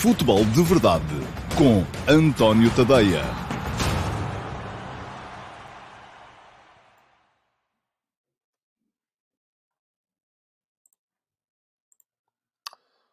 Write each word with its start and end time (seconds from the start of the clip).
Futebol 0.00 0.44
de 0.44 0.62
Verdade 0.62 1.02
com 1.56 1.82
António 2.08 2.70
Tadeia. 2.70 3.20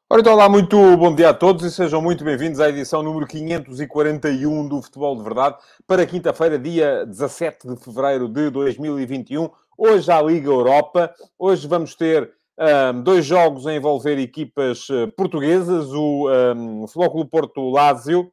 Ora, 0.07 0.21
então, 0.21 0.33
olá, 0.33 0.47
muito 0.47 0.77
bom 0.95 1.15
dia 1.15 1.29
a 1.29 1.33
todos 1.33 1.65
e 1.65 1.71
sejam 1.71 1.99
muito 2.03 2.23
bem-vindos 2.23 2.59
à 2.59 2.69
edição 2.69 3.01
número 3.01 3.25
541 3.25 4.67
do 4.67 4.79
Futebol 4.79 5.17
de 5.17 5.23
Verdade 5.23 5.57
para 5.87 6.05
quinta-feira, 6.05 6.59
dia 6.59 7.03
17 7.07 7.67
de 7.67 7.83
fevereiro 7.83 8.29
de 8.29 8.51
2021. 8.51 9.49
Hoje 9.75 10.11
à 10.11 10.21
Liga 10.21 10.49
Europa. 10.49 11.11
Hoje 11.39 11.67
vamos 11.67 11.95
ter 11.95 12.31
um, 12.57 13.03
dois 13.03 13.25
jogos 13.25 13.67
a 13.67 13.73
envolver 13.73 14.17
equipas 14.17 14.89
uh, 14.89 15.11
portuguesas, 15.15 15.87
o 15.91 16.29
um, 16.29 16.87
Flóculo 16.87 17.25
Porto 17.25 17.69
Lásio, 17.69 18.31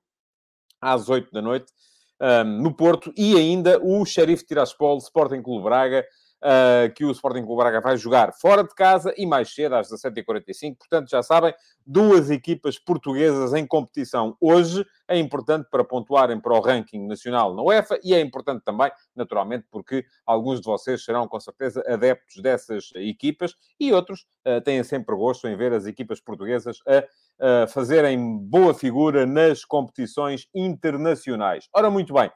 às 0.81 1.09
8 1.09 1.31
da 1.33 1.43
noite, 1.43 1.73
um, 2.21 2.63
no 2.63 2.75
Porto, 2.75 3.13
e 3.17 3.37
ainda 3.37 3.81
o 3.83 4.05
Xerife 4.05 4.47
Tiraspol 4.47 4.99
Sporting 4.99 5.43
Clube 5.43 5.65
Braga, 5.65 6.05
uh, 6.43 6.93
que 6.95 7.05
o 7.05 7.11
Sporting 7.13 7.43
Clube 7.45 7.63
Braga 7.63 7.81
vai 7.81 7.97
jogar 7.97 8.33
fora 8.33 8.63
de 8.63 8.75
casa 8.75 9.15
e 9.17 9.25
mais 9.25 9.55
cedo, 9.55 9.77
às 9.77 9.89
17h45. 9.89 10.77
Portanto, 10.77 11.09
já 11.09 11.23
sabem, 11.23 11.55
duas 11.87 12.31
equipas 12.31 12.79
portuguesas 12.79 13.55
em 13.55 13.67
competição 13.67 14.37
hoje. 14.41 14.85
É 15.09 15.19
importante 15.19 15.69
para 15.71 15.85
pontuarem 15.85 16.41
para 16.41 16.53
o 16.53 16.61
ranking 16.61 17.07
nacional 17.07 17.55
na 17.55 17.63
UEFA 17.63 17.99
e 18.03 18.15
é 18.15 18.21
importante 18.21 18.63
também, 18.65 18.91
naturalmente, 19.15 19.67
porque 19.71 20.05
alguns 20.27 20.61
de 20.61 20.67
vocês 20.67 21.05
serão 21.05 21.27
com 21.29 21.39
certeza 21.41 21.83
adeptos 21.87 22.43
dessas 22.43 22.91
equipas 22.95 23.55
e 23.79 23.93
outros 23.93 24.27
uh, 24.47 24.61
têm 24.61 24.83
sempre 24.83 25.15
gosto 25.15 25.47
em 25.49 25.57
ver 25.57 25.73
as 25.73 25.87
equipas 25.87 26.21
portuguesas 26.21 26.79
a 26.87 27.67
fazerem 27.67 28.39
boa 28.39 28.73
figura 28.73 29.27
nas 29.27 29.65
competições 29.65 30.47
internacionais. 30.55 31.69
Ora, 31.75 31.91
muito 31.91 32.15
bem. 32.15 32.31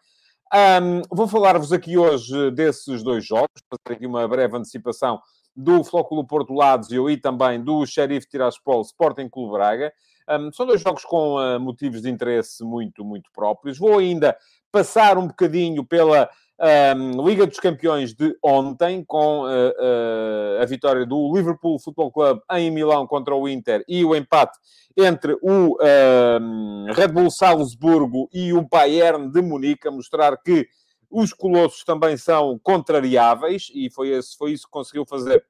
Um, 0.55 1.02
vou 1.11 1.27
falar-vos 1.27 1.72
aqui 1.72 1.98
hoje 1.98 2.52
desses 2.52 3.02
dois 3.02 3.27
jogos, 3.27 3.48
fazer 3.69 3.97
aqui 3.97 4.06
uma 4.06 4.28
breve 4.28 4.56
antecipação 4.56 5.20
do 5.56 5.83
Flóculo 5.83 6.25
Porto 6.25 6.55
Lazio 6.55 7.11
e 7.11 7.16
também 7.16 7.61
do 7.61 7.84
Sheriff 7.84 8.28
Tiraspol 8.28 8.80
Sporting 8.83 9.28
Clube 9.28 9.53
Braga. 9.53 9.92
Um, 10.28 10.53
são 10.53 10.64
dois 10.64 10.80
jogos 10.80 11.05
com 11.05 11.36
uh, 11.36 11.58
motivos 11.58 12.03
de 12.03 12.11
interesse 12.11 12.62
muito, 12.62 13.05
muito 13.05 13.28
próprios. 13.33 13.77
Vou 13.77 13.98
ainda 13.98 14.36
passar 14.70 15.19
um 15.19 15.27
bocadinho 15.27 15.84
pela 15.84 16.30
um, 16.58 17.26
Liga 17.26 17.46
dos 17.46 17.60
Campeões 17.60 18.14
de 18.14 18.36
ontem, 18.42 19.04
com 19.04 19.42
uh, 19.42 19.46
uh, 19.46 20.62
a 20.62 20.64
vitória 20.64 21.04
do 21.04 21.34
Liverpool 21.34 21.78
Football 21.78 22.10
Club 22.10 22.40
em 22.52 22.70
Milão 22.70 23.06
contra 23.06 23.34
o 23.34 23.48
Inter 23.48 23.84
e 23.86 24.04
o 24.04 24.14
empate 24.16 24.58
entre 24.96 25.36
o 25.42 25.76
um, 25.78 26.92
Red 26.92 27.08
Bull 27.08 27.30
Salzburgo 27.30 28.28
e 28.32 28.54
o 28.54 28.66
Bayern 28.66 29.30
de 29.30 29.42
Munique, 29.42 29.88
a 29.88 29.90
mostrar 29.90 30.36
que 30.38 30.66
os 31.10 31.32
colossos 31.32 31.84
também 31.84 32.16
são 32.16 32.58
contrariáveis, 32.62 33.70
e 33.74 33.91
foi, 33.91 34.08
esse, 34.10 34.36
foi 34.36 34.52
isso 34.52 34.64
que 34.64 34.72
conseguiu 34.72 35.04
fazer 35.06 35.44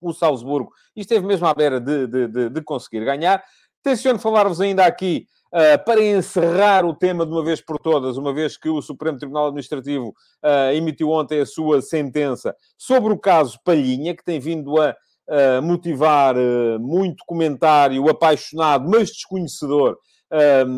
o 0.00 0.12
Salzburgo, 0.12 0.70
e 0.94 1.00
esteve 1.00 1.26
mesmo 1.26 1.46
à 1.46 1.54
beira 1.54 1.80
de, 1.80 2.06
de, 2.06 2.28
de, 2.28 2.48
de 2.50 2.62
conseguir 2.62 3.04
ganhar. 3.04 3.42
Tenciono 3.82 4.18
falar-vos 4.18 4.60
ainda 4.60 4.84
aqui 4.84 5.26
Uh, 5.56 5.82
para 5.86 6.04
encerrar 6.04 6.84
o 6.84 6.92
tema 6.92 7.24
de 7.24 7.32
uma 7.32 7.42
vez 7.42 7.62
por 7.62 7.78
todas, 7.78 8.18
uma 8.18 8.30
vez 8.30 8.58
que 8.58 8.68
o 8.68 8.82
Supremo 8.82 9.16
Tribunal 9.16 9.46
Administrativo 9.46 10.08
uh, 10.44 10.70
emitiu 10.74 11.08
ontem 11.08 11.40
a 11.40 11.46
sua 11.46 11.80
sentença 11.80 12.54
sobre 12.76 13.10
o 13.10 13.18
caso 13.18 13.58
Palhinha, 13.64 14.14
que 14.14 14.22
tem 14.22 14.38
vindo 14.38 14.78
a 14.78 14.90
uh, 14.90 15.62
motivar 15.62 16.34
muito 16.78 17.24
comentário 17.26 18.06
apaixonado, 18.06 18.86
mas 18.86 19.08
desconhecedor, 19.08 19.96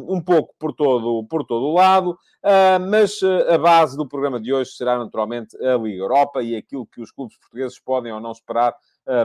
um 0.06 0.23
pouco 0.23 0.55
por 0.61 0.73
todo, 0.73 1.27
por 1.27 1.45
todo 1.45 1.65
o 1.65 1.75
lado, 1.75 2.17
mas 2.89 3.19
a 3.49 3.56
base 3.56 3.97
do 3.97 4.06
programa 4.06 4.39
de 4.39 4.53
hoje 4.53 4.72
será 4.72 4.99
naturalmente 4.99 5.56
a 5.56 5.75
Liga 5.77 6.03
Europa 6.03 6.43
e 6.43 6.55
aquilo 6.55 6.87
que 6.87 7.00
os 7.00 7.10
clubes 7.10 7.37
portugueses 7.39 7.81
podem 7.81 8.12
ou 8.12 8.21
não 8.21 8.31
esperar 8.31 8.75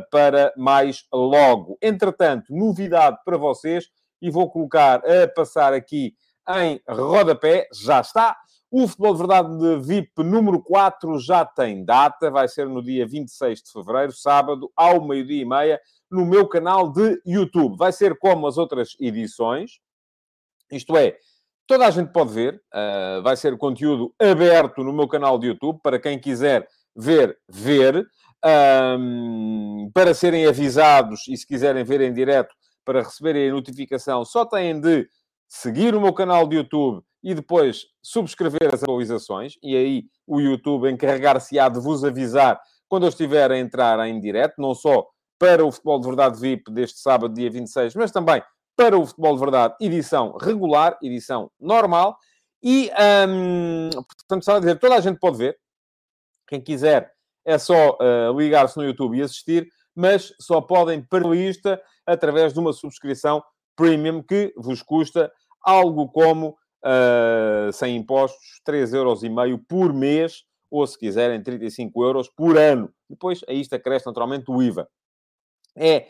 para 0.10 0.54
mais 0.56 1.04
logo. 1.14 1.78
Entretanto, 1.82 2.46
novidade 2.50 3.18
para 3.26 3.38
vocês 3.38 3.90
e 4.24 4.32
vou 4.32 4.50
colocar 4.50 5.02
a 5.06 5.28
passar 5.28 5.74
aqui 5.74 6.16
em 6.50 6.82
rodapé, 6.88 7.68
já 7.74 8.00
está. 8.00 8.38
O 8.72 8.88
Futebol 8.88 9.12
de 9.12 9.20
Verdade 9.20 9.58
de 9.58 9.86
VIP 9.86 10.24
número 10.24 10.64
4 10.64 11.20
já 11.20 11.44
tem 11.46 11.84
data, 11.84 12.32
vai 12.32 12.48
ser 12.48 12.68
no 12.70 12.82
dia 12.82 13.06
26 13.06 13.62
de 13.62 13.72
fevereiro, 13.72 14.14
sábado, 14.14 14.72
ao 14.78 15.06
meio-dia 15.06 15.42
e 15.42 15.46
meia, 15.46 15.82
no 16.10 16.26
meu 16.26 16.48
canal 16.48 16.90
de 16.90 17.22
YouTube. 17.26 17.78
Vai 17.78 17.92
ser 17.92 18.18
como 18.18 18.48
as 18.48 18.58
outras 18.58 18.96
edições, 18.98 19.80
isto 20.72 20.96
é, 20.96 21.18
toda 21.68 21.86
a 21.86 21.92
gente 21.92 22.14
pode 22.14 22.32
ver, 22.32 22.56
uh, 22.74 23.22
vai 23.22 23.36
ser 23.36 23.58
conteúdo 23.58 24.16
aberto 24.18 24.86
no 24.86 24.94
meu 24.94 25.08
canal 25.08 25.38
de 25.38 25.48
YouTube, 25.48 25.82
para 25.84 26.00
quem 26.00 26.18
quiser 26.18 26.66
ver, 26.96 27.38
ver. 27.50 28.08
Um, 28.46 29.90
para 29.94 30.14
serem 30.14 30.46
avisados 30.46 31.30
e 31.30 31.38
se 31.38 31.48
quiserem 31.48 31.82
ver 31.86 32.02
em 32.02 32.12
direto, 32.12 32.54
para 32.84 33.02
receberem 33.02 33.50
a 33.50 33.54
notificação, 33.54 34.26
só 34.26 34.46
têm 34.46 34.80
de 34.80 35.08
seguir 35.48 35.96
o 35.96 36.02
meu 36.02 36.14
canal 36.14 36.48
de 36.48 36.58
YouTube 36.58 37.04
e 37.24 37.34
depois 37.34 37.86
subscrever 38.02 38.74
as 38.74 38.84
atualizações. 38.84 39.54
E 39.62 39.76
aí 39.76 40.04
o 40.28 40.40
YouTube 40.40 40.90
encarregar-se-á 40.90 41.70
de 41.70 41.80
vos 41.80 42.04
avisar 42.04 42.60
quando 42.88 43.04
eu 43.04 43.10
estiver 43.10 43.52
a 43.52 43.58
entrar 43.58 44.00
em 44.08 44.20
direto, 44.20 44.56
não 44.60 44.76
só 44.76 45.08
para 45.40 45.66
o 45.66 45.72
Futebol 45.72 46.00
de 46.00 46.08
Verdade 46.08 46.40
VIP 46.40 46.72
deste 46.72 47.00
sábado, 47.00 47.34
dia 47.34 47.50
26, 47.50 47.96
mas 47.96 48.12
também 48.12 48.42
para 48.76 48.98
o 48.98 49.06
Futebol 49.06 49.34
de 49.34 49.40
Verdade, 49.40 49.76
edição 49.80 50.38
regular, 50.38 50.98
edição 51.02 51.52
normal. 51.60 52.18
E, 52.62 52.90
hum, 53.28 53.90
portanto, 53.92 54.42
estava 54.42 54.58
a 54.58 54.62
dizer, 54.62 54.80
toda 54.80 54.96
a 54.96 55.02
gente 55.02 55.20
pode 55.20 55.38
ver. 55.38 55.58
Quem 56.48 56.62
quiser 56.62 57.12
é 57.46 57.58
só 57.58 57.98
uh, 57.98 58.38
ligar-se 58.38 58.78
no 58.78 58.86
YouTube 58.86 59.18
e 59.18 59.22
assistir 59.22 59.68
mas 59.96 60.34
só 60.40 60.62
podem 60.62 61.06
lista 61.32 61.82
através 62.06 62.54
de 62.54 62.60
uma 62.60 62.74
subscrição 62.74 63.44
premium 63.76 64.22
que 64.22 64.54
vos 64.58 64.82
custa 64.82 65.32
algo 65.64 66.10
como, 66.10 66.58
uh, 66.84 67.72
sem 67.72 67.96
impostos, 67.96 68.62
3,5€ 68.68 69.62
por 69.68 69.94
mês, 69.94 70.44
ou 70.70 70.86
se 70.86 70.98
quiserem, 70.98 71.42
35 71.42 72.04
euros 72.04 72.30
por 72.30 72.58
ano. 72.58 72.92
Depois, 73.10 73.42
a 73.48 73.54
isto 73.54 73.76
acresce 73.76 74.08
naturalmente 74.08 74.50
o 74.50 74.62
IVA. 74.62 74.88
É 75.76 76.08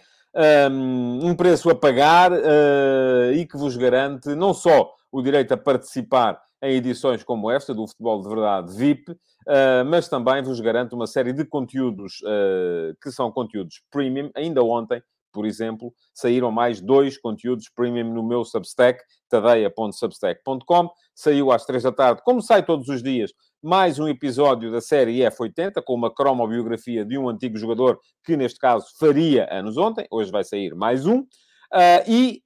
um, 0.72 1.30
um 1.30 1.36
preço 1.36 1.70
a 1.70 1.76
pagar 1.76 2.32
uh, 2.32 3.32
e 3.34 3.46
que 3.46 3.58
vos 3.58 3.78
garante 3.78 4.34
não 4.36 4.54
só 4.54 4.94
o 5.12 5.22
direito 5.22 5.54
a 5.54 5.58
participar 5.58 6.42
em 6.64 6.78
edições 6.78 7.24
como 7.24 7.52
esta, 7.52 7.74
do 7.74 7.86
Futebol 7.86 8.22
de 8.22 8.30
Verdade 8.30 8.74
VIP, 8.74 9.12
uh, 9.12 9.86
mas 9.86 10.08
também 10.08 10.42
vos 10.42 10.62
garante 10.62 10.96
uma 10.96 11.06
série 11.06 11.34
de 11.34 11.44
conteúdos 11.44 12.22
uh, 12.22 12.96
que 13.04 13.12
são 13.12 13.30
conteúdos 13.30 13.82
premium. 13.92 14.32
Ainda 14.34 14.64
ontem, 14.64 15.04
por 15.34 15.46
exemplo, 15.46 15.94
saíram 16.14 16.52
mais 16.52 16.80
dois 16.80 17.18
conteúdos 17.18 17.70
premium 17.70 18.14
no 18.14 18.24
meu 18.24 18.46
Substack, 18.46 19.04
tadeia.substack.com. 19.28 20.90
Saiu 21.14 21.52
às 21.52 21.66
três 21.66 21.84
da 21.84 21.92
tarde, 21.92 22.22
como 22.24 22.42
sai 22.42 22.66
todos 22.66 22.88
os 22.88 23.04
dias, 23.04 23.34
mais 23.62 24.00
um 24.00 24.08
episódio 24.08 24.72
da 24.72 24.80
série 24.80 25.20
F80, 25.20 25.84
com 25.84 25.94
uma 25.94 26.14
cromobiografia 26.14 27.04
de 27.04 27.18
um 27.18 27.28
antigo 27.28 27.58
jogador 27.58 28.00
que, 28.24 28.38
neste 28.38 28.58
caso, 28.58 28.88
faria 28.98 29.54
anos 29.54 29.76
ontem. 29.76 30.08
Hoje 30.10 30.32
vai 30.32 30.46
sair 30.46 30.74
mais 30.74 31.06
um. 31.06 31.20
Uh, 31.20 32.04
e 32.08 32.42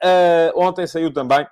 ontem 0.56 0.88
saiu 0.88 1.14
também 1.14 1.46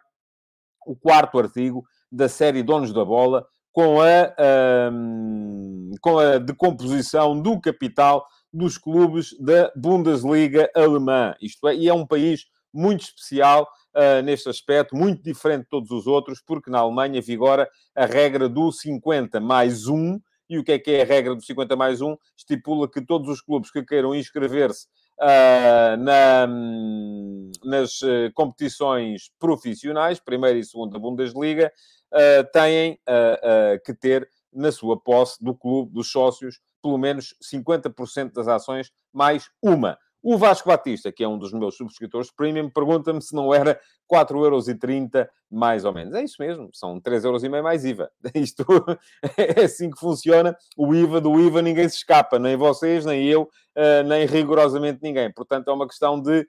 o 0.87 0.95
quarto 0.95 1.37
artigo 1.37 1.83
da 2.15 2.29
série 2.29 2.63
Donos 2.63 2.93
da 2.93 3.03
Bola, 3.03 3.45
com 3.71 3.99
a, 3.99 4.89
um, 4.89 5.91
com 6.01 6.17
a 6.17 6.37
decomposição 6.37 7.39
do 7.39 7.59
capital 7.59 8.25
dos 8.53 8.77
clubes 8.77 9.37
da 9.37 9.69
Bundesliga 9.75 10.69
alemã. 10.73 11.35
Isto 11.41 11.67
é, 11.67 11.75
e 11.75 11.89
é 11.89 11.93
um 11.93 12.07
país 12.07 12.45
muito 12.73 13.01
especial 13.01 13.67
uh, 13.94 14.21
neste 14.23 14.47
aspecto, 14.47 14.95
muito 14.95 15.21
diferente 15.21 15.63
de 15.63 15.69
todos 15.69 15.91
os 15.91 16.07
outros, 16.07 16.41
porque 16.45 16.71
na 16.71 16.79
Alemanha 16.79 17.21
vigora 17.21 17.69
a 17.94 18.06
regra 18.06 18.47
do 18.47 18.71
50 18.71 19.41
mais 19.41 19.88
1. 19.88 20.19
E 20.50 20.57
o 20.57 20.63
que 20.63 20.74
é 20.74 20.80
que 20.80 20.92
é 20.92 21.01
a 21.01 21.06
regra 21.06 21.36
do 21.36 21.44
50 21.44 21.75
mais 21.75 22.01
1? 22.01 22.15
Estipula 22.38 22.89
que 22.89 23.01
todos 23.01 23.27
os 23.30 23.42
clubes 23.42 23.71
que 23.71 23.83
queiram 23.83 24.13
inscrever-se 24.13 24.88
uh, 25.19 25.97
na, 25.97 26.47
nas 27.63 28.01
uh, 28.01 28.31
competições 28.33 29.31
profissionais, 29.39 30.19
primeira 30.19 30.57
e 30.57 30.63
segunda 30.63 31.00
Bundesliga, 31.00 31.71
uh, 32.13 32.51
têm 32.51 33.00
que 33.86 33.94
ter 33.94 34.30
na 34.53 34.71
sua 34.71 34.97
posse 34.97 35.44
do 35.44 35.53
clube, 35.53 35.92
dos 35.92 36.09
sócios, 36.09 36.62
pelo 36.81 36.97
menos 36.97 37.36
50% 37.44 38.31
das 38.31 38.47
ações, 38.47 38.92
mais 39.12 39.50
uma. 39.62 39.97
O 40.27 40.39
Vasco 40.39 40.68
Batista, 40.68 41.12
que 41.12 41.24
é 41.24 41.27
um 41.27 41.38
dos 41.38 41.54
meus 41.54 41.77
subscritores 41.77 42.31
premium, 42.31 42.68
pergunta-me 42.68 43.22
se 43.22 43.36
não 43.36 43.54
era 43.54 43.80
4,30€ 44.12 45.30
mais 45.51 45.86
ou 45.86 45.94
menos. 45.94 46.16
É 46.16 46.24
isso 46.24 46.38
mesmo, 46.39 46.68
são 46.74 47.00
3,5€ 47.00 47.62
mais 47.62 47.86
IVA. 47.86 48.10
Isto 48.33 48.66
é 49.38 49.66
assim 49.66 49.92
que 49.92 50.00
funciona. 50.00 50.57
O 50.75 50.95
IVA 50.95 51.22
do 51.22 51.39
IVA 51.39 51.62
ninguém 51.62 51.88
se 51.88 51.98
escapa, 51.98 52.39
nem 52.39 52.57
vocês, 52.57 53.06
nem 53.06 53.27
eu, 53.27 53.48
nem 54.07 54.25
rigorosamente 54.25 54.98
ninguém. 55.04 55.31
Portanto, 55.31 55.69
é 55.69 55.74
uma 55.74 55.88
questão 55.88 56.19
de 56.19 56.48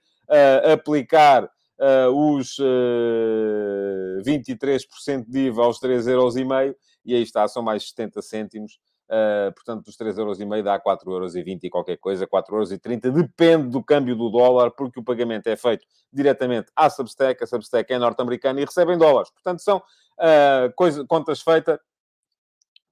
aplicar 0.73 1.45
uh, 1.45 2.35
os 2.35 2.59
uh, 2.59 4.23
23% 4.25 5.25
de 5.29 5.39
IVA 5.49 5.65
aos 5.65 5.79
3,5€, 5.81 6.75
e 7.05 7.15
aí 7.15 7.23
está, 7.23 7.47
são 7.47 7.63
mais 7.63 7.89
70 7.91 8.23
cêntimos. 8.23 8.79
Uh, 9.09 9.53
portanto, 9.55 9.85
dos 9.85 9.97
3,5€ 9.97 10.63
dá 10.63 10.81
4,20€ 10.81 11.61
e 11.63 11.71
qualquer 11.71 11.97
coisa, 11.97 12.27
4,30€, 12.27 13.13
depende 13.13 13.69
do 13.69 13.83
câmbio 13.83 14.17
do 14.17 14.29
dólar, 14.29 14.73
porque 14.73 14.99
o 14.99 15.05
pagamento 15.05 15.47
é 15.47 15.57
feito 15.57 15.87
diretamente 16.13 16.73
à 16.75 16.91
Substack, 16.91 17.43
a 17.43 17.47
Substack 17.47 17.93
é 17.93 17.99
norte-americana 17.99 18.61
e 18.61 18.65
recebem 18.65 18.99
dólares. 18.99 19.31
Portanto, 19.31 19.61
são 19.63 19.79
uh, 19.79 20.73
coisa, 20.75 21.05
contas 21.07 21.41
feitas, 21.41 21.79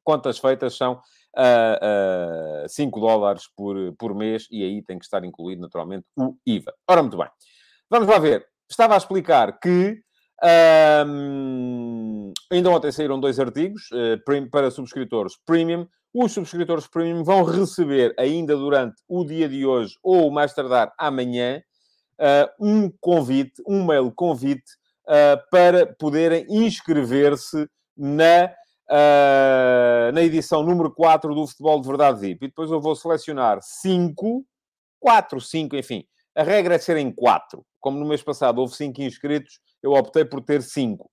contas 0.04 0.38
feitas 0.38 0.76
são 0.76 1.00
uh, 1.36 2.64
uh, 2.64 2.68
5 2.68 3.00
dólares 3.00 3.48
por, 3.56 3.76
por 3.98 4.14
mês 4.14 4.46
e 4.50 4.62
aí 4.62 4.82
tem 4.82 4.98
que 4.98 5.04
estar 5.04 5.24
incluído, 5.24 5.62
naturalmente, 5.62 6.06
o 6.16 6.36
IVA. 6.46 6.72
Ora, 6.88 7.02
muito 7.02 7.16
bem. 7.16 7.28
Vamos 7.90 8.08
lá 8.08 8.18
ver. 8.18 8.46
Estava 8.68 8.94
a 8.94 8.98
explicar 8.98 9.58
que 9.58 10.00
um, 11.06 11.93
ainda 12.50 12.70
ontem 12.70 12.92
saíram 12.92 13.18
dois 13.18 13.38
artigos 13.38 13.88
uh, 13.92 14.50
para 14.50 14.70
subscritores 14.70 15.36
premium. 15.44 15.86
Os 16.12 16.32
subscritores 16.32 16.86
premium 16.86 17.24
vão 17.24 17.42
receber 17.42 18.14
ainda 18.18 18.56
durante 18.56 19.02
o 19.08 19.24
dia 19.24 19.48
de 19.48 19.66
hoje 19.66 19.98
ou 20.02 20.30
mais 20.30 20.54
tardar 20.54 20.92
amanhã 20.98 21.62
uh, 22.18 22.64
um 22.64 22.90
convite, 23.00 23.62
um 23.66 23.84
mail 23.84 24.12
convite 24.12 24.70
uh, 25.08 25.40
para 25.50 25.86
poderem 25.86 26.46
inscrever-se 26.48 27.68
na, 27.96 28.52
na 30.12 30.22
edição 30.22 30.62
número 30.62 30.92
4 30.92 31.34
do 31.34 31.46
Futebol 31.46 31.80
de 31.80 31.88
Verdade 31.88 32.20
VIP. 32.20 32.44
E 32.44 32.48
depois 32.48 32.70
eu 32.70 32.80
vou 32.80 32.94
selecionar 32.94 33.58
5, 33.62 34.44
4, 35.00 35.40
5, 35.40 35.76
enfim. 35.76 36.04
A 36.34 36.42
regra 36.42 36.74
é 36.74 36.78
serem 36.78 37.12
4. 37.12 37.64
Como 37.80 37.98
no 37.98 38.06
mês 38.06 38.22
passado 38.22 38.58
houve 38.60 38.74
5 38.74 39.00
inscritos, 39.02 39.60
eu 39.82 39.92
optei 39.92 40.24
por 40.24 40.40
ter 40.40 40.62
5. 40.62 41.08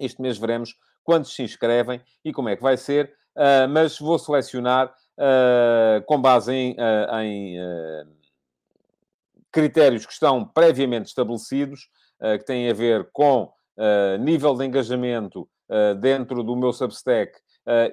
Este 0.00 0.20
mês 0.20 0.38
veremos 0.38 0.74
quantos 1.04 1.34
se 1.34 1.42
inscrevem 1.42 2.00
e 2.24 2.32
como 2.32 2.48
é 2.48 2.56
que 2.56 2.62
vai 2.62 2.76
ser, 2.76 3.12
uh, 3.36 3.68
mas 3.68 3.98
vou 3.98 4.18
selecionar 4.18 4.88
uh, 4.88 6.04
com 6.06 6.20
base 6.20 6.52
em, 6.52 6.72
uh, 6.72 7.20
em 7.20 7.56
critérios 9.52 10.06
que 10.06 10.12
estão 10.12 10.44
previamente 10.44 11.08
estabelecidos, 11.08 11.88
que 12.38 12.44
têm 12.44 12.70
a 12.70 12.74
ver 12.74 13.08
com 13.12 13.50
nível 14.20 14.54
de 14.54 14.66
engajamento 14.66 15.48
dentro 15.98 16.44
do 16.44 16.54
meu 16.54 16.70
Substack 16.70 17.32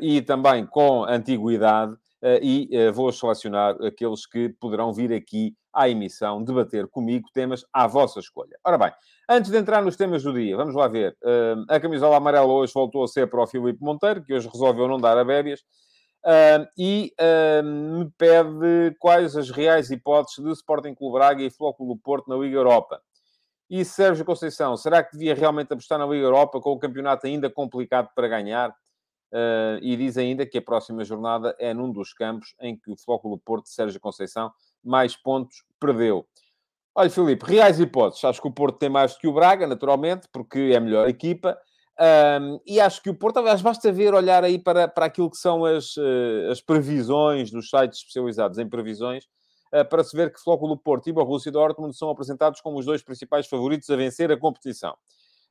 e 0.01 0.21
também 0.21 0.68
com 0.68 1.06
antiguidade, 1.06 1.95
e 2.42 2.69
vou 2.94 3.12
selecionar 3.12 3.75
aqueles 3.81 4.27
que 4.27 4.50
poderão 4.59 4.94
vir 4.94 5.13
aqui 5.13 5.56
à 5.77 5.88
emissão 5.88 6.44
debater 6.44 6.88
comigo 6.88 7.29
temas 7.33 7.63
à 7.71 7.85
vossa 7.85 8.19
escolha. 8.19 8.57
Ora 8.65 8.77
bem, 8.77 8.91
Antes 9.29 9.51
de 9.51 9.57
entrar 9.57 9.83
nos 9.83 9.97
temas 9.97 10.24
do 10.24 10.31
dia, 10.31 10.56
vamos 10.56 10.74
lá 10.74 10.88
ver. 10.88 11.18
Uh, 11.21 11.65
a 11.68 11.81
camisola 11.81 12.15
amarela 12.15 12.47
hoje 12.47 12.71
voltou 12.74 13.03
a 13.03 13.07
ser 13.09 13.29
para 13.29 13.44
o 13.44 13.45
Filipe 13.45 13.83
Monteiro, 13.83 14.24
que 14.24 14.33
hoje 14.33 14.47
resolveu 14.47 14.88
não 14.88 14.97
dar 14.97 15.18
a 15.18 15.25
bébias. 15.25 15.59
Uh, 16.24 16.65
e 16.77 17.13
uh, 17.19 17.63
me 17.63 18.09
pede 18.18 18.95
quais 18.97 19.35
as 19.35 19.50
reais 19.50 19.91
hipóteses 19.91 20.41
de 20.41 20.50
Sporting 20.53 20.95
Clube 20.95 21.15
Braga 21.15 21.44
e 21.44 21.50
Flóculo 21.50 21.97
Porto 21.97 22.30
na 22.30 22.38
Liga 22.38 22.56
Europa. 22.56 23.01
E 23.69 23.83
Sérgio 23.83 24.23
Conceição, 24.23 24.77
será 24.77 25.03
que 25.03 25.12
devia 25.12 25.35
realmente 25.35 25.73
apostar 25.73 26.00
na 26.00 26.06
Liga 26.06 26.23
Europa 26.23 26.62
com 26.62 26.71
o 26.71 26.80
campeonato 26.80 27.27
ainda 27.27 27.50
complicado 27.50 28.09
para 28.15 28.30
ganhar? 28.30 28.69
Uh, 29.33 29.75
e 29.81 29.97
diz 29.97 30.18
ainda 30.18 30.45
que 30.45 30.57
a 30.57 30.62
próxima 30.62 31.03
jornada 31.03 31.53
é 31.59 31.73
num 31.73 31.91
dos 31.91 32.13
campos 32.13 32.56
em 32.62 32.77
que 32.77 32.89
o 32.89 32.95
Flóculo 32.95 33.38
Porto 33.38 33.65
de 33.65 33.71
Sérgio 33.71 34.00
Conceição 34.00 34.53
mais 34.83 35.15
pontos 35.15 35.63
perdeu. 35.79 36.25
Olha, 36.95 37.09
Filipe, 37.09 37.45
reais 37.45 37.79
hipóteses. 37.79 38.25
Acho 38.25 38.41
que 38.41 38.47
o 38.47 38.51
Porto 38.51 38.79
tem 38.79 38.89
mais 38.89 39.13
do 39.13 39.19
que 39.19 39.27
o 39.27 39.33
Braga, 39.33 39.68
naturalmente, 39.68 40.27
porque 40.31 40.71
é 40.74 40.77
a 40.77 40.79
melhor 40.79 41.07
equipa. 41.07 41.57
Um, 42.00 42.59
e 42.65 42.79
acho 42.79 43.01
que 43.01 43.09
o 43.09 43.15
Porto, 43.15 43.38
aliás, 43.38 43.62
basta 43.62 43.91
ver, 43.91 44.13
olhar 44.13 44.44
aí 44.44 44.59
para, 44.59 44.88
para 44.88 45.06
aquilo 45.06 45.29
que 45.29 45.38
são 45.38 45.65
as, 45.65 45.95
uh, 45.97 46.51
as 46.51 46.62
previsões 46.62 47.51
dos 47.51 47.69
sites 47.69 48.00
especializados 48.00 48.59
em 48.59 48.69
previsões, 48.69 49.25
uh, 49.74 49.88
para 49.88 50.03
se 50.03 50.15
ver 50.15 50.31
que 50.31 50.39
Flóculo 50.39 50.77
Porto 50.77 51.07
e 51.07 51.12
Borussia 51.12 51.51
Dortmund 51.51 51.97
são 51.97 52.09
apresentados 52.09 52.62
como 52.62 52.77
os 52.77 52.85
dois 52.85 53.03
principais 53.03 53.47
favoritos 53.47 53.89
a 53.89 53.95
vencer 53.95 54.31
a 54.31 54.38
competição. 54.38 54.95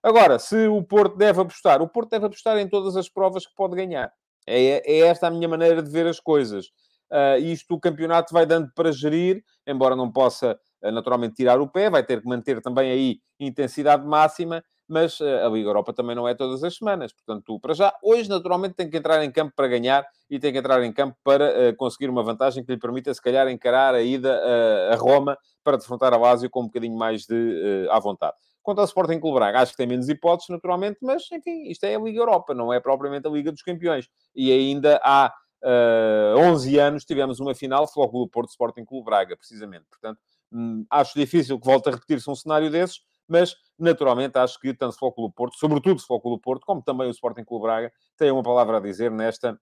Agora, 0.02 0.38
se 0.38 0.69
o 0.69 0.82
Porto 0.84 1.17
deve 1.17 1.40
apostar, 1.40 1.82
o 1.82 1.88
Porto 1.88 2.11
deve 2.11 2.26
apostar 2.26 2.58
em 2.58 2.69
todas 2.69 2.96
as 2.96 3.08
provas 3.08 3.44
que 3.44 3.55
pode 3.56 3.75
ganhar. 3.75 4.12
É, 4.46 4.82
é 4.84 4.99
esta 5.00 5.26
a 5.26 5.31
minha 5.31 5.49
maneira 5.49 5.82
de 5.82 5.90
ver 5.90 6.06
as 6.06 6.20
coisas. 6.20 6.67
Uh, 7.11 7.38
isto 7.41 7.75
o 7.75 7.81
campeonato 7.81 8.32
vai 8.32 8.44
dando 8.44 8.70
para 8.75 8.91
gerir, 8.93 9.43
embora 9.67 9.94
não 9.94 10.11
possa 10.11 10.58
naturalmente 10.82 11.35
tirar 11.35 11.61
o 11.61 11.69
pé, 11.69 11.91
vai 11.91 12.05
ter 12.05 12.20
que 12.20 12.29
manter 12.29 12.61
também 12.61 12.91
aí 12.91 13.19
intensidade 13.41 14.06
máxima, 14.06 14.62
mas 14.88 15.20
eh, 15.20 15.44
a 15.44 15.49
Liga 15.49 15.69
Europa 15.69 15.93
também 15.93 16.14
não 16.14 16.29
é 16.29 16.35
todas 16.35 16.62
as 16.62 16.76
semanas. 16.76 17.12
Portanto, 17.12 17.58
para 17.61 17.75
já, 17.75 17.93
hoje, 18.03 18.29
naturalmente, 18.29 18.75
tem 18.75 18.88
que 18.88 18.97
entrar 18.97 19.23
em 19.25 19.31
campo 19.31 19.53
para 19.55 19.69
ganhar 19.69 20.06
e 20.31 20.38
tem 20.38 20.53
que 20.53 20.58
entrar 20.58 20.82
em 20.82 20.93
campo 20.93 21.17
para 21.25 21.70
uh, 21.70 21.76
conseguir 21.76 22.08
uma 22.08 22.23
vantagem 22.23 22.64
que 22.64 22.73
lhe 22.73 22.79
permita, 22.79 23.12
se 23.12 23.20
calhar, 23.20 23.49
encarar 23.49 23.94
a 23.94 24.03
ida 24.03 24.41
uh, 24.41 24.93
a 24.93 24.97
Roma 24.97 25.37
para 25.64 25.76
defrontar 25.76 26.12
a 26.12 26.17
Lazio 26.17 26.49
com 26.50 26.62
um 26.62 26.67
bocadinho 26.67 26.97
mais 26.97 27.23
de 27.26 27.87
uh, 27.88 27.93
à 27.93 27.99
vontade. 27.99 28.35
Quanto 28.62 28.81
ao 28.81 28.85
Sporting 28.85 29.20
Clube 29.20 29.38
Braga, 29.38 29.61
acho 29.61 29.73
que 29.73 29.76
tem 29.76 29.87
menos 29.87 30.08
hipóteses, 30.08 30.49
naturalmente, 30.49 30.99
mas, 31.00 31.31
enfim, 31.32 31.69
isto 31.69 31.85
é 31.85 31.94
a 31.94 32.00
Liga 32.00 32.20
Europa, 32.20 32.53
não 32.53 32.73
é 32.73 32.81
propriamente 32.81 33.26
a 33.26 33.31
Liga 33.31 33.53
dos 33.53 33.62
Campeões. 33.62 34.08
E 34.35 34.53
ainda 34.53 35.00
há 35.05 35.32
uh, 35.62 36.38
11 36.38 36.79
anos 36.79 37.05
tivemos 37.05 37.41
uma 37.41 37.55
final, 37.55 37.87
Flóculo 37.87 38.29
Porto 38.29 38.50
Sporting 38.50 38.85
Clube 38.85 39.05
Braga, 39.05 39.37
precisamente. 39.37 39.87
Portanto, 39.88 40.20
Hum, 40.53 40.87
acho 40.91 41.19
difícil 41.19 41.58
que 41.58 41.67
volte 41.67 41.88
a 41.88 41.93
repetir-se 41.93 42.31
um 42.31 42.35
cenário 42.35 42.70
desses, 42.70 43.00
mas 43.29 43.56
naturalmente 43.79 44.38
acho 44.38 44.58
que 44.61 44.73
tanto 44.73 44.91
o 44.91 44.93
Futebol 44.93 45.12
Clube 45.12 45.35
Porto, 45.35 45.56
sobretudo 45.58 45.97
o 45.97 45.99
Futebol 45.99 46.20
Clube 46.20 46.43
Porto, 46.43 46.64
como 46.64 46.82
também 46.82 47.08
o 47.08 47.11
Sporting 47.11 47.44
Clube 47.44 47.64
Braga, 47.64 47.93
têm 48.17 48.31
uma 48.31 48.43
palavra 48.43 48.76
a 48.76 48.81
dizer 48.81 49.11
nesta, 49.11 49.58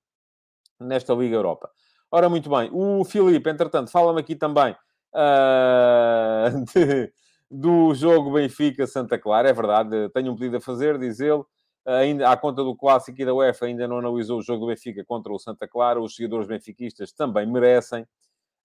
nesta 0.78 1.14
Liga 1.14 1.36
Europa. 1.36 1.70
Ora, 2.10 2.28
muito 2.28 2.50
bem, 2.50 2.70
o 2.72 3.04
Filipe, 3.04 3.48
entretanto, 3.50 3.90
fala-me 3.90 4.20
aqui 4.20 4.36
também 4.36 4.72
uh, 5.14 6.64
de, 6.72 7.12
do 7.50 7.94
jogo 7.94 8.32
Benfica-Santa 8.32 9.18
Clara, 9.18 9.48
é 9.48 9.52
verdade, 9.52 10.10
tenho 10.10 10.32
um 10.32 10.36
pedido 10.36 10.58
a 10.58 10.60
fazer, 10.60 10.98
diz 10.98 11.18
ele, 11.18 11.42
ainda 11.84 12.30
à 12.30 12.36
conta 12.36 12.62
do 12.62 12.74
clássico 12.74 13.20
e 13.20 13.24
da 13.24 13.34
UEFA, 13.34 13.66
ainda 13.66 13.86
não 13.86 13.98
analisou 13.98 14.38
o 14.38 14.42
jogo 14.42 14.60
do 14.60 14.66
Benfica 14.68 15.04
contra 15.04 15.32
o 15.32 15.38
Santa 15.38 15.68
Clara, 15.68 16.00
os 16.00 16.16
seguidores 16.16 16.46
benfiquistas 16.46 17.12
também 17.12 17.46
merecem. 17.46 18.06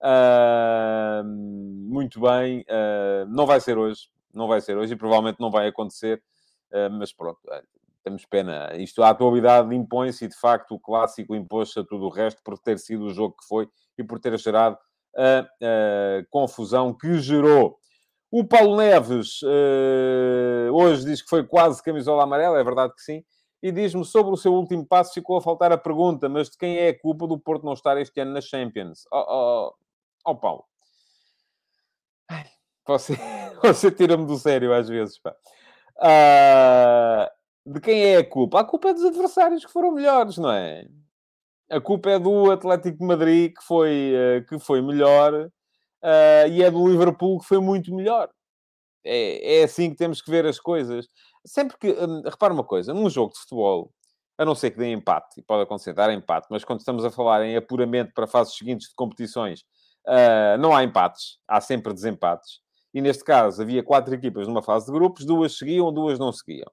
Uh, 0.02 1.24
muito 1.26 2.22
bem, 2.22 2.62
uh, 2.62 3.26
não 3.28 3.46
vai 3.46 3.60
ser 3.60 3.78
hoje, 3.78 4.10
não 4.34 4.48
vai 4.48 4.62
ser 4.62 4.78
hoje 4.78 4.94
e 4.94 4.96
provavelmente 4.96 5.42
não 5.42 5.52
vai 5.52 5.68
acontecer, 5.68 6.24
uh, 6.72 6.90
mas 6.90 7.12
pronto, 7.12 7.40
temos 8.04 8.26
pena. 8.26 8.74
Isto, 8.78 9.04
a 9.04 9.10
atualidade 9.10 9.76
impõe-se 9.76 10.26
e 10.26 10.28
de 10.30 10.38
facto 10.38 10.74
o 10.74 10.80
clássico 10.80 11.36
impôs-se 11.36 11.80
a 11.80 11.84
tudo 11.84 12.06
o 12.06 12.10
resto 12.10 12.42
por 12.44 12.58
ter 12.58 12.80
sido 12.80 13.06
o 13.06 13.14
jogo 13.14 13.36
que 13.38 13.46
foi 13.46 13.68
e 13.98 14.04
por 14.04 14.20
ter 14.20 14.38
gerado 14.40 14.78
a, 15.16 15.40
a 15.40 16.26
confusão 16.30 16.94
que 16.94 17.20
gerou. 17.20 17.78
O 18.32 18.44
Paulo 18.46 18.78
Neves 18.78 19.42
hoje 20.72 21.06
diz 21.06 21.22
que 21.22 21.30
foi 21.30 21.46
quase 21.46 21.82
camisola 21.82 22.24
amarela, 22.24 22.60
é 22.60 22.64
verdade 22.64 22.94
que 22.94 23.02
sim 23.02 23.24
e 23.62 23.72
diz-me 23.72 24.06
sobre 24.06 24.34
o 24.34 24.38
seu 24.38 24.54
último 24.54 24.86
passo 24.86 25.14
ficou 25.14 25.38
a 25.38 25.42
faltar 25.42 25.72
a 25.72 25.78
pergunta, 25.78 26.30
mas 26.30 26.50
de 26.50 26.58
quem 26.58 26.78
é 26.78 26.90
a 26.90 27.00
culpa 27.00 27.28
do 27.28 27.38
Porto 27.38 27.66
não 27.66 27.74
estar 27.74 27.98
este 27.98 28.20
ano 28.22 28.32
na 28.32 28.42
Champions? 28.42 29.06
Oh, 29.12 29.18
oh, 29.18 29.76
Ó 30.26 30.32
oh, 30.32 30.36
Paulo. 30.36 30.66
Ai, 32.30 32.46
você, 32.88 33.14
você 33.62 33.92
tira-me 33.92 34.26
do 34.26 34.38
sério 34.38 34.74
às 34.74 34.88
vezes, 34.88 35.20
pá. 35.20 35.36
Uh, 35.98 37.74
de 37.74 37.82
quem 37.82 38.02
é 38.02 38.18
a 38.18 38.30
culpa? 38.30 38.62
A 38.62 38.64
culpa 38.64 38.90
é 38.90 38.94
dos 38.94 39.04
adversários 39.04 39.66
que 39.66 39.72
foram 39.72 39.92
melhores, 39.92 40.38
não 40.38 40.52
é? 40.52 40.88
A 41.70 41.82
culpa 41.82 42.10
é 42.10 42.20
do 42.20 42.52
Atlético 42.52 42.98
de 42.98 43.06
Madrid, 43.06 43.54
que 43.54 43.64
foi, 43.64 44.14
uh, 44.14 44.46
que 44.48 44.58
foi 44.58 44.82
melhor, 44.82 45.52
uh, 46.04 46.48
e 46.50 46.64
é 46.64 46.72
do 46.72 46.88
Liverpool, 46.88 47.40
que 47.40 47.46
foi 47.46 47.60
muito 47.60 47.94
melhor. 47.94 48.30
É, 49.04 49.60
é 49.60 49.64
assim 49.64 49.90
que 49.90 49.96
temos 49.96 50.22
que 50.22 50.30
ver 50.30 50.46
as 50.46 50.60
coisas. 50.60 51.08
Sempre 51.46 51.78
que... 51.78 51.92
Um, 51.92 52.22
repara 52.22 52.54
uma 52.54 52.64
coisa, 52.64 52.94
num 52.94 53.10
jogo 53.10 53.34
de 53.34 53.40
futebol, 53.40 53.92
a 54.38 54.46
não 54.46 54.56
ser 54.56 54.72
que 54.72 54.78
dê 54.78 54.92
empate, 54.92 55.40
e 55.40 55.44
pode 55.44 55.64
acontecer 55.64 55.94
dar 55.94 56.14
empate, 56.14 56.48
mas 56.50 56.64
quando 56.64 56.80
estamos 56.80 57.04
a 57.04 57.12
falar 57.12 57.44
em 57.46 57.56
apuramento 57.56 58.14
para 58.14 58.28
fases 58.28 58.56
seguintes 58.56 58.90
de 58.90 58.96
competições, 58.96 59.64
Uh, 60.08 60.58
não 60.58 60.76
há 60.76 60.84
empates, 60.84 61.38
há 61.48 61.62
sempre 61.62 61.94
desempates. 61.94 62.62
E 62.94 63.02
neste 63.02 63.24
caso 63.24 63.62
havia 63.62 63.84
quatro 63.84 64.14
equipas 64.14 64.48
numa 64.48 64.64
fase 64.64 64.88
de 64.88 64.92
grupos, 64.92 65.26
duas 65.26 65.58
seguiam, 65.58 65.94
duas 65.94 66.18
não 66.18 66.32
seguiam. 66.32 66.72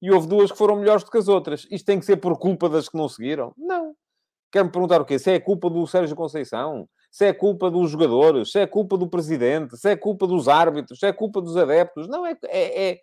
E 0.00 0.10
houve 0.10 0.26
duas 0.26 0.50
que 0.50 0.56
foram 0.56 0.76
melhores 0.76 1.04
do 1.04 1.10
que 1.10 1.18
as 1.18 1.28
outras. 1.28 1.66
Isto 1.70 1.84
tem 1.84 2.00
que 2.00 2.06
ser 2.06 2.16
por 2.16 2.38
culpa 2.38 2.68
das 2.68 2.88
que 2.88 2.96
não 2.96 3.08
seguiram? 3.08 3.52
Não. 3.56 3.94
Quer-me 4.50 4.70
perguntar 4.70 5.00
o 5.00 5.04
quê? 5.04 5.18
Se 5.18 5.30
é 5.30 5.38
culpa 5.38 5.68
do 5.68 5.86
Sérgio 5.86 6.16
Conceição? 6.16 6.88
Se 7.12 7.26
é 7.26 7.32
culpa 7.34 7.70
dos 7.70 7.90
jogadores? 7.90 8.50
Se 8.50 8.58
é 8.58 8.66
culpa 8.66 8.96
do 8.96 9.06
presidente? 9.06 9.76
Se 9.76 9.90
é 9.90 9.96
culpa 9.96 10.26
dos 10.26 10.48
árbitros? 10.48 10.98
Se 10.98 11.06
é 11.06 11.12
culpa 11.12 11.42
dos 11.42 11.58
adeptos? 11.58 12.08
Não, 12.08 12.24
é, 12.24 12.34
é, 12.46 12.90
é 12.90 13.00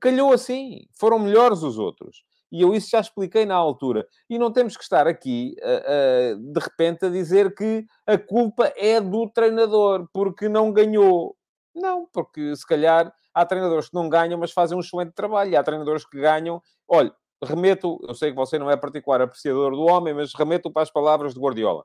calhou 0.00 0.32
assim. 0.32 0.80
Foram 0.98 1.20
melhores 1.20 1.62
os 1.62 1.78
outros. 1.78 2.24
E 2.50 2.60
eu 2.60 2.74
isso 2.74 2.90
já 2.90 2.98
expliquei 2.98 3.46
na 3.46 3.54
altura. 3.54 4.04
E 4.28 4.36
não 4.36 4.52
temos 4.52 4.76
que 4.76 4.82
estar 4.82 5.06
aqui, 5.06 5.54
uh, 5.62 6.34
uh, 6.34 6.52
de 6.52 6.60
repente, 6.60 7.06
a 7.06 7.08
dizer 7.08 7.54
que 7.54 7.86
a 8.04 8.18
culpa 8.18 8.72
é 8.76 9.00
do 9.00 9.30
treinador, 9.30 10.08
porque 10.12 10.48
não 10.48 10.72
ganhou. 10.72 11.36
Não, 11.72 12.08
porque 12.12 12.56
se 12.56 12.66
calhar 12.66 13.14
há 13.32 13.46
treinadores 13.46 13.88
que 13.88 13.94
não 13.94 14.08
ganham, 14.08 14.40
mas 14.40 14.50
fazem 14.50 14.76
um 14.76 14.80
excelente 14.80 15.12
trabalho. 15.12 15.52
E 15.52 15.56
há 15.56 15.62
treinadores 15.62 16.04
que 16.04 16.20
ganham. 16.20 16.60
Olha, 16.88 17.14
remeto, 17.44 18.00
eu 18.08 18.14
sei 18.14 18.30
que 18.30 18.36
você 18.36 18.58
não 18.58 18.68
é 18.68 18.76
particular 18.76 19.22
apreciador 19.22 19.70
do 19.70 19.82
homem, 19.82 20.12
mas 20.12 20.34
remeto 20.34 20.68
para 20.68 20.82
as 20.82 20.90
palavras 20.90 21.34
de 21.34 21.40
Guardiola. 21.40 21.84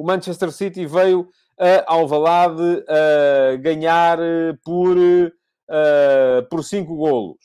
O 0.00 0.02
Manchester 0.02 0.50
City 0.50 0.86
veio 0.86 1.28
a 1.58 1.92
Alvalade 1.92 2.82
a 2.88 3.56
ganhar 3.56 4.18
eh, 4.18 4.56
por, 4.64 4.96
uh, 4.96 6.48
por 6.48 6.64
cinco 6.64 6.96
golos. 6.96 7.36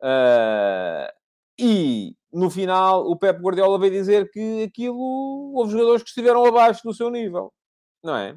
Uh, 0.00 1.10
e 1.58 2.14
no 2.32 2.48
final 2.48 3.10
o 3.10 3.16
Pep 3.16 3.40
Guardiola 3.40 3.76
veio 3.76 3.90
dizer 3.90 4.30
que 4.30 4.62
aquilo 4.62 5.52
houve 5.52 5.72
jogadores 5.72 6.04
que 6.04 6.10
estiveram 6.10 6.44
abaixo 6.44 6.80
do 6.84 6.94
seu 6.94 7.10
nível, 7.10 7.52
não 8.04 8.16
é? 8.18 8.36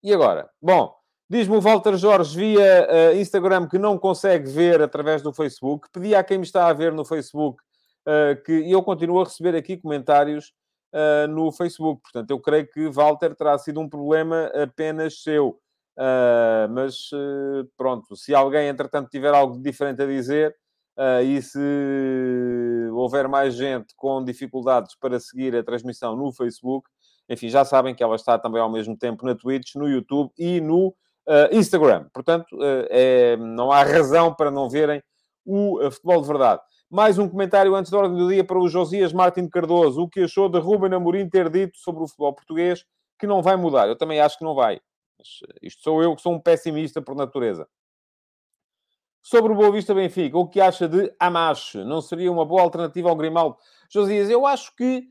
E 0.00 0.14
agora? 0.14 0.48
Bom, 0.62 0.94
diz-me 1.28 1.56
o 1.56 1.60
Walter 1.60 1.96
Jorge 1.96 2.38
via 2.38 2.88
uh, 2.88 3.16
Instagram 3.16 3.66
que 3.66 3.76
não 3.76 3.98
consegue 3.98 4.48
ver 4.48 4.80
através 4.80 5.20
do 5.20 5.32
Facebook. 5.32 5.88
Pedi 5.92 6.14
a 6.14 6.22
quem 6.22 6.38
me 6.38 6.44
está 6.44 6.68
a 6.68 6.72
ver 6.72 6.92
no 6.92 7.04
Facebook 7.04 7.60
uh, 8.06 8.40
que 8.44 8.70
eu 8.70 8.84
continuo 8.84 9.20
a 9.20 9.24
receber 9.24 9.56
aqui 9.56 9.76
comentários 9.76 10.52
uh, 10.92 11.26
no 11.28 11.50
Facebook. 11.52 12.02
Portanto, 12.02 12.30
eu 12.30 12.40
creio 12.40 12.68
que 12.68 12.88
Walter 12.88 13.34
terá 13.34 13.58
sido 13.58 13.80
um 13.80 13.88
problema 13.88 14.50
apenas 14.54 15.22
seu. 15.22 15.58
mas 16.70 17.10
pronto, 17.76 18.16
se 18.16 18.34
alguém 18.34 18.68
entretanto 18.68 19.10
tiver 19.10 19.34
algo 19.34 19.60
diferente 19.60 20.02
a 20.02 20.06
dizer, 20.06 20.56
Uh, 20.98 21.22
e 21.24 21.40
se 21.40 21.58
houver 22.92 23.26
mais 23.26 23.54
gente 23.54 23.94
com 23.96 24.22
dificuldades 24.22 24.94
para 24.94 25.18
seguir 25.18 25.56
a 25.56 25.64
transmissão 25.64 26.14
no 26.14 26.30
Facebook, 26.32 26.86
enfim, 27.28 27.48
já 27.48 27.64
sabem 27.64 27.94
que 27.94 28.02
ela 28.02 28.14
está 28.14 28.38
também 28.38 28.60
ao 28.60 28.70
mesmo 28.70 28.96
tempo 28.96 29.24
na 29.24 29.34
Twitch, 29.34 29.74
no 29.74 29.88
YouTube 29.88 30.30
e 30.38 30.60
no 30.60 30.88
uh, 30.88 31.48
Instagram. 31.50 32.08
Portanto, 32.12 32.54
uh, 32.56 32.86
é, 32.90 33.36
não 33.38 33.72
há 33.72 33.82
razão 33.82 34.34
para 34.34 34.50
não 34.50 34.68
verem 34.68 35.02
o 35.44 35.78
futebol 35.90 36.20
de 36.20 36.28
verdade. 36.28 36.60
Mais 36.92 37.18
um 37.18 37.26
comentário 37.26 37.74
antes 37.74 37.90
da 37.90 37.96
ordem 37.96 38.18
do 38.18 38.28
dia 38.28 38.44
para 38.44 38.58
o 38.58 38.68
Josias 38.68 39.14
Martin 39.14 39.48
Cardoso. 39.48 40.02
O 40.02 40.08
que 40.10 40.24
achou 40.24 40.46
de 40.46 40.58
Ruben 40.58 40.92
Amorim 40.92 41.26
ter 41.26 41.48
dito 41.48 41.78
sobre 41.78 42.02
o 42.02 42.06
futebol 42.06 42.34
português 42.34 42.84
que 43.18 43.26
não 43.26 43.40
vai 43.40 43.56
mudar? 43.56 43.88
Eu 43.88 43.96
também 43.96 44.20
acho 44.20 44.36
que 44.36 44.44
não 44.44 44.54
vai. 44.54 44.78
Mas 45.18 45.28
isto 45.62 45.82
sou 45.82 46.02
eu 46.02 46.14
que 46.14 46.20
sou 46.20 46.34
um 46.34 46.38
pessimista 46.38 47.00
por 47.00 47.16
natureza. 47.16 47.66
Sobre 49.22 49.54
o 49.54 49.56
Boa 49.56 49.72
Vista 49.72 49.94
Benfica, 49.94 50.36
o 50.36 50.46
que 50.46 50.60
acha 50.60 50.86
de 50.86 51.10
Amache? 51.18 51.82
Não 51.82 52.02
seria 52.02 52.30
uma 52.30 52.44
boa 52.44 52.60
alternativa 52.60 53.08
ao 53.08 53.16
Grimaldo? 53.16 53.56
Josias, 53.88 54.28
eu 54.28 54.44
acho 54.44 54.76
que 54.76 55.08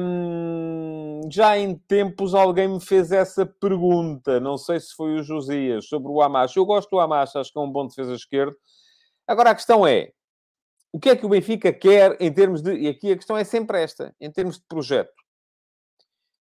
hum, 0.00 1.20
já 1.30 1.58
em 1.58 1.74
tempos 1.76 2.34
alguém 2.34 2.68
me 2.68 2.80
fez 2.80 3.12
essa 3.12 3.44
pergunta. 3.44 4.40
Não 4.40 4.56
sei 4.56 4.80
se 4.80 4.94
foi 4.94 5.20
o 5.20 5.22
Josias, 5.22 5.86
sobre 5.88 6.10
o 6.10 6.22
Amache. 6.22 6.56
Eu 6.56 6.64
gosto 6.64 6.88
do 6.88 7.00
Amache, 7.00 7.36
acho 7.36 7.52
que 7.52 7.58
é 7.58 7.62
um 7.62 7.70
bom 7.70 7.86
defesa 7.86 8.14
esquerdo. 8.14 8.56
Agora 9.26 9.50
a 9.50 9.54
questão 9.54 9.86
é, 9.86 10.12
o 10.92 10.98
que 10.98 11.10
é 11.10 11.16
que 11.16 11.26
o 11.26 11.28
Benfica 11.28 11.72
quer 11.72 12.16
em 12.20 12.32
termos 12.32 12.62
de... 12.62 12.72
E 12.74 12.88
aqui 12.88 13.12
a 13.12 13.16
questão 13.16 13.36
é 13.36 13.44
sempre 13.44 13.80
esta, 13.82 14.14
em 14.20 14.30
termos 14.30 14.56
de 14.56 14.64
projeto 14.68 15.20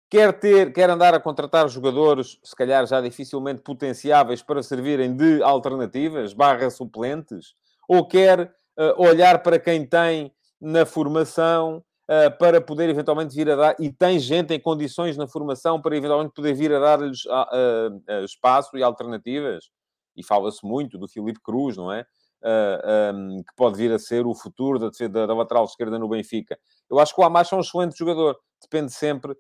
quer 0.10 0.38
ter, 0.40 0.74
quer 0.74 0.90
andar 0.90 1.14
a 1.14 1.20
contratar 1.20 1.70
jogadores, 1.70 2.40
se 2.44 2.56
calhar 2.56 2.86
já 2.88 3.00
dificilmente 3.00 3.62
potenciáveis 3.62 4.42
para 4.42 4.64
servirem 4.64 5.16
de 5.16 5.44
alternativas, 5.44 6.34
barra 6.34 6.70
suplentes, 6.70 7.54
ou 7.88 8.08
quer 8.08 8.52
uh, 8.78 9.02
olhar 9.02 9.44
para 9.44 9.60
quem 9.60 9.86
tem 9.86 10.34
na 10.60 10.86
formação 10.86 11.84
uh, 12.10 12.38
para 12.40 12.60
poder 12.60 12.90
eventualmente 12.90 13.36
vir 13.36 13.50
a 13.52 13.56
dar, 13.56 13.76
e 13.80 13.92
tem 13.92 14.18
gente 14.18 14.54
em 14.54 14.60
condições 14.60 15.16
na 15.16 15.28
formação 15.28 15.80
para 15.80 15.96
eventualmente 15.96 16.34
poder 16.34 16.56
vir 16.56 16.74
a 16.74 16.80
dar-lhes 16.80 17.26
uh, 17.26 18.24
espaço 18.26 18.76
e 18.78 18.84
alternativas. 18.84 19.70
E 20.18 20.24
fala-se 20.24 20.66
muito 20.66 20.98
do 20.98 21.08
Filipe 21.08 21.40
Cruz, 21.40 21.78
não 21.78 21.94
é? 21.94 22.06
Um, 22.42 23.44
que 23.44 23.54
pode 23.56 23.76
vir 23.76 23.92
a 23.92 24.00
ser 24.00 24.26
o 24.26 24.34
futuro 24.34 24.80
da, 24.80 24.90
da, 25.10 25.26
da 25.26 25.34
lateral 25.34 25.66
esquerda 25.66 26.00
no 26.00 26.08
Benfica. 26.08 26.58
Eu 26.90 26.98
acho 26.98 27.14
que 27.14 27.20
o 27.20 27.24
Amacho 27.26 27.54
é 27.54 27.58
um 27.58 27.62
excelente 27.62 27.98
jogador. 27.98 28.38
Depende 28.62 28.94
sempre 28.94 29.36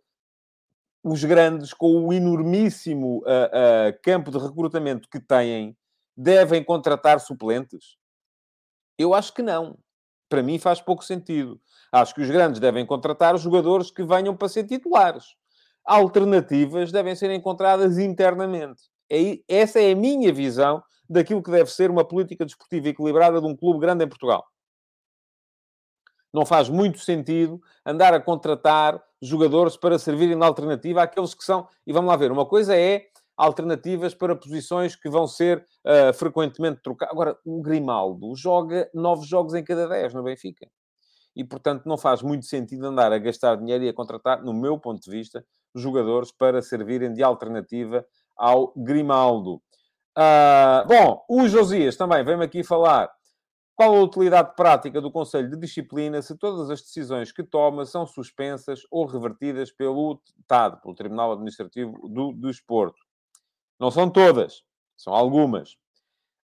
os 1.03 1.23
grandes, 1.23 1.73
com 1.73 2.07
o 2.07 2.13
enormíssimo 2.13 3.19
uh, 3.19 3.21
uh, 3.21 3.99
campo 4.03 4.31
de 4.31 4.37
recrutamento 4.37 5.07
que 5.09 5.19
têm, 5.19 5.77
devem 6.15 6.63
contratar 6.63 7.19
suplentes? 7.19 7.97
Eu 8.97 9.13
acho 9.13 9.33
que 9.33 9.41
não. 9.41 9.77
Para 10.27 10.43
mim 10.43 10.59
faz 10.59 10.81
pouco 10.81 11.03
sentido. 11.03 11.59
Acho 11.91 12.13
que 12.13 12.21
os 12.21 12.29
grandes 12.29 12.59
devem 12.59 12.85
contratar 12.85 13.37
jogadores 13.37 13.89
que 13.89 14.03
venham 14.03 14.35
para 14.35 14.49
ser 14.49 14.65
titulares. 14.65 15.35
Alternativas 15.85 16.91
devem 16.91 17.15
ser 17.15 17.31
encontradas 17.31 17.97
internamente. 17.97 18.83
É, 19.09 19.39
essa 19.47 19.79
é 19.79 19.93
a 19.93 19.95
minha 19.95 20.31
visão 20.31 20.83
daquilo 21.09 21.41
que 21.41 21.51
deve 21.51 21.71
ser 21.71 21.89
uma 21.89 22.05
política 22.05 22.45
desportiva 22.45 22.89
equilibrada 22.89 23.41
de 23.41 23.47
um 23.47 23.55
clube 23.55 23.79
grande 23.79 24.05
em 24.05 24.07
Portugal. 24.07 24.45
Não 26.33 26.45
faz 26.45 26.69
muito 26.69 26.99
sentido 26.99 27.59
andar 27.83 28.13
a 28.13 28.21
contratar 28.21 29.03
jogadores 29.21 29.75
para 29.75 29.97
servirem 29.97 30.37
de 30.37 30.45
alternativa 30.45 31.01
àqueles 31.01 31.33
que 31.33 31.43
são. 31.43 31.67
E 31.87 31.91
vamos 31.91 32.09
lá 32.09 32.15
ver, 32.15 32.31
uma 32.31 32.45
coisa 32.45 32.77
é 32.77 33.07
alternativas 33.35 34.13
para 34.13 34.35
posições 34.35 34.95
que 34.95 35.09
vão 35.09 35.25
ser 35.25 35.65
uh, 35.85 36.13
frequentemente 36.13 36.81
trocadas. 36.83 37.13
Agora, 37.13 37.37
o 37.45 37.61
Grimaldo 37.61 38.35
joga 38.35 38.89
nove 38.93 39.25
jogos 39.25 39.53
em 39.53 39.63
cada 39.63 39.87
dez 39.87 40.13
no 40.13 40.21
Benfica. 40.21 40.69
E, 41.35 41.43
portanto, 41.43 41.85
não 41.85 41.97
faz 41.97 42.21
muito 42.21 42.45
sentido 42.45 42.85
andar 42.85 43.13
a 43.13 43.17
gastar 43.17 43.55
dinheiro 43.55 43.85
e 43.85 43.89
a 43.89 43.93
contratar, 43.93 44.43
no 44.43 44.53
meu 44.53 44.77
ponto 44.77 45.01
de 45.01 45.09
vista, 45.09 45.43
jogadores 45.73 46.31
para 46.31 46.61
servirem 46.61 47.13
de 47.13 47.23
alternativa 47.23 48.05
ao 48.35 48.73
Grimaldo. 48.75 49.61
Uh, 50.17 50.87
bom, 50.87 51.25
o 51.29 51.47
Josias 51.47 51.95
também 51.95 52.23
vem-me 52.23 52.43
aqui 52.43 52.63
falar 52.63 53.09
qual 53.75 53.95
a 53.95 54.01
utilidade 54.01 54.55
prática 54.55 54.99
do 54.99 55.11
Conselho 55.11 55.49
de 55.49 55.55
Disciplina 55.55 56.21
se 56.21 56.35
todas 56.37 56.69
as 56.69 56.81
decisões 56.81 57.31
que 57.31 57.43
toma 57.43 57.85
são 57.85 58.05
suspensas 58.05 58.81
ou 58.91 59.05
revertidas 59.05 59.71
pelo 59.71 60.21
TAD, 60.47 60.81
pelo 60.81 60.95
Tribunal 60.95 61.31
Administrativo 61.31 62.09
do 62.09 62.33
Desporto? 62.33 62.99
Não 63.79 63.89
são 63.89 64.09
todas, 64.09 64.63
são 64.97 65.13
algumas. 65.13 65.77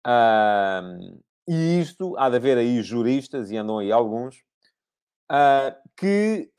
Uh, 0.06 1.20
e 1.46 1.80
isto, 1.80 2.16
há 2.16 2.30
de 2.30 2.36
haver 2.36 2.56
aí 2.56 2.80
juristas, 2.82 3.50
e 3.50 3.58
andam 3.58 3.78
aí 3.78 3.92
alguns, 3.92 4.36
uh, 5.30 5.74
que 5.96 6.50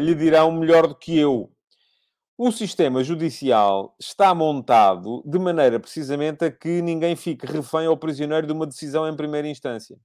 lhe 0.00 0.14
dirão 0.14 0.52
melhor 0.52 0.86
do 0.86 0.94
que 0.94 1.18
eu 1.18 1.50
o 2.38 2.52
sistema 2.52 3.02
judicial 3.02 3.94
está 3.98 4.34
montado 4.34 5.22
de 5.24 5.38
maneira 5.38 5.80
precisamente 5.80 6.44
a 6.44 6.50
que 6.50 6.82
ninguém 6.82 7.16
fique 7.16 7.46
refém 7.46 7.88
ou 7.88 7.96
prisioneiro 7.96 8.46
de 8.46 8.52
uma 8.52 8.66
decisão 8.66 9.08
em 9.08 9.16
primeira 9.16 9.48
instância. 9.48 9.98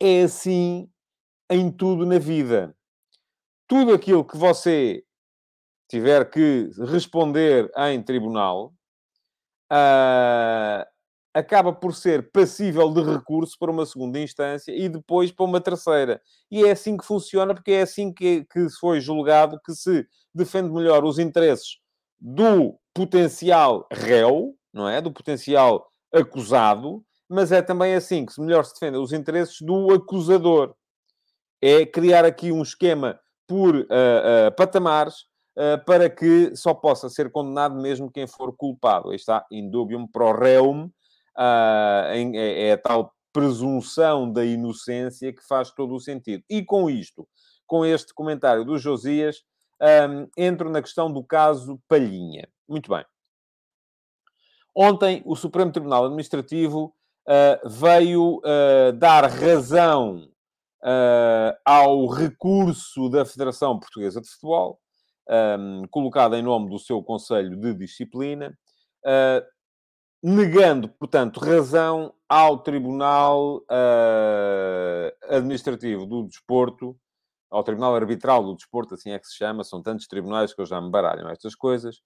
É 0.00 0.22
assim 0.22 0.90
em 1.48 1.70
tudo 1.70 2.04
na 2.04 2.18
vida. 2.18 2.76
Tudo 3.66 3.94
aquilo 3.94 4.24
que 4.24 4.36
você 4.36 5.02
tiver 5.88 6.28
que 6.30 6.70
responder 6.90 7.70
em 7.76 8.02
tribunal 8.02 8.74
uh, 9.72 10.84
acaba 11.36 11.70
por 11.70 11.94
ser 11.94 12.30
passível 12.32 12.90
de 12.94 13.02
recurso 13.02 13.58
para 13.58 13.70
uma 13.70 13.84
segunda 13.84 14.18
instância 14.18 14.72
e 14.72 14.88
depois 14.88 15.30
para 15.30 15.44
uma 15.44 15.60
terceira. 15.60 16.18
E 16.50 16.64
é 16.64 16.70
assim 16.70 16.96
que 16.96 17.04
funciona, 17.04 17.54
porque 17.54 17.72
é 17.72 17.82
assim 17.82 18.10
que, 18.10 18.46
que 18.50 18.70
foi 18.80 19.02
julgado 19.02 19.60
que 19.62 19.74
se 19.74 20.06
defende 20.34 20.70
melhor 20.70 21.04
os 21.04 21.18
interesses 21.18 21.76
do 22.18 22.78
potencial 22.94 23.86
réu, 23.92 24.56
não 24.72 24.88
é? 24.88 25.02
Do 25.02 25.12
potencial 25.12 25.86
acusado, 26.10 27.04
mas 27.28 27.52
é 27.52 27.60
também 27.60 27.94
assim 27.94 28.24
que 28.24 28.40
melhor 28.40 28.64
se 28.64 28.72
defende 28.72 28.96
os 28.96 29.12
interesses 29.12 29.60
do 29.60 29.92
acusador. 29.92 30.74
É 31.60 31.84
criar 31.84 32.24
aqui 32.24 32.50
um 32.50 32.62
esquema 32.62 33.20
por 33.46 33.76
uh, 33.76 33.82
uh, 33.82 34.56
patamares 34.56 35.26
uh, 35.58 35.84
para 35.84 36.08
que 36.08 36.56
só 36.56 36.72
possa 36.72 37.10
ser 37.10 37.30
condenado 37.30 37.76
mesmo 37.76 38.10
quem 38.10 38.26
for 38.26 38.56
culpado. 38.56 39.10
Aí 39.10 39.16
está, 39.16 39.44
indubium 39.50 40.06
pro 40.06 40.32
reum, 40.32 40.90
uh, 41.38 42.08
é, 42.12 42.68
é 42.68 42.72
a 42.72 42.78
tal 42.78 43.12
presunção 43.32 44.32
da 44.32 44.44
inocência 44.44 45.32
que 45.32 45.46
faz 45.46 45.70
todo 45.70 45.94
o 45.94 46.00
sentido. 46.00 46.42
E 46.48 46.64
com 46.64 46.88
isto, 46.88 47.28
com 47.66 47.84
este 47.84 48.14
comentário 48.14 48.64
do 48.64 48.78
Josias, 48.78 49.42
um, 50.08 50.26
entro 50.38 50.70
na 50.70 50.80
questão 50.80 51.12
do 51.12 51.22
caso 51.22 51.78
Palhinha. 51.86 52.48
Muito 52.66 52.90
bem. 52.90 53.04
Ontem, 54.74 55.22
o 55.24 55.36
Supremo 55.36 55.72
Tribunal 55.72 56.06
Administrativo 56.06 56.94
uh, 57.28 57.68
veio 57.68 58.38
uh, 58.38 58.92
dar 58.94 59.24
razão 59.26 60.30
uh, 60.82 61.56
ao 61.64 62.06
recurso 62.06 63.08
da 63.08 63.24
Federação 63.24 63.78
Portuguesa 63.78 64.20
de 64.20 64.28
Futebol, 64.30 64.78
um, 65.28 65.82
colocado 65.90 66.36
em 66.36 66.42
nome 66.42 66.70
do 66.70 66.78
seu 66.78 67.02
Conselho 67.02 67.56
de 67.58 67.74
Disciplina, 67.74 68.56
negando, 70.26 70.88
portanto, 70.88 71.38
razão 71.38 72.12
ao 72.28 72.58
Tribunal 72.58 73.58
uh, 73.58 75.36
Administrativo 75.36 76.04
do 76.04 76.24
Desporto, 76.24 76.98
ao 77.48 77.62
Tribunal 77.62 77.94
Arbitral 77.94 78.42
do 78.42 78.56
Desporto, 78.56 78.94
assim 78.94 79.12
é 79.12 79.20
que 79.20 79.28
se 79.28 79.36
chama, 79.36 79.62
são 79.62 79.80
tantos 79.80 80.08
tribunais 80.08 80.52
que 80.52 80.60
eu 80.60 80.66
já 80.66 80.80
me 80.80 80.90
baralho 80.90 81.28
estas 81.28 81.54
coisas, 81.54 81.98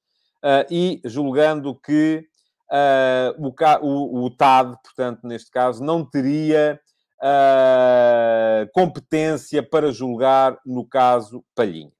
uh, 0.45 0.69
e 0.71 1.01
julgando 1.03 1.75
que 1.75 2.23
uh, 2.71 3.43
o, 3.43 3.55
o, 3.87 4.27
o, 4.27 4.31
TAD, 4.37 4.77
portanto, 4.85 5.21
neste 5.27 5.51
caso, 5.51 5.83
não 5.83 6.05
teria 6.05 6.79
competência 8.75 9.63
para 9.63 9.93
julgar 9.93 10.59
no 10.65 10.87
caso 10.87 11.45
Palhinha. 11.55 11.93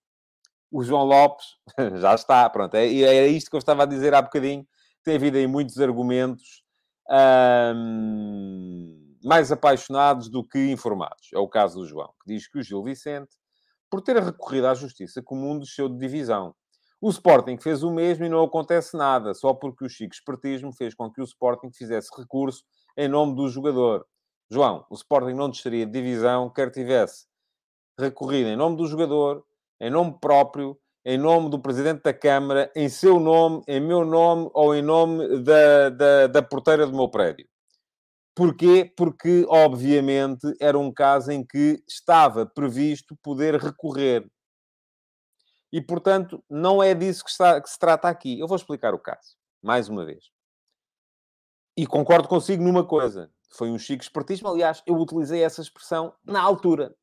O 0.71 0.83
João 0.83 1.05
Lopes 1.05 1.47
já 2.01 2.15
está, 2.15 2.49
pronto, 2.49 2.75
é, 2.75 2.87
é 2.87 3.27
isto 3.27 3.51
que 3.51 3.57
eu 3.57 3.59
estava 3.59 3.83
a 3.85 3.87
dizer 3.87 4.15
há 4.15 4.21
bocadinho. 4.21 4.67
Tem 5.05 5.17
havido 5.17 5.37
aí 5.37 5.47
muitos 5.47 5.79
argumentos 5.79 6.63
um, 7.75 9.17
mais 9.25 9.51
apaixonados 9.51 10.29
do 10.29 10.45
que 10.45 10.71
informados. 10.71 11.29
É 11.35 11.39
o 11.39 11.49
caso 11.49 11.81
do 11.81 11.87
João, 11.87 12.13
que 12.23 12.35
diz 12.35 12.49
que 12.49 12.59
o 12.59 12.63
Gil 12.63 12.83
Vicente, 12.83 13.37
por 13.91 14.01
ter 14.01 14.17
recorrido 14.23 14.67
à 14.67 14.75
justiça 14.75 15.23
comum, 15.23 15.59
desceu 15.59 15.89
de 15.89 15.99
divisão 15.99 16.55
o 17.01 17.09
Sporting 17.09 17.57
fez 17.57 17.83
o 17.83 17.91
mesmo 17.91 18.27
e 18.27 18.29
não 18.29 18.45
acontece 18.45 18.95
nada, 18.95 19.33
só 19.33 19.55
porque 19.55 19.85
o 19.85 19.89
Chico 19.89 20.13
Espertismo 20.13 20.71
fez 20.71 20.95
com 20.95 21.11
que 21.11 21.23
o 21.23 21.25
Sporting 21.25 21.73
fizesse 21.73 22.11
recurso 22.15 22.63
em 22.95 23.09
nome 23.09 23.35
do 23.35 23.49
jogador. 23.49 24.07
João, 24.51 24.85
o 24.91 24.95
Sporting 24.95 25.33
não 25.33 25.49
desceria 25.49 25.87
de 25.87 25.93
divisão, 25.93 26.51
quer 26.51 26.71
tivesse 26.71 27.27
recorrido 27.99 28.51
em 28.51 28.57
nome 28.57 28.77
do 28.77 28.87
jogador, 28.87 29.43
em 29.81 29.89
nome 29.89 30.19
próprio, 30.21 30.79
em 31.05 31.17
nome 31.17 31.49
do 31.49 31.61
Presidente 31.61 32.03
da 32.03 32.13
Câmara, 32.13 32.71
em 32.77 32.89
seu 32.89 33.19
nome, 33.19 33.63
em 33.67 33.81
meu 33.81 34.05
nome 34.05 34.51
ou 34.53 34.75
em 34.75 34.83
nome 34.83 35.43
da, 35.43 35.89
da, 35.91 36.27
da 36.27 36.43
porteira 36.43 36.87
do 36.87 36.95
meu 36.95 37.09
prédio. 37.09 37.49
Porquê? 38.35 38.93
Porque, 38.97 39.45
obviamente, 39.49 40.47
era 40.61 40.79
um 40.79 40.93
caso 40.93 41.33
em 41.33 41.45
que 41.45 41.83
estava 41.89 42.47
previsto 42.47 43.17
poder 43.23 43.57
recorrer. 43.57 44.27
E, 45.73 45.81
portanto, 45.81 46.43
não 46.49 46.83
é 46.83 46.95
disso 46.95 47.25
que, 47.25 47.31
está, 47.31 47.61
que 47.61 47.69
se 47.69 47.79
trata 47.79 48.09
aqui. 48.09 48.39
Eu 48.39 48.47
vou 48.47 48.57
explicar 48.57 48.95
o 48.95 48.99
caso, 48.99 49.37
mais 49.63 49.89
uma 49.89 50.05
vez. 50.05 50.31
E 51.77 51.87
concordo 51.87 52.29
consigo 52.29 52.63
numa 52.63 52.87
coisa. 52.87 53.31
Foi 53.53 53.71
um 53.71 53.79
chique 53.79 54.05
espertismo. 54.05 54.49
Aliás, 54.49 54.83
eu 54.87 54.95
utilizei 54.97 55.43
essa 55.43 55.61
expressão 55.61 56.15
na 56.25 56.41
altura 56.41 56.95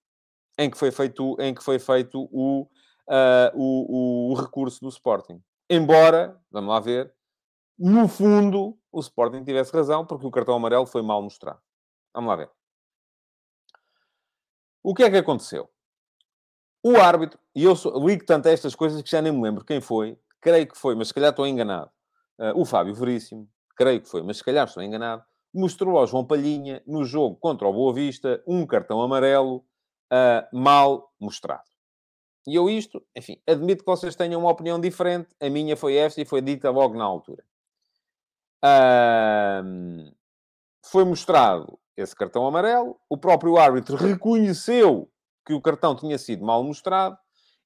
em 0.58 0.70
que 0.70 0.78
foi 0.78 0.92
feito, 0.92 1.36
em 1.40 1.54
que 1.54 1.64
foi 1.64 1.78
feito 1.78 2.28
o, 2.32 2.68
uh, 3.08 3.52
o, 3.56 4.32
o, 4.32 4.34
recurso 4.36 4.82
do 4.82 4.90
Sporting. 4.90 5.42
Embora, 5.70 6.40
vamos 6.52 6.70
lá 6.70 6.80
ver, 6.80 7.14
no 7.78 8.08
fundo, 8.08 8.78
o 8.92 9.00
Sporting 9.00 9.44
tivesse 9.44 9.74
razão, 9.74 10.06
porque 10.06 10.26
o 10.26 10.32
cartão 10.32 10.56
amarelo 10.56 10.86
foi 10.86 11.02
mal 11.02 11.22
mostrado. 11.22 11.60
Vamos 12.14 12.30
lá 12.30 12.36
ver. 12.36 12.50
O 14.84 14.94
que 14.94 15.04
é 15.04 15.10
que 15.10 15.18
aconteceu? 15.18 15.70
O 16.84 16.96
árbitro, 16.98 17.40
e 17.54 17.64
eu 17.64 17.76
sou, 17.76 18.08
ligo 18.08 18.26
tanto 18.26 18.48
a 18.48 18.52
estas 18.52 18.74
coisas 18.74 19.02
que 19.02 19.10
já 19.10 19.22
nem 19.22 19.32
me 19.32 19.42
lembro 19.42 19.66
quem 19.66 19.82
foi, 19.82 20.18
creio 20.40 20.68
que 20.68 20.78
foi, 20.78 20.96
mas 20.96 21.10
se 21.10 21.14
calhar 21.14 21.32
estou 21.32 21.46
enganado. 21.46 21.92
Uh, 22.40 22.62
o 22.62 22.66
Fábio 22.66 22.94
Veríssimo, 22.94 23.50
creio 23.76 24.02
que 24.02 24.08
foi, 24.08 24.22
mas 24.22 24.38
se 24.38 24.44
calhar 24.44 24.66
estou 24.66 24.82
enganado, 24.82 25.24
mostrou 25.54 25.98
ao 25.98 26.08
João 26.08 26.26
Palhinha, 26.26 26.82
no 26.86 27.04
jogo 27.04 27.36
contra 27.36 27.68
o 27.68 27.74
Boa 27.74 27.94
Vista, 27.94 28.42
um 28.48 28.66
cartão 28.66 29.02
amarelo 29.02 29.58
uh, 29.58 30.58
mal 30.58 31.12
mostrado. 31.20 31.77
E 32.48 32.56
eu 32.56 32.70
isto, 32.70 33.06
enfim, 33.14 33.42
admito 33.46 33.84
que 33.84 33.92
vocês 33.92 34.16
tenham 34.16 34.40
uma 34.40 34.50
opinião 34.50 34.80
diferente, 34.80 35.28
a 35.38 35.50
minha 35.50 35.76
foi 35.76 35.96
esta 35.96 36.22
e 36.22 36.26
foi 36.26 36.42
dita 36.42 36.72
logo 36.72 36.98
na 36.98 37.04
altura. 37.04 37.44
Uh, 38.64 40.16
foi 40.86 41.04
mostrado 41.04 41.78
esse 41.98 42.16
cartão 42.16 42.48
amarelo, 42.48 42.98
o 43.10 43.18
próprio 43.18 43.58
árbitro 43.58 43.98
reconheceu 43.98 45.12
que 45.46 45.54
o 45.54 45.62
cartão 45.62 45.94
tinha 45.94 46.18
sido 46.18 46.46
mal 46.46 46.64
mostrado 46.64 47.18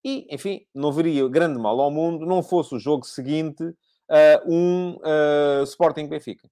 e, 0.03 0.27
enfim, 0.33 0.65
não 0.73 0.89
haveria 0.89 1.27
grande 1.29 1.59
mal 1.59 1.79
ao 1.79 1.91
mundo 1.91 2.25
não 2.25 2.41
fosse 2.41 2.73
o 2.73 2.79
jogo 2.79 3.05
seguinte 3.05 3.63
uh, 3.63 4.51
um 4.51 4.95
uh, 4.95 5.63
Sporting 5.63 6.07
Benfica. 6.07 6.49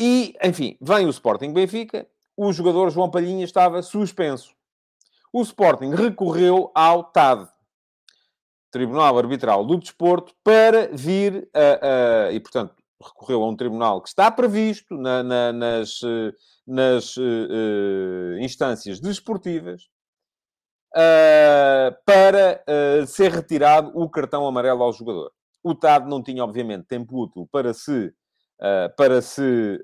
E, 0.00 0.34
enfim, 0.44 0.76
vem 0.80 1.06
o 1.06 1.10
Sporting 1.10 1.52
Benfica, 1.52 2.08
o 2.36 2.52
jogador 2.52 2.88
João 2.90 3.10
Palhinha 3.10 3.44
estava 3.44 3.82
suspenso. 3.82 4.54
O 5.32 5.42
Sporting 5.42 5.90
recorreu 5.90 6.70
ao 6.74 7.04
TAD, 7.04 7.48
Tribunal 8.70 9.16
Arbitral 9.16 9.64
do 9.64 9.78
Desporto, 9.78 10.34
para 10.44 10.88
vir, 10.92 11.48
uh, 11.54 12.28
uh, 12.28 12.32
e 12.32 12.40
portanto 12.40 12.74
recorreu 13.02 13.42
a 13.42 13.48
um 13.48 13.56
tribunal 13.56 14.00
que 14.00 14.08
está 14.08 14.30
previsto 14.30 14.96
na, 14.96 15.22
na, 15.22 15.52
nas, 15.52 16.00
nas 16.66 17.16
uh, 17.16 18.38
instâncias 18.40 19.00
desportivas 19.00 19.82
uh, 20.94 21.94
para 22.06 22.62
uh, 22.68 23.06
ser 23.06 23.32
retirado 23.32 23.90
o 23.94 24.08
cartão 24.08 24.46
amarelo 24.46 24.82
ao 24.82 24.92
jogador. 24.92 25.32
O 25.62 25.74
TAD 25.74 26.08
não 26.08 26.22
tinha, 26.22 26.42
obviamente, 26.42 26.86
tempo 26.86 27.22
útil 27.22 27.48
para 27.50 27.72
se, 27.72 28.12
para 28.96 29.22
se 29.22 29.78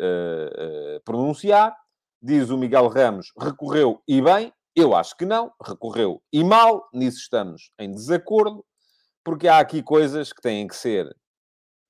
pronunciar. 1.05 1.77
Diz 2.21 2.51
o 2.51 2.59
Miguel 2.59 2.89
Ramos, 2.89 3.33
recorreu 3.39 4.03
e 4.09 4.21
bem. 4.21 4.53
Eu 4.81 4.95
acho 4.95 5.17
que 5.17 5.25
não, 5.25 5.51
recorreu 5.61 6.23
e 6.33 6.45
mal. 6.45 6.89
Nisso 6.95 7.19
estamos 7.19 7.73
em 7.81 7.91
desacordo, 7.91 8.65
porque 9.25 9.49
há 9.49 9.59
aqui 9.59 9.83
coisas 9.83 10.33
que 10.33 10.41
têm 10.41 10.69
que 10.69 10.77
ser, 10.77 11.13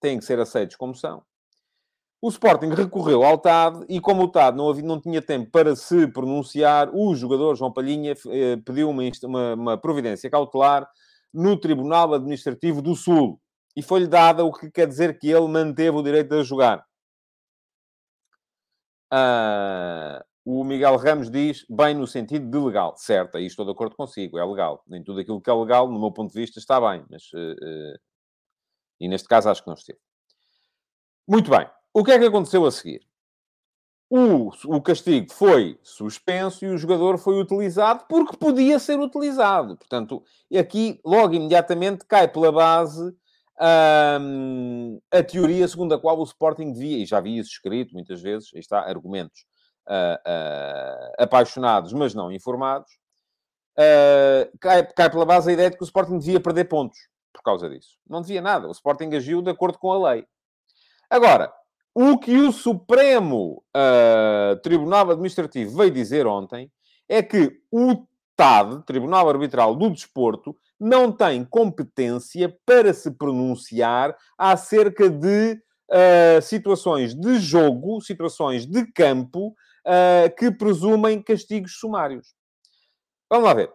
têm 0.01 0.19
que 0.19 0.25
ser 0.25 0.41
aceitas 0.41 0.75
como 0.75 0.95
são. 0.95 1.23
O 2.19 2.31
Sporting 2.31 2.71
recorreu 2.71 3.23
ao 3.25 3.37
TAD 3.37 3.85
e, 3.91 4.01
como 4.01 4.23
o 4.23 4.33
TAD 4.33 4.57
não, 4.57 4.71
havia, 4.71 4.83
não 4.83 4.99
tinha 4.99 5.21
tempo 5.21 5.51
para 5.51 5.77
se 5.77 6.09
pronunciar, 6.09 6.89
o 6.95 7.15
jogador 7.15 7.57
João 7.57 7.71
Palhinha 7.71 8.15
eh, 8.31 8.57
pediu 8.65 8.89
uma, 8.89 9.03
uma, 9.25 9.55
uma, 9.55 9.79
providência 9.79 10.31
cautelar 10.31 10.89
no 11.33 11.61
Tribunal 11.61 12.15
Administrativo 12.15 12.81
do 12.81 12.97
Sul. 12.97 13.39
E 13.77 13.83
foi-lhe 13.83 14.09
dada, 14.09 14.47
o 14.47 14.53
que 14.53 14.71
quer 14.71 14.89
dizer 14.89 15.19
que 15.19 15.29
ele 15.29 15.47
manteve 15.47 15.95
o 15.95 16.03
direito 16.03 16.31
de 16.31 16.43
jogar. 16.43 16.83
Ah, 19.11 20.25
o 20.51 20.65
Miguel 20.65 20.97
Ramos 20.97 21.31
diz, 21.31 21.67
bem 21.69 21.95
no 21.95 22.07
sentido 22.07 22.51
de 22.51 22.57
legal. 22.57 22.95
Certo, 22.97 23.37
aí 23.37 23.45
estou 23.45 23.67
de 23.67 23.71
acordo 23.71 23.95
consigo, 23.95 24.39
é 24.39 24.45
legal. 24.47 24.83
Nem 24.87 25.05
tudo 25.05 25.21
aquilo 25.21 25.43
que 25.43 25.51
é 25.51 25.53
legal, 25.53 25.87
no 25.91 26.01
meu 26.01 26.11
ponto 26.11 26.33
de 26.33 26.41
vista, 26.41 26.59
está 26.59 26.81
bem. 26.81 27.05
Mas, 27.11 27.25
uh, 27.35 27.53
uh, 27.53 27.99
e 28.99 29.09
neste 29.09 29.29
caso 29.29 29.51
acho 29.51 29.63
que 29.63 29.69
não 29.69 29.75
esteve. 29.75 29.99
Muito 31.29 31.51
bem. 31.51 31.69
O 31.93 32.03
que 32.03 32.13
é 32.13 32.19
que 32.19 32.25
aconteceu 32.25 32.65
a 32.65 32.73
seguir? 32.73 33.07
O, 34.09 34.49
o 34.65 34.81
castigo 34.81 35.31
foi 35.31 35.79
suspenso 35.83 36.65
e 36.65 36.69
o 36.69 36.79
jogador 36.79 37.19
foi 37.19 37.39
utilizado 37.39 38.07
porque 38.09 38.35
podia 38.35 38.79
ser 38.79 38.99
utilizado. 38.99 39.77
Portanto, 39.77 40.25
aqui, 40.59 40.99
logo 41.05 41.35
imediatamente, 41.35 42.07
cai 42.07 42.27
pela 42.27 42.51
base 42.51 43.15
hum, 44.19 44.99
a 45.11 45.23
teoria 45.23 45.69
segundo 45.69 45.93
a 45.93 46.01
qual 46.01 46.19
o 46.19 46.25
Sporting 46.25 46.73
devia, 46.73 47.03
e 47.03 47.05
já 47.05 47.21
vi 47.21 47.37
isso 47.37 47.51
escrito 47.51 47.93
muitas 47.93 48.23
vezes, 48.23 48.49
aí 48.55 48.61
está, 48.61 48.81
argumentos 48.81 49.45
uh, 49.89 51.23
apaixonados, 51.23 51.93
mas 51.93 52.15
não 52.15 52.31
informados, 52.31 52.91
uh, 53.79 54.59
cai, 54.61 54.87
cai 54.87 55.11
pela 55.11 55.25
base 55.25 55.51
a 55.51 55.53
ideia 55.53 55.71
de 55.71 55.77
que 55.77 55.83
o 55.83 55.87
Sporting 55.87 56.19
devia 56.19 56.41
perder 56.41 56.65
pontos 56.65 56.99
por 57.33 57.43
causa 57.43 57.69
disso. 57.69 57.97
Não 58.09 58.21
devia 58.21 58.43
nada. 58.43 58.69
O 58.69 58.73
Sporting 58.73 59.15
agiu 59.15 59.41
de 59.41 59.51
acordo 59.51 59.79
com 59.79 59.93
a 59.93 60.11
lei. 60.11 60.27
Agora, 61.09 61.53
o 61.95 62.19
que 62.19 62.37
o 62.37 62.53
Supremo 62.53 63.63
uh, 63.77 64.57
Tribunal 64.63 65.11
Administrativo 65.11 65.77
veio 65.77 65.91
dizer 65.91 66.27
ontem 66.27 66.71
é 67.09 67.23
que 67.23 67.61
o 67.73 68.07
TAD, 68.37 68.85
Tribunal 68.85 69.29
Arbitral 69.29 69.75
do 69.75 69.91
Desporto, 69.91 70.57
não 70.79 71.11
tem 71.11 71.45
competência 71.45 72.57
para 72.65 72.93
se 72.93 73.11
pronunciar 73.11 74.17
acerca 74.37 75.11
de 75.11 75.61
uh, 75.91 76.41
situações 76.43 77.15
de 77.15 77.39
jogo, 77.39 78.01
situações 78.01 78.65
de 78.65 78.87
campo, 78.93 79.55
uh, 79.89 80.35
que 80.37 80.51
presumem 80.51 81.23
castigos 81.23 81.79
sumários. 81.79 82.35
Vamos 83.31 83.47
lá 83.47 83.55
ver. 83.55 83.73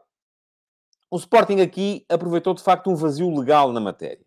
O 1.09 1.17
Sporting 1.17 1.61
aqui 1.61 2.05
aproveitou 2.09 2.53
de 2.53 2.63
facto 2.63 2.89
um 2.89 2.95
vazio 2.95 3.29
legal 3.37 3.71
na 3.71 3.79
matéria. 3.79 4.25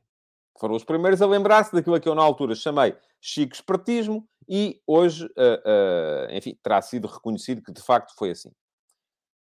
Foram 0.59 0.75
os 0.75 0.85
primeiros 0.85 1.21
a 1.21 1.27
lembrar-se 1.27 1.73
daquilo 1.73 2.01
que 2.01 2.09
eu 2.09 2.15
na 2.15 2.23
altura 2.23 2.55
chamei 2.55 2.97
chico 3.21 3.55
espertismo 3.55 4.27
e 4.49 4.81
hoje, 4.87 5.25
uh, 5.25 6.29
uh, 6.29 6.33
enfim, 6.33 6.57
terá 6.63 6.81
sido 6.81 7.09
reconhecido 7.09 7.63
que 7.63 7.73
de 7.73 7.83
facto 7.83 8.15
foi 8.17 8.31
assim. 8.31 8.51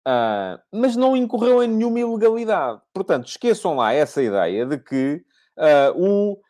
Uh, 0.06 0.58
mas 0.72 0.96
não 0.96 1.16
incorreu 1.16 1.62
em 1.62 1.68
nenhuma 1.68 2.00
ilegalidade. 2.00 2.80
Portanto, 2.92 3.28
esqueçam 3.28 3.76
lá 3.76 3.92
essa 3.92 4.22
ideia 4.22 4.66
de 4.66 4.78
que 4.78 5.22
o, 5.94 6.40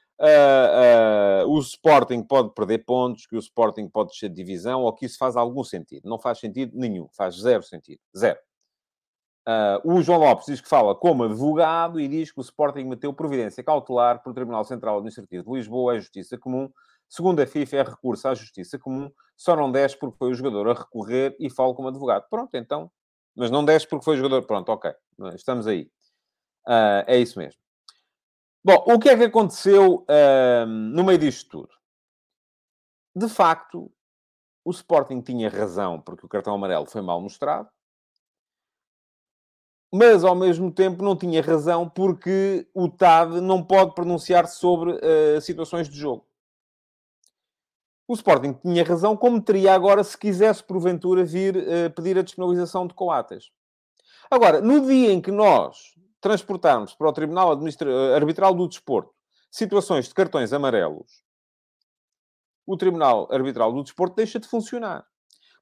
o 1.46 1.58
Sporting 1.60 2.22
pode 2.22 2.52
perder 2.54 2.84
pontos, 2.84 3.26
que 3.26 3.36
o 3.36 3.38
Sporting 3.38 3.88
pode 3.88 4.10
descer 4.10 4.28
de 4.28 4.36
divisão, 4.36 4.82
ou 4.82 4.92
que 4.92 5.06
isso 5.06 5.18
faz 5.18 5.36
algum 5.36 5.64
sentido. 5.64 6.08
Não 6.08 6.18
faz 6.18 6.38
sentido 6.38 6.76
nenhum. 6.76 7.08
Faz 7.16 7.36
zero 7.36 7.62
sentido. 7.62 8.00
Zero. 8.16 8.38
Uh, 9.48 9.96
o 9.96 10.02
João 10.02 10.18
Lopes 10.18 10.46
diz 10.46 10.60
que 10.60 10.68
fala 10.68 10.94
como 10.94 11.24
advogado 11.24 11.98
e 11.98 12.06
diz 12.06 12.30
que 12.30 12.38
o 12.38 12.42
Sporting 12.42 12.84
meteu 12.84 13.12
providência 13.12 13.64
cautelar 13.64 14.22
para 14.22 14.30
o 14.30 14.34
Tribunal 14.34 14.64
Central 14.64 14.96
Administrativo 14.96 15.44
de 15.44 15.56
Lisboa, 15.56 15.94
a 15.94 15.98
Justiça 15.98 16.36
Comum, 16.36 16.70
Segundo 17.10 17.40
a 17.40 17.46
FIFA, 17.46 17.76
é 17.76 17.82
recurso 17.82 18.28
à 18.28 18.34
Justiça 18.34 18.78
Comum, 18.78 19.10
só 19.36 19.56
não 19.56 19.72
desce 19.72 19.98
porque 19.98 20.16
foi 20.16 20.30
o 20.30 20.34
jogador 20.34 20.68
a 20.68 20.74
recorrer 20.74 21.34
e 21.40 21.50
falo 21.50 21.74
como 21.74 21.88
advogado. 21.88 22.24
Pronto, 22.30 22.54
então. 22.54 22.88
Mas 23.34 23.50
não 23.50 23.64
desce 23.64 23.84
porque 23.84 24.04
foi 24.04 24.14
o 24.14 24.16
jogador. 24.18 24.46
Pronto, 24.46 24.68
ok. 24.70 24.92
Estamos 25.34 25.66
aí. 25.66 25.90
Uh, 26.68 27.02
é 27.08 27.18
isso 27.18 27.36
mesmo. 27.36 27.59
Bom, 28.62 28.84
o 28.86 28.98
que 28.98 29.08
é 29.08 29.16
que 29.16 29.24
aconteceu 29.24 30.04
uh, 30.04 30.66
no 30.66 31.02
meio 31.02 31.18
disto 31.18 31.48
tudo? 31.48 31.70
De 33.16 33.26
facto, 33.26 33.90
o 34.62 34.70
Sporting 34.70 35.22
tinha 35.22 35.48
razão 35.48 36.00
porque 36.00 36.26
o 36.26 36.28
cartão 36.28 36.54
amarelo 36.54 36.84
foi 36.84 37.00
mal 37.00 37.20
mostrado, 37.20 37.70
mas 39.92 40.24
ao 40.24 40.34
mesmo 40.36 40.70
tempo 40.70 41.02
não 41.02 41.16
tinha 41.16 41.42
razão 41.42 41.88
porque 41.88 42.68
o 42.74 42.88
TAD 42.88 43.40
não 43.40 43.64
pode 43.64 43.94
pronunciar-se 43.94 44.56
sobre 44.58 44.92
uh, 44.92 45.40
situações 45.40 45.88
de 45.88 45.98
jogo. 45.98 46.28
O 48.06 48.14
Sporting 48.14 48.52
tinha 48.52 48.84
razão, 48.84 49.16
como 49.16 49.40
teria 49.40 49.74
agora 49.74 50.04
se 50.04 50.18
quisesse, 50.18 50.62
porventura, 50.62 51.24
vir 51.24 51.56
uh, 51.56 51.90
pedir 51.94 52.18
a 52.18 52.22
despenalização 52.22 52.86
de 52.86 52.92
Coates. 52.92 53.50
Agora, 54.30 54.60
no 54.60 54.86
dia 54.86 55.12
em 55.12 55.20
que 55.20 55.30
nós 55.30 55.94
transportarmos 56.20 56.94
para 56.94 57.08
o 57.08 57.12
Tribunal 57.12 57.52
Administra... 57.52 58.14
Arbitral 58.16 58.54
do 58.54 58.68
Desporto 58.68 59.12
situações 59.50 60.06
de 60.06 60.14
cartões 60.14 60.52
amarelos, 60.52 61.24
o 62.66 62.76
Tribunal 62.76 63.28
Arbitral 63.32 63.72
do 63.72 63.82
Desporto 63.82 64.16
deixa 64.16 64.38
de 64.38 64.46
funcionar. 64.46 65.04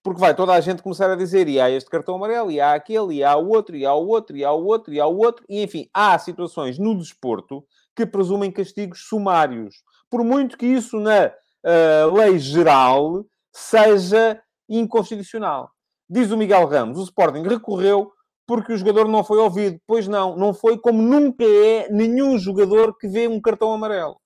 Porque 0.03 0.21
vai 0.21 0.35
toda 0.35 0.53
a 0.53 0.61
gente 0.61 0.83
começar 0.83 1.11
a 1.11 1.16
dizer 1.16 1.49
e 1.49 1.61
há 1.61 1.71
este 1.71 1.90
cartão 1.90 2.14
amarelo, 2.14 2.51
e 2.51 2.61
há 2.61 2.75
aquele, 2.75 3.16
e 3.16 3.25
há 3.25 3.37
o 3.37 3.49
outro, 3.49 3.77
e 3.77 3.85
há 3.85 3.92
o 3.92 4.07
outro, 4.07 4.37
e 4.37 4.44
há 4.44 4.53
o 4.53 4.64
outro, 4.64 4.94
e 4.94 5.01
há 5.01 5.07
o 5.07 5.16
outro. 5.16 5.44
E, 5.49 5.62
enfim, 5.62 5.88
há 5.92 6.16
situações 6.18 6.79
no 6.79 6.97
desporto 6.97 7.64
que 7.97 8.07
presumem 8.07 8.53
castigos 8.53 9.01
sumários. 9.09 9.83
Por 10.09 10.23
muito 10.23 10.57
que 10.57 10.66
isso 10.66 11.01
na 11.01 11.27
uh, 11.27 12.14
lei 12.14 12.38
geral 12.38 13.25
seja 13.53 14.40
inconstitucional. 14.68 15.71
Diz 16.09 16.31
o 16.31 16.37
Miguel 16.37 16.66
Ramos, 16.66 16.99
o 16.99 17.03
Sporting 17.03 17.42
recorreu 17.42 18.12
porque 18.48 18.72
o 18.72 18.78
jogador 18.78 19.06
não 19.06 19.22
foi 19.22 19.37
ouvido. 19.37 19.78
Pois 19.87 20.08
não, 20.08 20.34
não 20.34 20.54
foi 20.54 20.78
como 20.78 21.02
nunca 21.02 21.44
é 21.44 21.90
nenhum 21.90 22.38
jogador 22.38 22.96
que 22.96 23.06
vê 23.06 23.28
um 23.28 23.38
cartão 23.42 23.70
amarelo. 23.74 24.18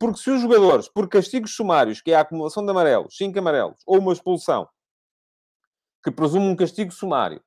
Porque 0.00 0.18
se 0.18 0.30
os 0.30 0.42
jogadores, 0.42 0.88
por 0.88 1.08
castigos 1.08 1.54
sumários, 1.54 2.00
que 2.00 2.10
é 2.10 2.16
a 2.16 2.22
acumulação 2.22 2.64
de 2.64 2.70
amarelos, 2.72 3.16
5 3.16 3.38
amarelos, 3.38 3.76
ou 3.86 4.00
uma 4.00 4.12
expulsão, 4.12 4.68
que 6.02 6.10
presume 6.10 6.46
um 6.48 6.56
castigo 6.56 6.90
sumário, 6.90 7.40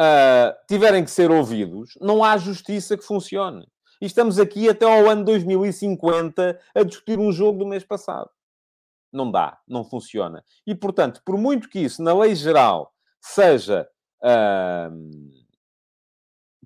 uh, 0.00 0.56
tiverem 0.66 1.04
que 1.04 1.10
ser 1.10 1.30
ouvidos, 1.30 1.90
não 2.00 2.24
há 2.24 2.38
justiça 2.38 2.96
que 2.96 3.04
funcione. 3.04 3.68
E 4.00 4.06
estamos 4.06 4.38
aqui 4.38 4.66
até 4.66 4.86
ao 4.86 5.10
ano 5.10 5.26
2050 5.26 6.58
a 6.74 6.82
discutir 6.82 7.18
um 7.18 7.30
jogo 7.30 7.58
do 7.58 7.66
mês 7.66 7.84
passado. 7.84 8.30
Não 9.12 9.30
dá, 9.30 9.58
não 9.68 9.84
funciona. 9.84 10.42
E, 10.66 10.74
portanto, 10.74 11.20
por 11.22 11.36
muito 11.36 11.68
que 11.68 11.80
isso, 11.80 12.02
na 12.02 12.14
lei 12.14 12.34
geral, 12.34 12.94
seja 13.20 13.86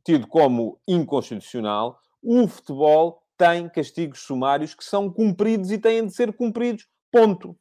tido 0.04 0.26
como 0.26 0.80
inconstitucional, 0.86 2.00
o 2.22 2.46
futebol 2.48 3.22
tem 3.36 3.68
castigos 3.68 4.20
sumários 4.20 4.74
que 4.74 4.84
são 4.84 5.10
cumpridos 5.10 5.70
e 5.70 5.78
têm 5.78 6.06
de 6.06 6.14
ser 6.14 6.32
cumpridos. 6.32 6.88
Ponto. 7.10 7.56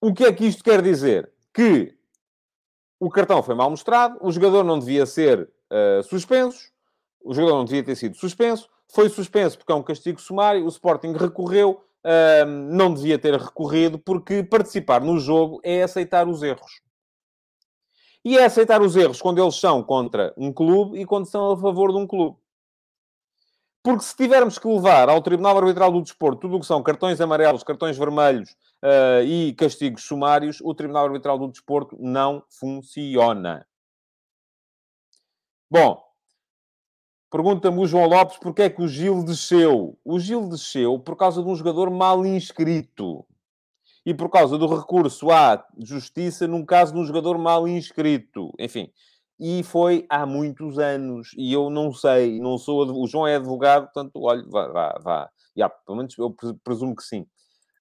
O 0.00 0.14
que 0.14 0.24
é 0.24 0.32
que 0.32 0.46
isto 0.46 0.62
quer 0.62 0.82
dizer? 0.82 1.32
Que 1.52 1.96
o 3.00 3.10
cartão 3.10 3.42
foi 3.42 3.54
mal 3.54 3.68
mostrado, 3.68 4.18
o 4.22 4.30
jogador 4.30 4.62
não 4.62 4.78
devia 4.78 5.04
ser 5.04 5.50
uh, 5.70 6.02
suspenso, 6.04 6.70
o 7.22 7.34
jogador 7.34 7.56
não 7.56 7.64
devia 7.64 7.82
ter 7.82 7.96
sido 7.96 8.16
suspenso, 8.16 8.70
foi 8.88 9.08
suspenso 9.08 9.58
porque 9.58 9.72
é 9.72 9.74
um 9.74 9.82
castigo 9.82 10.20
sumário, 10.20 10.64
o 10.64 10.68
Sporting 10.68 11.12
recorreu, 11.12 11.82
uh, 12.04 12.46
não 12.46 12.94
devia 12.94 13.18
ter 13.18 13.34
recorrido, 13.34 13.98
porque 13.98 14.42
participar 14.42 15.00
no 15.00 15.18
jogo 15.18 15.60
é 15.64 15.82
aceitar 15.82 16.28
os 16.28 16.42
erros. 16.42 16.85
E 18.26 18.36
é 18.36 18.44
aceitar 18.44 18.82
os 18.82 18.96
erros 18.96 19.22
quando 19.22 19.40
eles 19.40 19.54
são 19.54 19.84
contra 19.84 20.34
um 20.36 20.52
clube 20.52 21.00
e 21.00 21.06
quando 21.06 21.26
são 21.26 21.52
a 21.52 21.56
favor 21.56 21.92
de 21.92 21.98
um 21.98 22.08
clube. 22.08 22.36
Porque 23.84 24.02
se 24.02 24.16
tivermos 24.16 24.58
que 24.58 24.66
levar 24.66 25.08
ao 25.08 25.22
Tribunal 25.22 25.56
Arbitral 25.56 25.92
do 25.92 26.02
Desporto 26.02 26.40
tudo 26.40 26.56
o 26.56 26.60
que 26.60 26.66
são 26.66 26.82
cartões 26.82 27.20
amarelos, 27.20 27.62
cartões 27.62 27.96
vermelhos 27.96 28.50
uh, 28.82 29.22
e 29.24 29.52
castigos 29.52 30.02
sumários, 30.02 30.60
o 30.60 30.74
Tribunal 30.74 31.04
Arbitral 31.04 31.38
do 31.38 31.46
Desporto 31.46 31.96
não 32.00 32.42
funciona. 32.50 33.64
Bom, 35.70 36.02
pergunta-me 37.30 37.78
o 37.78 37.86
João 37.86 38.08
Lopes 38.08 38.38
porque 38.38 38.62
é 38.62 38.70
que 38.70 38.82
o 38.82 38.88
Gil 38.88 39.22
desceu. 39.22 39.96
O 40.04 40.18
Gil 40.18 40.48
desceu 40.48 40.98
por 40.98 41.14
causa 41.14 41.40
de 41.44 41.48
um 41.48 41.54
jogador 41.54 41.92
mal 41.92 42.26
inscrito 42.26 43.24
e 44.06 44.14
por 44.14 44.30
causa 44.30 44.56
do 44.56 44.68
recurso 44.68 45.32
à 45.32 45.66
justiça 45.76 46.46
num 46.46 46.64
caso 46.64 46.94
de 46.94 47.00
um 47.00 47.04
jogador 47.04 47.36
mal 47.36 47.66
inscrito. 47.66 48.52
Enfim, 48.56 48.88
e 49.38 49.64
foi 49.64 50.06
há 50.08 50.24
muitos 50.24 50.78
anos. 50.78 51.30
E 51.36 51.52
eu 51.52 51.68
não 51.68 51.92
sei, 51.92 52.40
não 52.40 52.56
sou. 52.56 52.86
O 53.02 53.06
João 53.08 53.26
é 53.26 53.34
advogado, 53.34 53.86
portanto, 53.86 54.12
olha, 54.22 54.44
vá, 54.48 54.68
vá, 54.68 54.98
vá. 55.02 55.30
Yeah, 55.58 55.74
pelo 55.84 55.98
menos 55.98 56.16
eu 56.16 56.32
presumo 56.62 56.94
que 56.94 57.02
sim. 57.02 57.26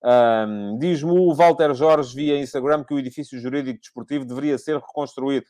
Um, 0.04 0.80
Diz-me 0.80 1.12
o 1.12 1.34
Walter 1.36 1.74
Jorge 1.76 2.16
via 2.16 2.40
Instagram 2.40 2.84
que 2.84 2.94
o 2.94 3.00
edifício 3.00 3.40
jurídico 3.40 3.80
desportivo 3.80 4.26
deveria 4.26 4.58
ser 4.58 4.78
reconstruído. 4.78 5.46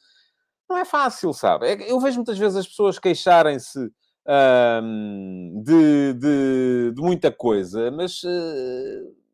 Não 0.69 0.77
é 0.77 0.83
fácil, 0.83 1.31
sabe? 1.33 1.67
É 1.67 1.91
eu 1.91 1.99
vejo 2.01 2.17
muitas 2.17 2.37
vezes 2.37 2.57
as 2.57 2.67
pessoas 2.67 2.99
queixarem-se 2.99 3.79
um, 4.27 5.61
de, 5.63 6.13
de, 6.15 6.91
de, 6.95 7.01
muita 7.01 7.31
coisa, 7.31 7.89
mas. 7.91 8.21
Uh 8.23 9.24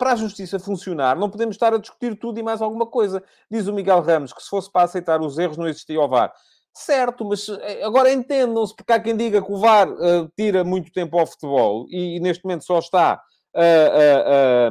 para 0.00 0.12
a 0.12 0.16
justiça 0.16 0.58
funcionar, 0.58 1.14
não 1.14 1.28
podemos 1.28 1.56
estar 1.56 1.74
a 1.74 1.78
discutir 1.78 2.18
tudo 2.18 2.40
e 2.40 2.42
mais 2.42 2.62
alguma 2.62 2.86
coisa. 2.86 3.22
Diz 3.50 3.66
o 3.66 3.72
Miguel 3.74 4.00
Ramos 4.00 4.32
que 4.32 4.42
se 4.42 4.48
fosse 4.48 4.72
para 4.72 4.84
aceitar 4.84 5.20
os 5.20 5.38
erros 5.38 5.58
não 5.58 5.68
existia 5.68 6.00
o 6.00 6.08
VAR. 6.08 6.32
Certo, 6.72 7.22
mas 7.22 7.46
eh, 7.50 7.84
agora 7.84 8.10
entendam-se, 8.10 8.74
porque 8.74 8.94
há 8.94 8.98
quem 8.98 9.14
diga 9.14 9.42
que 9.42 9.52
o 9.52 9.58
VAR 9.58 9.90
uh, 9.90 10.26
tira 10.34 10.64
muito 10.64 10.90
tempo 10.90 11.18
ao 11.18 11.26
futebol 11.26 11.84
e, 11.90 12.16
e 12.16 12.20
neste 12.20 12.42
momento 12.44 12.64
só 12.64 12.78
está 12.78 13.22
a, 13.54 14.70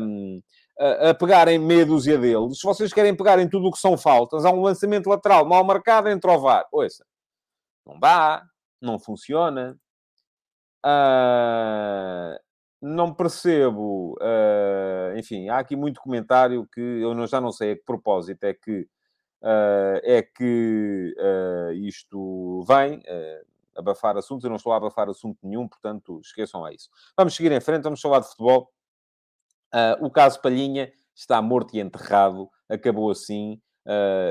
a, 0.80 1.10
a, 1.10 1.14
pegar 1.14 1.48
em 1.48 1.60
meia 1.60 1.86
dúzia 1.86 2.18
deles. 2.18 2.58
Se 2.58 2.66
vocês 2.66 2.92
querem 2.92 3.16
pegar 3.16 3.38
em 3.38 3.48
tudo 3.48 3.68
o 3.68 3.72
que 3.72 3.78
são 3.78 3.96
faltas, 4.00 4.46
há 4.46 4.50
um 4.50 4.62
lançamento 4.62 5.12
lateral 5.12 5.46
mal 5.46 5.64
marcado, 5.64 6.10
entre 6.10 6.32
o 6.32 6.40
VAR. 6.40 6.66
Ouça, 6.72 7.06
não 7.86 8.00
dá, 8.00 8.42
não 8.82 8.98
funciona. 8.98 9.78
Uh, 10.84 12.49
não 12.82 13.14
percebo, 13.14 14.14
uh, 14.22 15.18
enfim, 15.18 15.50
há 15.50 15.60
aqui 15.60 15.76
muito 15.76 16.00
comentário 16.00 16.66
que 16.68 16.80
eu 16.80 17.28
já 17.28 17.42
não 17.42 17.52
sei 17.52 17.74
a 17.74 17.76
que 17.76 17.84
propósito 17.84 18.44
é 18.46 18.54
que, 18.54 18.88
uh, 19.42 20.00
é 20.04 20.22
que 20.22 21.14
uh, 21.18 21.74
isto 21.74 22.64
vem, 22.66 23.02
abafar 23.76 24.18
assuntos, 24.18 24.44
eu 24.44 24.50
não 24.50 24.58
estou 24.58 24.72
a 24.72 24.78
abafar 24.78 25.10
assunto 25.10 25.40
nenhum, 25.44 25.68
portanto, 25.68 26.20
esqueçam 26.24 26.64
a 26.64 26.74
isso. 26.74 26.90
Vamos 27.18 27.36
seguir 27.36 27.52
em 27.52 27.62
frente, 27.62 27.84
vamos 27.84 28.02
falar 28.02 28.20
de 28.20 28.28
futebol. 28.28 28.72
o 30.02 30.10
caso 30.10 30.42
Palhinha 30.42 30.92
está 31.16 31.42
morto 31.42 31.76
e 31.76 31.80
enterrado, 31.80 32.50
acabou 32.68 33.12
assim, 33.12 33.62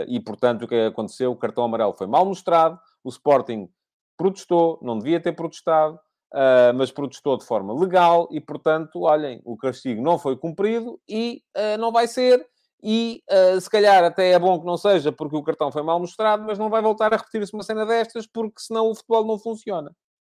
e 0.06 0.20
portanto, 0.20 0.64
o 0.64 0.68
que 0.68 0.74
aconteceu? 0.74 1.32
O 1.32 1.36
cartão 1.36 1.64
amarelo 1.64 1.94
foi 1.94 2.06
mal 2.06 2.26
mostrado, 2.26 2.78
o 3.02 3.08
Sporting 3.08 3.70
protestou, 4.18 4.78
não 4.82 4.98
devia 4.98 5.20
ter 5.20 5.32
protestado, 5.32 5.98
Uh, 6.32 6.76
mas 6.76 6.90
protestou 6.90 7.38
de 7.38 7.44
forma 7.46 7.72
legal 7.72 8.28
e, 8.30 8.38
portanto, 8.38 9.00
olhem, 9.00 9.40
o 9.44 9.56
castigo 9.56 10.02
não 10.02 10.18
foi 10.18 10.36
cumprido 10.36 11.00
e 11.08 11.42
uh, 11.56 11.78
não 11.78 11.90
vai 11.90 12.06
ser. 12.06 12.46
E 12.82 13.22
uh, 13.30 13.60
se 13.60 13.68
calhar 13.68 14.04
até 14.04 14.32
é 14.32 14.38
bom 14.38 14.60
que 14.60 14.66
não 14.66 14.76
seja 14.76 15.10
porque 15.10 15.34
o 15.34 15.42
cartão 15.42 15.72
foi 15.72 15.82
mal 15.82 15.98
mostrado, 15.98 16.44
mas 16.44 16.58
não 16.58 16.68
vai 16.68 16.82
voltar 16.82 17.12
a 17.14 17.16
repetir-se 17.16 17.54
uma 17.54 17.62
cena 17.62 17.86
destas 17.86 18.26
porque 18.26 18.60
senão 18.60 18.90
o 18.90 18.94
futebol 18.94 19.24
não 19.24 19.38
funciona. 19.38 19.90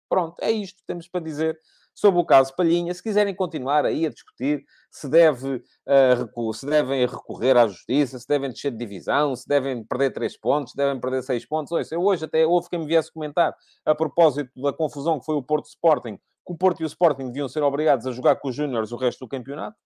Pronto, 0.09 0.37
é 0.40 0.50
isto 0.50 0.78
que 0.78 0.87
temos 0.87 1.07
para 1.09 1.20
dizer 1.20 1.59
sobre 1.94 2.20
o 2.20 2.24
caso 2.24 2.55
Palhinha. 2.55 2.92
Se 2.94 3.02
quiserem 3.02 3.35
continuar 3.35 3.85
aí 3.85 4.07
a 4.07 4.11
discutir 4.11 4.64
se, 4.90 5.09
deve, 5.09 5.57
uh, 5.57 6.55
se 6.55 6.66
devem 6.66 7.07
recorrer 7.07 7.57
à 7.57 7.66
justiça, 7.66 8.18
se 8.18 8.26
devem 8.26 8.50
descer 8.50 8.72
de 8.72 8.78
divisão, 8.78 9.35
se 9.37 9.46
devem 9.46 9.85
perder 9.85 10.11
três 10.12 10.37
pontos, 10.37 10.72
se 10.72 10.76
devem 10.76 11.00
perder 11.00 11.22
seis 11.22 11.46
pontos. 11.46 11.90
Eu 11.90 12.02
hoje 12.02 12.24
até 12.24 12.46
houve 12.46 12.68
quem 12.68 12.78
me 12.78 12.87
viesse 12.87 13.12
comentar 13.12 13.55
a 13.85 13.94
propósito 13.94 14.50
da 14.61 14.72
confusão 14.72 15.18
que 15.18 15.26
foi 15.26 15.37
o 15.37 15.42
Porto 15.42 15.66
Sporting, 15.66 16.16
que 16.16 16.52
o 16.52 16.57
Porto 16.57 16.81
e 16.81 16.85
o 16.85 16.87
Sporting 16.87 17.26
deviam 17.26 17.48
ser 17.48 17.62
obrigados 17.62 18.07
a 18.07 18.12
jogar 18.12 18.37
com 18.37 18.48
os 18.48 18.57
Júniores 18.57 18.92
o 18.92 18.96
resto 18.96 19.20
do 19.20 19.28
campeonato. 19.28 19.76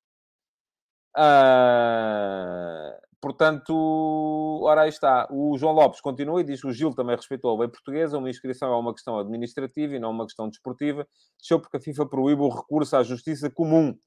Uh, 1.17 3.06
portanto, 3.27 4.61
ora 4.63 4.83
aí 4.83 4.89
está. 4.89 5.27
O 5.33 5.59
João 5.59 5.73
Lopes 5.73 6.01
continua 6.01 6.41
e 6.41 6.45
diz 6.45 6.63
o 6.63 6.71
Gil 6.71 6.95
também 6.95 7.17
respeitou 7.17 7.51
a 7.51 7.59
lei 7.59 7.69
portuguesa. 7.69 8.19
Uma 8.19 8.31
inscrição 8.31 8.73
é 8.73 8.77
uma 8.77 8.95
questão 8.95 9.19
administrativa 9.19 9.97
e 9.97 9.99
não 9.99 10.13
uma 10.13 10.27
questão 10.27 10.49
desportiva. 10.49 11.05
Desceu 11.37 11.59
porque 11.59 11.77
a 11.77 11.81
FIFA 11.81 12.07
proíbe 12.07 12.43
o 12.43 12.49
recurso 12.49 12.97
à 12.97 13.03
justiça 13.03 13.51
comum. 13.51 13.99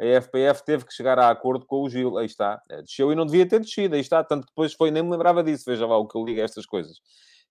A 0.00 0.04
FPF 0.20 0.64
teve 0.64 0.84
que 0.84 0.92
chegar 0.92 1.20
a 1.20 1.30
acordo 1.30 1.64
com 1.64 1.82
o 1.82 1.88
Gil. 1.88 2.18
Aí 2.18 2.26
está. 2.26 2.60
É, 2.68 2.82
desceu 2.82 3.12
e 3.12 3.14
não 3.14 3.24
devia 3.24 3.48
ter 3.48 3.60
descido. 3.60 3.94
Aí 3.94 4.00
está. 4.00 4.24
Tanto 4.24 4.42
que 4.42 4.50
depois 4.50 4.72
foi, 4.72 4.90
nem 4.90 5.04
me 5.04 5.10
lembrava 5.12 5.44
disso. 5.44 5.62
Veja 5.64 5.86
lá 5.86 5.96
o 5.96 6.08
que 6.08 6.18
eu 6.18 6.24
ligo 6.24 6.40
a 6.40 6.44
estas 6.44 6.66
coisas. 6.66 6.96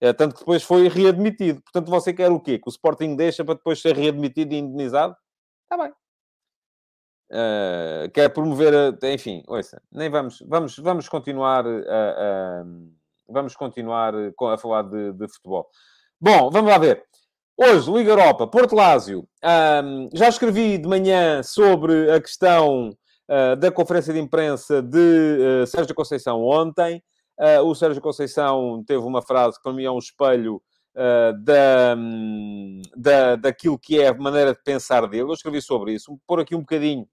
É, 0.02 0.12
tanto 0.12 0.34
que 0.34 0.40
depois 0.42 0.62
foi 0.62 0.90
readmitido. 0.90 1.62
Portanto, 1.62 1.90
você 1.90 2.12
quer 2.14 2.30
o 2.32 2.40
quê? 2.42 2.60
Que 2.60 2.68
o 2.68 2.70
Sporting 2.70 3.16
deixa 3.16 3.46
para 3.46 3.56
depois 3.56 3.82
ser 3.82 3.96
readmitido 3.96 4.54
e 4.54 4.58
indenizado? 4.58 5.16
Está 5.64 5.82
bem. 5.82 5.94
Uh, 7.34 8.12
quer 8.12 8.30
promover, 8.30 8.96
enfim, 9.02 9.42
ouça, 9.48 9.82
nem 9.92 10.08
vamos, 10.08 10.44
vamos, 10.48 10.78
vamos 10.78 11.10
continuar 11.10 11.66
a, 11.66 11.72
a 11.72 12.64
vamos 13.28 13.56
continuar 13.56 14.14
a 14.16 14.58
falar 14.58 14.84
de, 14.84 15.14
de, 15.14 15.28
futebol. 15.28 15.68
Bom, 16.22 16.52
vamos 16.52 16.70
lá 16.70 16.78
ver. 16.78 17.04
Hoje, 17.58 17.92
Liga 17.92 18.12
Europa, 18.12 18.46
Porto 18.46 18.76
Lásio. 18.76 19.28
Um, 19.84 20.10
já 20.14 20.30
escrevi 20.30 20.78
de 20.78 20.88
manhã 20.88 21.42
sobre 21.42 22.12
a 22.12 22.22
questão 22.22 22.90
uh, 23.30 23.56
da 23.56 23.72
conferência 23.72 24.14
de 24.14 24.20
imprensa 24.20 24.82
de 24.82 25.64
uh, 25.64 25.66
Sérgio 25.66 25.96
Conceição 25.96 26.44
ontem. 26.44 27.04
Uh, 27.40 27.64
o 27.64 27.74
Sérgio 27.74 28.02
Conceição 28.02 28.84
teve 28.86 29.04
uma 29.04 29.24
frase 29.24 29.58
que 29.58 29.64
para 29.64 29.74
mim 29.74 29.86
é 29.86 29.92
um 29.92 29.98
espelho 29.98 30.62
da, 31.44 31.96
um, 31.98 32.80
da, 32.96 33.36
daquilo 33.36 33.80
que 33.80 34.00
é 34.00 34.10
a 34.10 34.14
maneira 34.14 34.54
de 34.54 34.62
pensar 34.64 35.08
dele. 35.08 35.24
Eu 35.24 35.34
escrevi 35.34 35.60
sobre 35.60 35.94
isso. 35.94 36.20
Por 36.28 36.40
aqui 36.40 36.54
um 36.54 36.60
bocadinho 36.60 37.08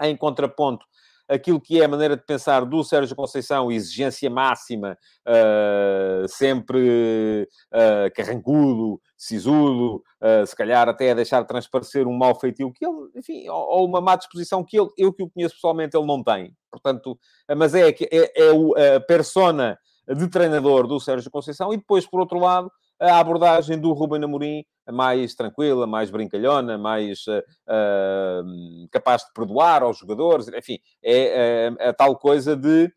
em 0.00 0.16
contraponto 0.16 0.84
aquilo 1.28 1.60
que 1.60 1.80
é 1.80 1.84
a 1.84 1.88
maneira 1.88 2.16
de 2.16 2.24
pensar 2.24 2.64
do 2.64 2.84
Sérgio 2.84 3.16
Conceição, 3.16 3.70
exigência 3.70 4.28
máxima, 4.28 4.98
uh, 5.26 6.28
sempre 6.28 7.48
uh, 7.72 8.14
carrancudo, 8.14 9.00
sisudo, 9.16 10.02
uh, 10.20 10.46
se 10.46 10.54
calhar 10.54 10.88
até 10.88 11.10
a 11.10 11.14
deixar 11.14 11.44
transparecer 11.44 12.06
um 12.06 12.16
mau 12.16 12.38
feitio 12.38 12.72
que 12.72 12.84
ele, 12.84 13.10
enfim, 13.16 13.48
ou, 13.48 13.80
ou, 13.80 13.86
uma 13.86 14.00
má 14.00 14.16
disposição 14.16 14.64
que 14.64 14.78
ele, 14.78 14.90
eu 14.98 15.12
que 15.12 15.22
o 15.22 15.30
conheço 15.30 15.54
pessoalmente, 15.54 15.96
ele 15.96 16.06
não 16.06 16.22
tem. 16.22 16.54
Portanto, 16.70 17.18
mas 17.56 17.74
é, 17.74 17.88
é, 17.88 18.32
é 18.36 18.96
a 18.96 19.00
persona 19.00 19.78
de 20.08 20.28
treinador 20.28 20.86
do 20.86 20.98
Sérgio 20.98 21.30
Conceição 21.30 21.72
e 21.72 21.76
depois, 21.76 22.06
por 22.06 22.20
outro 22.20 22.38
lado, 22.38 22.70
a 23.00 23.18
abordagem 23.18 23.78
do 23.78 23.92
Ruben 23.92 24.22
Amorim 24.22 24.64
mais 24.90 25.34
tranquila, 25.34 25.86
mais 25.86 26.10
brincalhona, 26.10 26.76
mais 26.76 27.24
uh, 27.26 27.38
uh, 27.68 28.88
capaz 28.90 29.22
de 29.22 29.32
perdoar 29.32 29.82
aos 29.82 29.98
jogadores, 29.98 30.48
enfim, 30.48 30.78
é 31.02 31.70
uh, 31.70 31.88
a 31.88 31.92
tal 31.92 32.16
coisa 32.16 32.56
de 32.56 32.92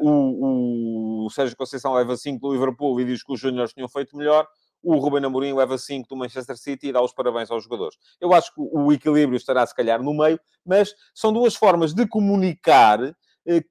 o, 0.00 1.26
o 1.26 1.30
Sérgio 1.30 1.54
Conceição 1.54 1.92
leva 1.92 2.16
5 2.16 2.40
do 2.40 2.54
Liverpool 2.54 2.98
e 3.02 3.04
diz 3.04 3.22
que 3.22 3.34
os 3.34 3.38
Júniors 3.38 3.74
tinham 3.74 3.86
feito 3.86 4.16
melhor, 4.16 4.46
o 4.82 4.96
Ruben 4.96 5.22
Amorim 5.26 5.52
leva 5.52 5.76
5 5.76 6.08
do 6.08 6.16
Manchester 6.16 6.56
City 6.56 6.86
e 6.86 6.92
dá 6.92 7.02
os 7.02 7.12
parabéns 7.12 7.50
aos 7.50 7.64
jogadores. 7.64 7.98
Eu 8.18 8.32
acho 8.32 8.50
que 8.54 8.62
o 8.62 8.90
equilíbrio 8.90 9.36
estará, 9.36 9.66
se 9.66 9.74
calhar, 9.74 10.02
no 10.02 10.14
meio, 10.14 10.40
mas 10.64 10.94
são 11.14 11.34
duas 11.34 11.54
formas 11.54 11.92
de 11.92 12.08
comunicar 12.08 12.98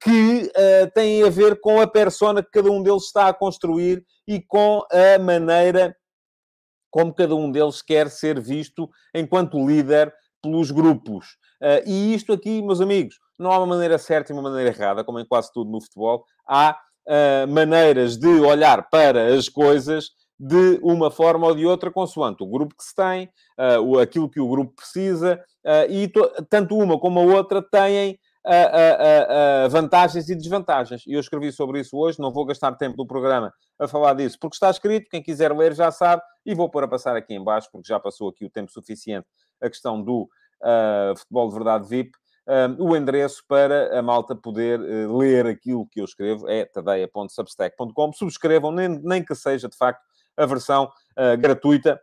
que 0.00 0.50
uh, 0.56 0.90
têm 0.92 1.22
a 1.22 1.30
ver 1.30 1.60
com 1.60 1.80
a 1.80 1.86
persona 1.86 2.42
que 2.42 2.50
cada 2.50 2.70
um 2.70 2.82
deles 2.82 3.04
está 3.04 3.28
a 3.28 3.34
construir 3.34 4.04
e 4.26 4.40
com 4.40 4.82
a 4.90 5.18
maneira 5.18 5.96
como 6.90 7.14
cada 7.14 7.34
um 7.34 7.50
deles 7.50 7.82
quer 7.82 8.10
ser 8.10 8.40
visto 8.40 8.88
enquanto 9.14 9.66
líder 9.66 10.12
pelos 10.42 10.70
grupos. 10.70 11.36
Uh, 11.60 11.82
e 11.86 12.14
isto 12.14 12.32
aqui, 12.32 12.62
meus 12.62 12.80
amigos, 12.80 13.16
não 13.38 13.50
há 13.50 13.58
uma 13.58 13.66
maneira 13.66 13.98
certa 13.98 14.32
e 14.32 14.34
uma 14.34 14.42
maneira 14.42 14.70
errada, 14.70 15.04
como 15.04 15.18
em 15.18 15.26
quase 15.26 15.52
tudo 15.52 15.70
no 15.70 15.80
futebol. 15.80 16.24
Há 16.46 16.76
uh, 17.06 17.48
maneiras 17.48 18.16
de 18.16 18.28
olhar 18.28 18.88
para 18.88 19.34
as 19.34 19.48
coisas 19.48 20.10
de 20.38 20.78
uma 20.82 21.10
forma 21.10 21.48
ou 21.48 21.54
de 21.54 21.66
outra, 21.66 21.90
consoante 21.90 22.44
o 22.44 22.46
grupo 22.46 22.76
que 22.76 22.84
se 22.84 22.94
tem, 22.94 23.28
uh, 23.58 23.98
aquilo 23.98 24.30
que 24.30 24.40
o 24.40 24.48
grupo 24.48 24.72
precisa, 24.76 25.42
e 25.90 26.10
tanto 26.48 26.78
uma 26.78 26.98
como 26.98 27.18
a 27.18 27.22
outra 27.24 27.60
têm 27.60 28.18
a, 28.54 29.64
a, 29.64 29.68
vantagens 29.68 30.28
e 30.28 30.34
desvantagens. 30.34 31.04
E 31.06 31.12
eu 31.12 31.20
escrevi 31.20 31.52
sobre 31.52 31.80
isso 31.80 31.96
hoje, 31.96 32.20
não 32.20 32.32
vou 32.32 32.44
gastar 32.44 32.72
tempo 32.76 32.96
do 32.96 33.06
programa 33.06 33.52
a 33.78 33.86
falar 33.86 34.14
disso, 34.14 34.38
porque 34.40 34.54
está 34.54 34.70
escrito, 34.70 35.08
quem 35.10 35.22
quiser 35.22 35.52
ler 35.52 35.74
já 35.74 35.90
sabe, 35.90 36.22
e 36.44 36.54
vou 36.54 36.68
pôr 36.70 36.84
a 36.84 36.88
passar 36.88 37.16
aqui 37.16 37.34
em 37.34 37.42
baixo, 37.42 37.68
porque 37.70 37.88
já 37.88 38.00
passou 38.00 38.28
aqui 38.28 38.44
o 38.44 38.50
tempo 38.50 38.70
suficiente 38.70 39.26
a 39.60 39.68
questão 39.68 40.02
do 40.02 40.28
uh, 40.62 41.16
futebol 41.16 41.48
de 41.48 41.54
verdade 41.54 41.88
VIP, 41.88 42.12
um, 42.48 42.88
o 42.88 42.96
endereço 42.96 43.44
para 43.46 43.98
a 43.98 44.00
malta 44.00 44.34
poder 44.34 44.80
uh, 44.80 45.16
ler 45.18 45.46
aquilo 45.46 45.86
que 45.86 46.00
eu 46.00 46.04
escrevo 46.06 46.48
é 46.48 46.64
tadeia.substack.com. 46.64 48.12
Subscrevam, 48.14 48.72
nem, 48.72 48.88
nem 48.88 49.22
que 49.22 49.34
seja, 49.34 49.68
de 49.68 49.76
facto, 49.76 50.00
a 50.34 50.46
versão 50.46 50.84
uh, 50.84 51.36
gratuita 51.38 52.00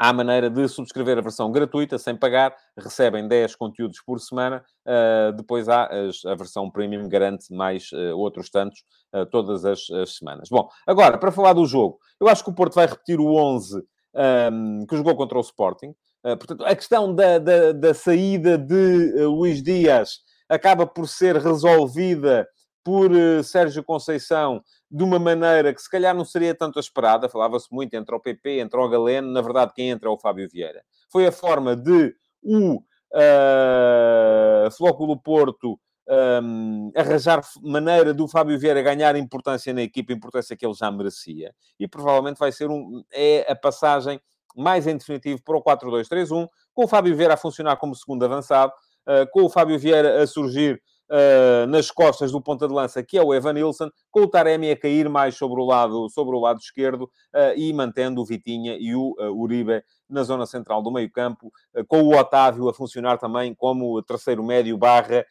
Há 0.00 0.12
maneira 0.12 0.48
de 0.48 0.68
subscrever 0.68 1.18
a 1.18 1.20
versão 1.20 1.50
gratuita, 1.50 1.98
sem 1.98 2.14
pagar, 2.14 2.54
recebem 2.78 3.26
10 3.26 3.56
conteúdos 3.56 4.00
por 4.00 4.20
semana. 4.20 4.64
Uh, 4.86 5.32
depois 5.32 5.68
há 5.68 5.86
as, 5.86 6.24
a 6.24 6.36
versão 6.36 6.70
premium, 6.70 7.08
garante 7.08 7.52
mais 7.52 7.90
uh, 7.90 8.16
outros 8.16 8.48
tantos 8.48 8.84
uh, 9.12 9.26
todas 9.26 9.64
as, 9.64 9.90
as, 9.90 10.16
semanas. 10.16 10.48
Bom, 10.48 10.68
agora, 10.86 11.18
para 11.18 11.32
falar 11.32 11.52
do 11.52 11.66
jogo, 11.66 11.98
eu 12.20 12.28
acho 12.28 12.44
que 12.44 12.50
o 12.50 12.54
Porto 12.54 12.74
vai 12.74 12.86
repetir 12.86 13.18
o 13.18 13.34
11 13.34 13.82
um, 14.52 14.86
que 14.86 14.96
jogou 14.96 15.16
contra 15.16 15.36
o 15.36 15.40
Sporting. 15.40 15.92
portanto, 16.22 16.64
a 16.64 16.76
questão 16.76 17.12
da, 17.12 17.38
da, 17.38 17.72
da 17.72 17.92
saída 17.92 18.56
de 18.56 19.24
Luís 19.24 19.62
Dias 19.62 20.20
acaba 20.48 20.86
por 20.86 21.08
ser 21.08 21.36
resolvida 21.36 22.46
por 22.88 23.10
Sérgio 23.44 23.84
Conceição 23.84 24.62
de 24.90 25.04
uma 25.04 25.18
maneira 25.18 25.74
que 25.74 25.82
se 25.82 25.90
calhar 25.90 26.14
não 26.14 26.24
seria 26.24 26.54
tanto 26.54 26.80
esperada, 26.80 27.28
falava-se 27.28 27.70
muito 27.70 27.92
entre 27.92 28.14
o 28.14 28.18
PP, 28.18 28.60
entre 28.60 28.80
o 28.80 28.88
Galeno, 28.88 29.30
na 29.30 29.42
verdade 29.42 29.74
quem 29.74 29.90
entra 29.90 30.08
é 30.08 30.10
o 30.10 30.16
Fábio 30.16 30.48
Vieira. 30.50 30.82
Foi 31.12 31.26
a 31.26 31.30
forma 31.30 31.76
de 31.76 32.14
o 32.42 32.76
uh, 33.12 34.70
Flóculo 34.74 35.20
Porto 35.20 35.78
um, 36.42 36.90
arranjar 36.96 37.42
maneira 37.60 38.14
do 38.14 38.26
Fábio 38.26 38.58
Vieira 38.58 38.80
ganhar 38.80 39.14
importância 39.16 39.74
na 39.74 39.82
equipa, 39.82 40.14
importância 40.14 40.56
que 40.56 40.64
ele 40.64 40.72
já 40.72 40.90
merecia. 40.90 41.54
E 41.78 41.86
provavelmente 41.86 42.38
vai 42.38 42.52
ser 42.52 42.70
um, 42.70 43.04
é 43.12 43.52
a 43.52 43.54
passagem 43.54 44.18
mais 44.56 44.86
em 44.86 44.96
definitivo 44.96 45.42
para 45.44 45.58
o 45.58 45.62
4-2-3-1, 45.62 46.48
com 46.72 46.84
o 46.84 46.88
Fábio 46.88 47.14
Vieira 47.14 47.34
a 47.34 47.36
funcionar 47.36 47.76
como 47.76 47.94
segundo 47.94 48.24
avançado, 48.24 48.72
uh, 49.06 49.30
com 49.30 49.42
o 49.42 49.50
Fábio 49.50 49.78
Vieira 49.78 50.22
a 50.22 50.26
surgir 50.26 50.80
uh, 51.10 51.66
nas 51.66 51.90
costas 51.90 52.32
do 52.32 52.40
ponta 52.40 52.66
de 52.66 52.74
lança, 52.74 53.02
que 53.02 53.18
é 53.18 53.22
o 53.22 53.34
Evan 53.34 53.54
Nilsson, 53.54 53.90
com 54.10 54.22
o 54.22 54.28
Taremi 54.28 54.70
a 54.70 54.76
cair 54.76 55.08
mais 55.08 55.36
sobre 55.36 55.60
o 55.60 55.64
lado, 55.64 56.08
sobre 56.10 56.34
o 56.34 56.40
lado 56.40 56.58
esquerdo 56.58 57.02
uh, 57.04 57.56
e 57.56 57.72
mantendo 57.72 58.20
o 58.20 58.24
Vitinha 58.24 58.76
e 58.78 58.94
o 58.94 59.14
uh, 59.18 59.32
Uribe 59.32 59.82
na 60.08 60.22
zona 60.22 60.46
central 60.46 60.82
do 60.82 60.90
meio 60.90 61.10
campo, 61.10 61.52
com 61.86 62.00
o 62.00 62.18
Otávio 62.18 62.66
a 62.68 62.72
funcionar 62.72 63.18
também 63.18 63.54
como 63.54 64.02
terceiro 64.02 64.42
médio 64.42 64.78
barra 64.78 65.22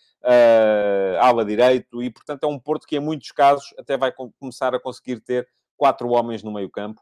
ala 1.19 1.43
direito. 1.43 2.03
E, 2.03 2.11
portanto, 2.11 2.43
é 2.43 2.47
um 2.47 2.59
Porto 2.59 2.85
que 2.85 2.97
em 2.97 2.99
muitos 2.99 3.31
casos 3.31 3.73
até 3.79 3.97
vai 3.97 4.11
começar 4.39 4.75
a 4.75 4.79
conseguir 4.79 5.19
ter 5.21 5.47
quatro 5.75 6.09
homens 6.09 6.43
no 6.43 6.53
meio 6.53 6.69
campo, 6.69 7.01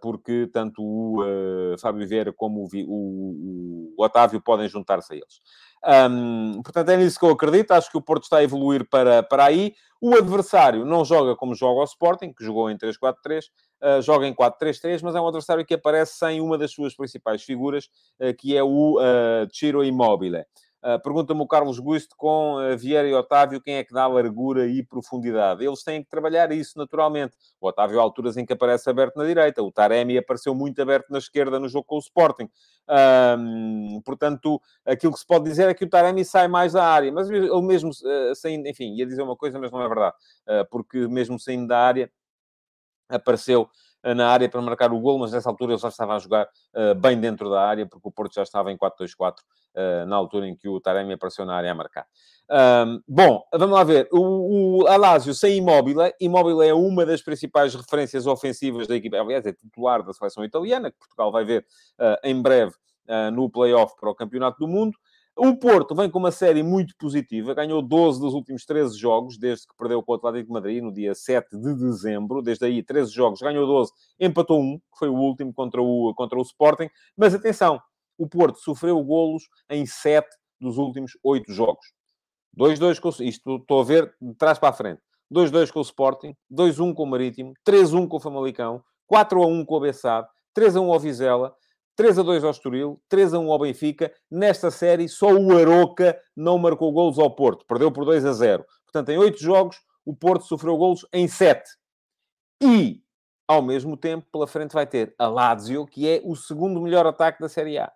porque 0.00 0.48
tanto 0.52 0.82
o 0.82 1.22
uh, 1.22 1.78
Fábio 1.78 2.06
Vieira 2.06 2.32
como 2.32 2.62
o, 2.62 2.68
o, 2.86 3.94
o 3.96 4.02
Otávio 4.02 4.40
podem 4.40 4.68
juntar-se 4.68 5.14
a 5.14 5.16
eles. 5.16 5.40
Um, 5.86 6.62
portanto, 6.62 6.88
é 6.88 6.96
nisso 6.96 7.18
que 7.18 7.24
eu 7.24 7.30
acredito. 7.30 7.72
Acho 7.72 7.90
que 7.90 7.98
o 7.98 8.02
Porto 8.02 8.24
está 8.24 8.38
a 8.38 8.42
evoluir 8.42 8.88
para, 8.88 9.22
para 9.22 9.44
aí. 9.44 9.74
O 10.00 10.14
adversário 10.14 10.84
não 10.84 11.04
joga 11.04 11.36
como 11.36 11.54
joga 11.54 11.80
o 11.80 11.84
Sporting, 11.84 12.32
que 12.32 12.44
jogou 12.44 12.70
em 12.70 12.76
3-4-3, 12.76 13.44
uh, 13.44 13.50
ah, 13.80 14.00
joga 14.00 14.26
em 14.26 14.34
4-3-3, 14.34 15.00
mas 15.02 15.14
é 15.14 15.20
um 15.20 15.26
adversário 15.26 15.64
que 15.64 15.74
aparece 15.74 16.18
sem 16.18 16.40
uma 16.40 16.58
das 16.58 16.72
suas 16.72 16.94
principais 16.94 17.42
figuras, 17.42 17.88
uh, 18.20 18.34
que 18.38 18.56
é 18.56 18.62
o 18.62 18.98
uh, 18.98 19.48
Ciro 19.52 19.84
Immobile. 19.84 20.44
Uh, 20.84 21.00
Pergunta-me 21.02 21.40
o 21.40 21.46
Carlos 21.46 21.78
Gusto 21.78 22.14
com 22.14 22.56
uh, 22.56 22.76
Vieira 22.76 23.08
e 23.08 23.14
Otávio 23.14 23.58
quem 23.58 23.76
é 23.76 23.84
que 23.84 23.94
dá 23.94 24.06
largura 24.06 24.66
e 24.66 24.84
profundidade. 24.84 25.64
Eles 25.64 25.82
têm 25.82 26.04
que 26.04 26.10
trabalhar 26.10 26.52
isso 26.52 26.76
naturalmente. 26.76 27.34
O 27.58 27.66
Otávio, 27.66 27.98
há 27.98 28.02
alturas 28.02 28.36
em 28.36 28.44
que 28.44 28.52
aparece 28.52 28.90
aberto 28.90 29.16
na 29.16 29.24
direita, 29.24 29.62
o 29.62 29.72
Taremi 29.72 30.18
apareceu 30.18 30.54
muito 30.54 30.82
aberto 30.82 31.08
na 31.08 31.16
esquerda 31.16 31.58
no 31.58 31.70
jogo 31.70 31.86
com 31.86 31.96
o 31.96 32.00
Sporting. 32.00 32.50
Um, 33.38 34.02
portanto, 34.04 34.60
aquilo 34.84 35.14
que 35.14 35.20
se 35.20 35.26
pode 35.26 35.44
dizer 35.44 35.70
é 35.70 35.74
que 35.74 35.84
o 35.84 35.88
Taremi 35.88 36.22
sai 36.22 36.48
mais 36.48 36.74
da 36.74 36.84
área, 36.84 37.10
mas 37.10 37.30
ele 37.30 37.62
mesmo 37.62 37.88
uh, 37.88 38.34
saindo, 38.34 38.68
enfim, 38.68 38.94
ia 38.94 39.06
dizer 39.06 39.22
uma 39.22 39.36
coisa, 39.36 39.58
mas 39.58 39.72
não 39.72 39.80
é 39.80 39.88
verdade, 39.88 40.16
porque 40.70 41.08
mesmo 41.08 41.40
saindo 41.40 41.66
da 41.66 41.78
área 41.78 42.12
apareceu 43.08 43.70
na 44.12 44.28
área 44.28 44.48
para 44.48 44.60
marcar 44.60 44.92
o 44.92 45.00
gol, 45.00 45.18
mas 45.18 45.32
nessa 45.32 45.48
altura 45.48 45.72
ele 45.72 45.80
já 45.80 45.88
estava 45.88 46.14
a 46.14 46.18
jogar 46.18 46.46
uh, 46.74 46.94
bem 46.94 47.18
dentro 47.18 47.48
da 47.48 47.62
área, 47.62 47.86
porque 47.86 48.06
o 48.06 48.10
Porto 48.10 48.34
já 48.34 48.42
estava 48.42 48.70
em 48.70 48.76
4-2-4 48.76 49.32
uh, 49.32 50.06
na 50.06 50.16
altura 50.16 50.48
em 50.48 50.54
que 50.54 50.68
o 50.68 50.80
Taremi 50.80 51.14
apareceu 51.14 51.46
na 51.46 51.54
área 51.54 51.70
a 51.70 51.74
marcar. 51.74 52.06
Um, 52.50 53.00
bom, 53.08 53.42
vamos 53.52 53.74
lá 53.74 53.84
ver. 53.84 54.08
O, 54.12 54.82
o 54.82 54.86
Alásio 54.86 55.32
sem 55.32 55.56
Imóvel. 55.56 56.12
Imóvel 56.20 56.62
é 56.62 56.74
uma 56.74 57.06
das 57.06 57.22
principais 57.22 57.74
referências 57.74 58.26
ofensivas 58.26 58.86
da 58.86 58.94
equipa. 58.94 59.16
Aliás, 59.16 59.46
é 59.46 59.52
titular 59.52 60.02
da 60.02 60.12
seleção 60.12 60.44
italiana, 60.44 60.90
que 60.90 60.98
Portugal 60.98 61.32
vai 61.32 61.44
ver 61.44 61.64
uh, 61.98 62.18
em 62.22 62.40
breve 62.40 62.74
no 63.34 63.50
play-off 63.50 63.94
para 64.00 64.08
o 64.08 64.14
Campeonato 64.14 64.58
do 64.58 64.66
Mundo. 64.66 64.96
O 65.36 65.56
Porto 65.56 65.96
vem 65.96 66.08
com 66.08 66.20
uma 66.20 66.30
série 66.30 66.62
muito 66.62 66.94
positiva, 66.96 67.54
ganhou 67.54 67.82
12 67.82 68.20
dos 68.20 68.34
últimos 68.34 68.64
13 68.64 68.96
jogos, 68.96 69.36
desde 69.36 69.66
que 69.66 69.74
perdeu 69.76 70.00
com 70.00 70.12
o 70.12 70.14
Atlético 70.14 70.46
de 70.46 70.52
Madrid 70.52 70.80
no 70.80 70.92
dia 70.92 71.12
7 71.12 71.58
de 71.58 71.74
dezembro. 71.74 72.40
Desde 72.40 72.64
aí, 72.64 72.84
13 72.84 73.12
jogos, 73.12 73.40
ganhou 73.40 73.66
12, 73.66 73.90
empatou 74.20 74.60
um, 74.62 74.78
que 74.78 74.98
foi 74.98 75.08
o 75.08 75.16
último 75.16 75.52
contra 75.52 75.82
o, 75.82 76.14
contra 76.14 76.38
o 76.38 76.42
Sporting. 76.42 76.88
Mas 77.16 77.34
atenção, 77.34 77.80
o 78.16 78.28
Porto 78.28 78.60
sofreu 78.60 79.02
golos 79.02 79.42
em 79.68 79.84
7 79.84 80.28
dos 80.60 80.78
últimos 80.78 81.18
8 81.24 81.52
jogos. 81.52 81.84
2-2 82.56 83.00
com 83.00 83.08
isto 83.24 83.56
estou 83.56 83.80
a 83.80 83.84
ver 83.84 84.14
de 84.22 84.34
trás 84.34 84.56
para 84.56 84.68
a 84.68 84.72
frente. 84.72 85.02
2-2 85.32 85.72
com 85.72 85.80
o 85.80 85.82
Sporting, 85.82 86.36
2-1 86.52 86.94
com 86.94 87.02
o 87.02 87.06
Marítimo, 87.06 87.54
3-1 87.66 88.06
com 88.06 88.18
o 88.18 88.20
Famalicão, 88.20 88.84
4-1 89.12 89.64
com 89.66 89.74
o 89.74 89.80
Bessade, 89.80 90.28
3-1 90.56 90.92
ao 90.92 91.00
Vizela, 91.00 91.56
3 91.96 92.18
a 92.18 92.22
2 92.22 92.44
ao 92.44 92.50
Estoril, 92.50 93.00
3 93.08 93.34
a 93.34 93.38
1 93.38 93.52
ao 93.52 93.58
Benfica. 93.58 94.12
Nesta 94.30 94.70
série, 94.70 95.08
só 95.08 95.32
o 95.32 95.56
Aroca 95.56 96.18
não 96.36 96.58
marcou 96.58 96.92
golos 96.92 97.18
ao 97.18 97.34
Porto. 97.34 97.64
Perdeu 97.66 97.90
por 97.92 98.04
2 98.04 98.24
a 98.24 98.32
0. 98.32 98.64
Portanto, 98.84 99.08
em 99.10 99.18
8 99.18 99.38
jogos, 99.40 99.76
o 100.04 100.14
Porto 100.14 100.44
sofreu 100.44 100.76
golos 100.76 101.06
em 101.12 101.26
7. 101.28 101.62
E 102.62 103.02
Ao 103.46 103.60
mesmo 103.60 103.96
tempo, 103.96 104.26
pela 104.32 104.46
frente 104.46 104.72
vai 104.72 104.86
ter 104.86 105.14
a 105.18 105.26
Lazio, 105.28 105.86
que 105.86 106.08
é 106.08 106.22
o 106.24 106.34
segundo 106.34 106.80
melhor 106.80 107.06
ataque 107.06 107.40
da 107.40 107.48
Série 107.48 107.76
A. 107.76 107.92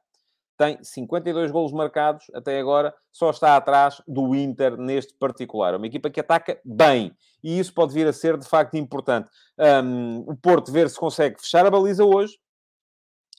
Tem 0.59 0.83
52 0.83 1.51
golos 1.51 1.73
marcados 1.73 2.27
até 2.35 2.59
agora, 2.59 2.93
só 3.13 3.31
está 3.31 3.57
atrás 3.57 4.03
do 4.07 4.35
Inter 4.35 4.77
neste 4.77 5.15
particular. 5.15 5.73
É 5.73 5.77
uma 5.77 5.87
equipa 5.87 6.11
que 6.11 6.21
ataca 6.21 6.61
bem 6.65 7.17
e 7.43 7.59
isso 7.59 7.73
pode 7.73 7.95
vir 7.95 8.07
a 8.09 8.13
ser 8.13 8.37
de 8.37 8.47
facto 8.47 8.77
importante. 8.77 9.31
Um, 9.57 10.25
o 10.27 10.37
Porto 10.37 10.73
ver 10.73 10.91
se 10.91 10.99
consegue 10.99 11.41
fechar 11.41 11.65
a 11.65 11.71
baliza 11.71 12.05
hoje, 12.05 12.37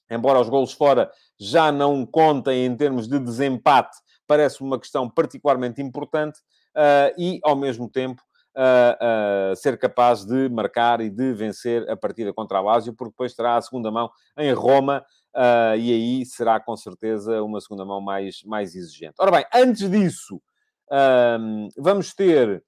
embora 0.10 0.40
os 0.40 0.50
golos 0.50 0.74
fora 0.74 1.12
já 1.40 1.72
não 1.72 2.06
contem 2.06 2.66
em 2.66 2.76
termos 2.76 3.08
de 3.08 3.20
desempate, 3.20 3.98
parece 4.28 4.62
uma 4.62 4.80
questão 4.80 5.10
particularmente 5.10 5.82
importante 5.82 6.40
uh, 6.76 7.14
e, 7.18 7.40
ao 7.44 7.56
mesmo 7.56 7.90
tempo, 7.90 8.22
uh, 8.56 9.52
uh, 9.52 9.56
ser 9.56 9.78
capaz 9.78 10.24
de 10.24 10.48
marcar 10.50 11.02
e 11.02 11.10
de 11.10 11.34
vencer 11.34 11.90
a 11.90 11.98
partida 11.98 12.32
contra 12.32 12.60
a 12.60 12.62
Lazio, 12.62 12.94
porque 12.94 13.12
depois 13.12 13.34
terá 13.34 13.58
a 13.58 13.62
segunda 13.62 13.90
mão 13.90 14.10
em 14.38 14.54
Roma, 14.54 15.04
e 15.78 15.94
aí 15.94 16.26
será 16.26 16.60
com 16.60 16.76
certeza 16.76 17.42
uma 17.44 17.62
segunda 17.62 17.86
mão 17.86 18.02
mais, 18.02 18.42
mais 18.44 18.76
exigente. 18.76 19.14
Ora 19.20 19.32
bem, 19.32 19.46
antes 19.54 19.90
disso, 19.90 20.42
vamos 21.78 22.14
ter 22.16 22.64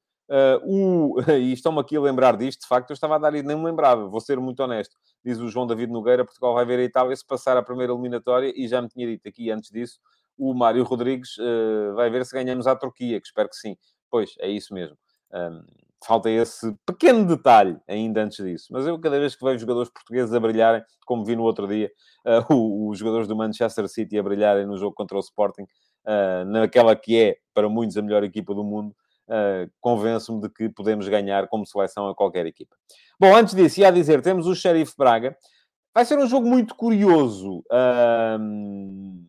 o... 0.64 1.16
E 1.40 1.54
estão-me 1.54 1.80
aqui 1.80 1.96
a 1.96 2.02
lembrar 2.02 2.38
disto, 2.38 2.62
de 2.62 2.68
facto, 2.68 2.92
eu 2.92 2.94
estava 2.94 3.16
a 3.16 3.18
dar 3.18 3.36
e 3.36 3.44
nem 3.44 3.58
me 3.58 3.66
lembrava, 3.66 4.08
vou 4.08 4.22
ser 4.22 4.40
muito 4.40 4.62
honesto. 4.62 4.96
Diz 5.24 5.40
o 5.40 5.48
João 5.48 5.68
David 5.68 5.92
Nogueira, 5.92 6.24
Portugal 6.26 6.54
vai 6.54 6.66
ver 6.66 6.80
a 6.80 6.84
Itália 6.84 7.16
se 7.16 7.26
passar 7.26 7.58
a 7.58 7.64
primeira 7.64 7.94
eliminatória, 7.94 8.54
e 8.56 8.68
já 8.68 8.82
me 8.82 8.88
tinha 8.88 9.08
dito 9.08 9.28
aqui 9.28 9.52
antes 9.52 9.70
disso, 9.70 10.00
o 10.38 10.54
Mário 10.54 10.84
Rodrigues 10.84 11.38
uh, 11.38 11.94
vai 11.96 12.10
ver 12.10 12.26
se 12.26 12.34
ganhamos 12.34 12.66
à 12.66 12.76
Turquia, 12.76 13.20
que 13.20 13.28
espero 13.28 13.50
que 13.50 13.56
sim. 13.56 13.76
Pois, 14.10 14.34
é 14.40 14.50
isso 14.50 14.74
mesmo. 14.74 14.98
Um, 15.34 15.64
falta 16.04 16.30
esse 16.30 16.76
pequeno 16.86 17.26
detalhe 17.26 17.78
ainda 17.88 18.24
antes 18.24 18.44
disso. 18.44 18.68
Mas 18.72 18.88
eu, 18.88 19.00
cada 19.00 19.20
vez 19.20 19.36
que 19.36 19.46
vejo 19.46 19.60
jogadores 19.60 19.92
portugueses 19.92 20.34
a 20.34 20.40
brilharem, 20.40 20.84
como 21.06 21.24
vi 21.24 21.36
no 21.36 21.44
outro 21.44 21.68
dia, 21.68 21.92
uh, 22.50 22.90
os 22.90 22.98
jogadores 22.98 23.28
do 23.28 23.36
Manchester 23.36 23.88
City 23.88 24.18
a 24.18 24.24
brilharem 24.24 24.66
no 24.66 24.78
jogo 24.78 24.96
contra 24.96 25.16
o 25.16 25.20
Sporting, 25.20 25.64
uh, 25.64 26.46
naquela 26.46 26.96
que 26.96 27.18
é, 27.18 27.38
para 27.54 27.70
muitos, 27.70 27.98
a 27.98 28.02
melhor 28.02 28.24
equipa 28.24 28.54
do 28.54 28.64
mundo, 28.64 28.96
uh, 29.32 29.72
convenço-me 29.80 30.42
de 30.42 30.50
que 30.50 30.70
podemos 30.70 31.08
ganhar 31.08 31.48
como 31.48 31.66
seleção 31.66 32.10
a 32.10 32.16
qualquer 32.16 32.46
equipa. 32.46 32.76
Bom, 33.20 33.36
antes 33.36 33.56
disso, 33.56 33.80
ia 33.80 33.92
dizer, 33.92 34.22
temos 34.22 34.46
o 34.46 34.56
Sheriff 34.56 34.94
Braga. 34.98 35.38
Vai 35.94 36.06
ser 36.06 36.18
um 36.20 36.28
jogo 36.28 36.48
muito 36.48 36.76
curioso. 36.76 37.64
Uh, 37.72 39.22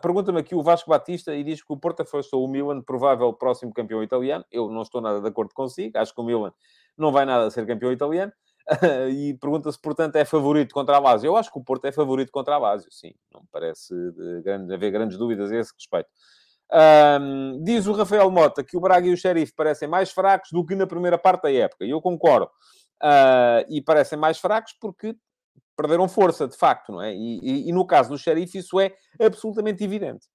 Pergunta-me 0.00 0.40
aqui 0.40 0.54
o 0.54 0.62
Vasco 0.62 0.88
Batista 0.88 1.34
e 1.34 1.44
diz 1.44 1.62
que 1.62 1.70
o 1.72 1.76
Porto 1.76 2.00
afastou 2.00 2.42
o 2.42 2.48
Milan, 2.48 2.80
provável 2.80 3.30
próximo 3.34 3.72
campeão 3.72 4.02
italiano. 4.02 4.44
Eu 4.50 4.70
não 4.70 4.80
estou 4.80 5.00
nada 5.00 5.20
de 5.20 5.28
acordo 5.28 5.52
consigo, 5.52 5.98
acho 5.98 6.14
que 6.14 6.20
o 6.20 6.24
Milan 6.24 6.52
não 6.96 7.12
vai 7.12 7.26
nada 7.26 7.46
a 7.46 7.50
ser 7.50 7.66
campeão 7.66 7.92
italiano. 7.92 8.32
e 9.10 9.34
pergunta-se, 9.34 9.78
portanto, 9.78 10.16
é 10.16 10.24
favorito 10.24 10.72
contra 10.72 10.96
a 10.96 10.98
Lazio. 10.98 11.28
Eu 11.28 11.36
acho 11.36 11.52
que 11.52 11.58
o 11.58 11.64
Porto 11.64 11.84
é 11.84 11.92
favorito 11.92 12.30
contra 12.32 12.54
a 12.54 12.58
Lazio, 12.58 12.90
sim. 12.90 13.12
Não 13.30 13.44
parece 13.52 13.94
grande, 14.42 14.72
haver 14.72 14.90
grandes 14.90 15.18
dúvidas 15.18 15.52
a 15.52 15.56
esse 15.56 15.74
respeito. 15.74 16.08
Um, 16.72 17.62
diz 17.62 17.86
o 17.86 17.92
Rafael 17.92 18.30
Mota 18.30 18.64
que 18.64 18.76
o 18.76 18.80
Braga 18.80 19.06
e 19.06 19.12
o 19.12 19.16
Sheriff 19.16 19.52
parecem 19.54 19.86
mais 19.86 20.10
fracos 20.10 20.50
do 20.52 20.64
que 20.64 20.74
na 20.74 20.86
primeira 20.86 21.18
parte 21.18 21.42
da 21.42 21.52
época. 21.52 21.84
E 21.84 21.90
eu 21.90 22.00
concordo. 22.00 22.50
Uh, 23.02 23.66
e 23.68 23.82
parecem 23.82 24.18
mais 24.18 24.38
fracos 24.38 24.74
porque 24.80 25.14
perderam 25.76 26.08
força, 26.08 26.46
de 26.46 26.56
facto, 26.56 26.92
não 26.92 27.02
é? 27.02 27.14
E, 27.14 27.40
e, 27.42 27.68
e 27.68 27.72
no 27.72 27.86
caso 27.86 28.10
do 28.10 28.18
Xerife 28.18 28.58
isso 28.58 28.80
é 28.80 28.94
absolutamente 29.20 29.82
evidente. 29.82 30.26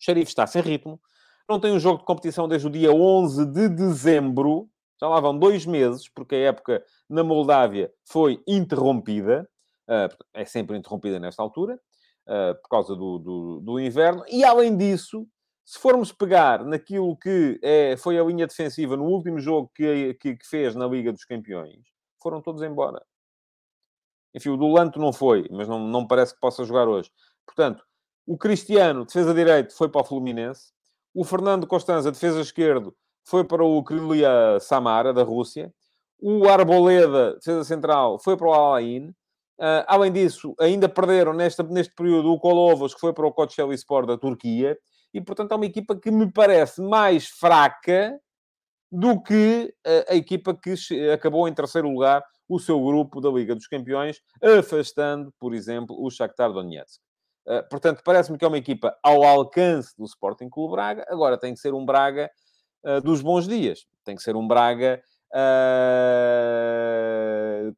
O 0.00 0.04
Xerife 0.04 0.30
está 0.30 0.46
sem 0.46 0.62
ritmo, 0.62 1.00
não 1.48 1.58
tem 1.58 1.72
um 1.72 1.80
jogo 1.80 1.98
de 1.98 2.04
competição 2.04 2.46
desde 2.46 2.66
o 2.66 2.70
dia 2.70 2.92
11 2.92 3.46
de 3.46 3.68
dezembro, 3.68 4.68
já 5.00 5.08
lá 5.08 5.20
vão 5.20 5.36
dois 5.36 5.66
meses, 5.66 6.08
porque 6.08 6.34
a 6.34 6.48
época 6.48 6.84
na 7.08 7.24
Moldávia 7.24 7.90
foi 8.04 8.42
interrompida, 8.46 9.48
uh, 9.88 10.24
é 10.34 10.44
sempre 10.44 10.76
interrompida 10.76 11.18
nesta 11.18 11.42
altura, 11.42 11.80
uh, 12.28 12.54
por 12.62 12.68
causa 12.68 12.94
do, 12.94 13.18
do, 13.18 13.60
do, 13.60 13.80
inverno, 13.80 14.22
e 14.28 14.44
além 14.44 14.76
disso, 14.76 15.26
se 15.64 15.78
formos 15.78 16.12
pegar 16.12 16.64
naquilo 16.64 17.16
que 17.16 17.58
é, 17.62 17.96
foi 17.96 18.18
a 18.18 18.24
linha 18.24 18.46
defensiva 18.46 18.96
no 18.96 19.04
último 19.04 19.40
jogo 19.40 19.70
que, 19.74 20.14
que, 20.14 20.36
que 20.36 20.46
fez 20.46 20.74
na 20.74 20.86
Liga 20.86 21.12
dos 21.12 21.24
Campeões, 21.24 21.80
foram 22.22 22.40
todos 22.40 22.62
embora. 22.62 23.02
Enfim, 24.34 24.50
o 24.50 24.56
do 24.56 24.68
Lanto 24.68 24.98
não 24.98 25.12
foi, 25.12 25.48
mas 25.50 25.66
não, 25.66 25.78
não 25.80 26.06
parece 26.06 26.34
que 26.34 26.40
possa 26.40 26.64
jogar 26.64 26.86
hoje. 26.86 27.10
Portanto, 27.46 27.82
o 28.26 28.36
Cristiano, 28.36 29.06
defesa 29.06 29.32
direito, 29.32 29.74
foi 29.74 29.88
para 29.88 30.02
o 30.02 30.04
Fluminense. 30.04 30.72
O 31.14 31.24
Fernando 31.24 31.66
Costanza, 31.66 32.12
defesa 32.12 32.40
esquerdo, 32.40 32.94
foi 33.24 33.42
para 33.42 33.64
o 33.64 33.82
Krylia 33.82 34.58
Samara, 34.60 35.12
da 35.12 35.22
Rússia. 35.22 35.72
O 36.20 36.46
Arboleda, 36.48 37.34
defesa 37.34 37.64
central, 37.64 38.18
foi 38.18 38.36
para 38.36 38.48
o 38.48 38.52
Alain. 38.52 39.14
Uh, 39.58 39.82
além 39.88 40.12
disso, 40.12 40.54
ainda 40.60 40.88
perderam 40.88 41.32
neste, 41.32 41.62
neste 41.64 41.92
período 41.94 42.32
o 42.32 42.38
Kolovas, 42.38 42.94
que 42.94 43.00
foi 43.00 43.12
para 43.12 43.26
o 43.26 43.32
Kocaeli 43.32 43.74
Sport 43.74 44.06
da 44.06 44.16
Turquia. 44.16 44.78
E, 45.12 45.20
portanto, 45.20 45.52
é 45.52 45.56
uma 45.56 45.66
equipa 45.66 45.98
que 45.98 46.10
me 46.10 46.30
parece 46.30 46.80
mais 46.80 47.26
fraca 47.26 48.16
do 48.90 49.20
que 49.20 49.74
a, 49.84 50.12
a 50.12 50.14
equipa 50.14 50.54
que 50.54 50.74
acabou 51.12 51.48
em 51.48 51.54
terceiro 51.54 51.88
lugar 51.90 52.22
o 52.48 52.58
seu 52.58 52.82
grupo 52.82 53.20
da 53.20 53.28
Liga 53.28 53.54
dos 53.54 53.66
Campeões, 53.66 54.20
afastando, 54.42 55.32
por 55.38 55.52
exemplo, 55.52 55.94
o 55.98 56.10
Shakhtar 56.10 56.52
Donetsk. 56.52 57.00
Uh, 57.46 57.68
portanto, 57.68 58.02
parece-me 58.04 58.38
que 58.38 58.44
é 58.44 58.48
uma 58.48 58.58
equipa 58.58 58.96
ao 59.02 59.22
alcance 59.24 59.94
do 59.98 60.04
Sporting 60.04 60.48
Clube 60.48 60.72
Braga. 60.72 61.04
Agora 61.08 61.38
tem 61.38 61.52
que 61.52 61.60
ser 61.60 61.74
um 61.74 61.84
Braga 61.84 62.30
uh, 62.84 63.00
dos 63.00 63.20
bons 63.20 63.46
dias. 63.46 63.86
Tem 64.04 64.14
que 64.14 64.22
ser 64.22 64.36
um 64.36 64.46
Braga 64.46 65.02
uh, 65.32 65.38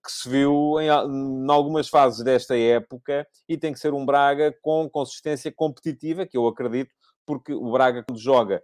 que 0.04 0.10
se 0.10 0.28
viu 0.28 0.80
em, 0.80 0.86
em, 0.86 1.50
algumas 1.50 1.88
fases 1.88 2.22
desta 2.24 2.56
época 2.56 3.26
e 3.48 3.56
tem 3.56 3.72
que 3.72 3.80
ser 3.80 3.94
um 3.94 4.04
Braga 4.06 4.54
com 4.62 4.88
consistência 4.88 5.52
competitiva, 5.52 6.26
que 6.26 6.36
eu 6.36 6.46
acredito, 6.46 6.90
porque 7.26 7.52
o 7.52 7.70
Braga, 7.72 8.04
quando 8.06 8.18
joga 8.18 8.62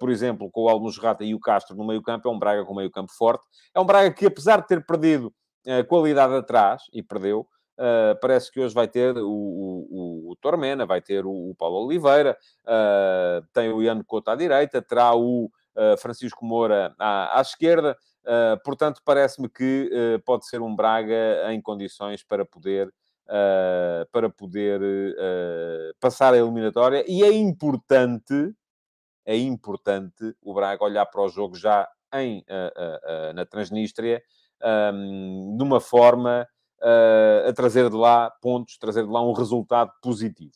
por 0.00 0.08
exemplo, 0.08 0.50
com 0.50 0.62
o 0.62 0.70
Almos 0.70 0.98
e 1.20 1.34
o 1.34 1.38
Castro 1.38 1.76
no 1.76 1.86
meio-campo, 1.86 2.26
é 2.26 2.32
um 2.32 2.38
Braga 2.38 2.64
com 2.64 2.74
meio-campo 2.74 3.12
forte. 3.12 3.44
É 3.74 3.80
um 3.80 3.84
Braga 3.84 4.10
que, 4.10 4.24
apesar 4.24 4.62
de 4.62 4.68
ter 4.68 4.82
perdido 4.86 5.30
qualidade 5.86 6.34
atrás 6.34 6.82
e 6.94 7.02
perdeu. 7.02 7.46
Uh, 7.78 8.16
parece 8.22 8.50
que 8.50 8.58
hoje 8.58 8.74
vai 8.74 8.88
ter 8.88 9.14
o, 9.18 9.28
o, 9.28 10.30
o 10.30 10.36
Tormena, 10.36 10.86
vai 10.86 11.02
ter 11.02 11.26
o, 11.26 11.50
o 11.50 11.54
Paulo 11.54 11.84
Oliveira, 11.84 12.36
uh, 12.64 13.46
tem 13.52 13.70
o 13.70 13.82
Ian 13.82 14.02
Couto 14.02 14.30
à 14.30 14.34
direita, 14.34 14.80
terá 14.80 15.14
o 15.14 15.44
uh, 15.44 15.96
Francisco 15.98 16.44
Moura 16.44 16.94
à, 16.98 17.38
à 17.38 17.42
esquerda. 17.42 17.96
Portanto, 18.64 19.00
parece-me 19.04 19.48
que 19.48 19.90
pode 20.24 20.46
ser 20.46 20.60
um 20.60 20.74
Braga 20.74 21.52
em 21.52 21.60
condições 21.60 22.22
para 22.22 22.44
poder, 22.44 22.92
para 24.12 24.28
poder 24.28 24.80
passar 26.00 26.34
a 26.34 26.38
eliminatória. 26.38 27.04
E 27.06 27.22
é 27.22 27.32
importante, 27.32 28.54
é 29.24 29.36
importante 29.36 30.34
o 30.42 30.54
Braga 30.54 30.84
olhar 30.84 31.06
para 31.06 31.22
o 31.22 31.28
jogo 31.28 31.56
já 31.56 31.88
em, 32.14 32.44
na 33.34 33.46
Transnistria 33.46 34.22
um, 34.62 35.56
de 35.56 35.62
uma 35.62 35.80
forma 35.80 36.46
uh, 36.80 37.48
a 37.48 37.52
trazer 37.52 37.90
de 37.90 37.96
lá 37.96 38.30
pontos, 38.40 38.78
trazer 38.78 39.04
de 39.04 39.10
lá 39.10 39.22
um 39.22 39.32
resultado 39.32 39.92
positivo. 40.02 40.54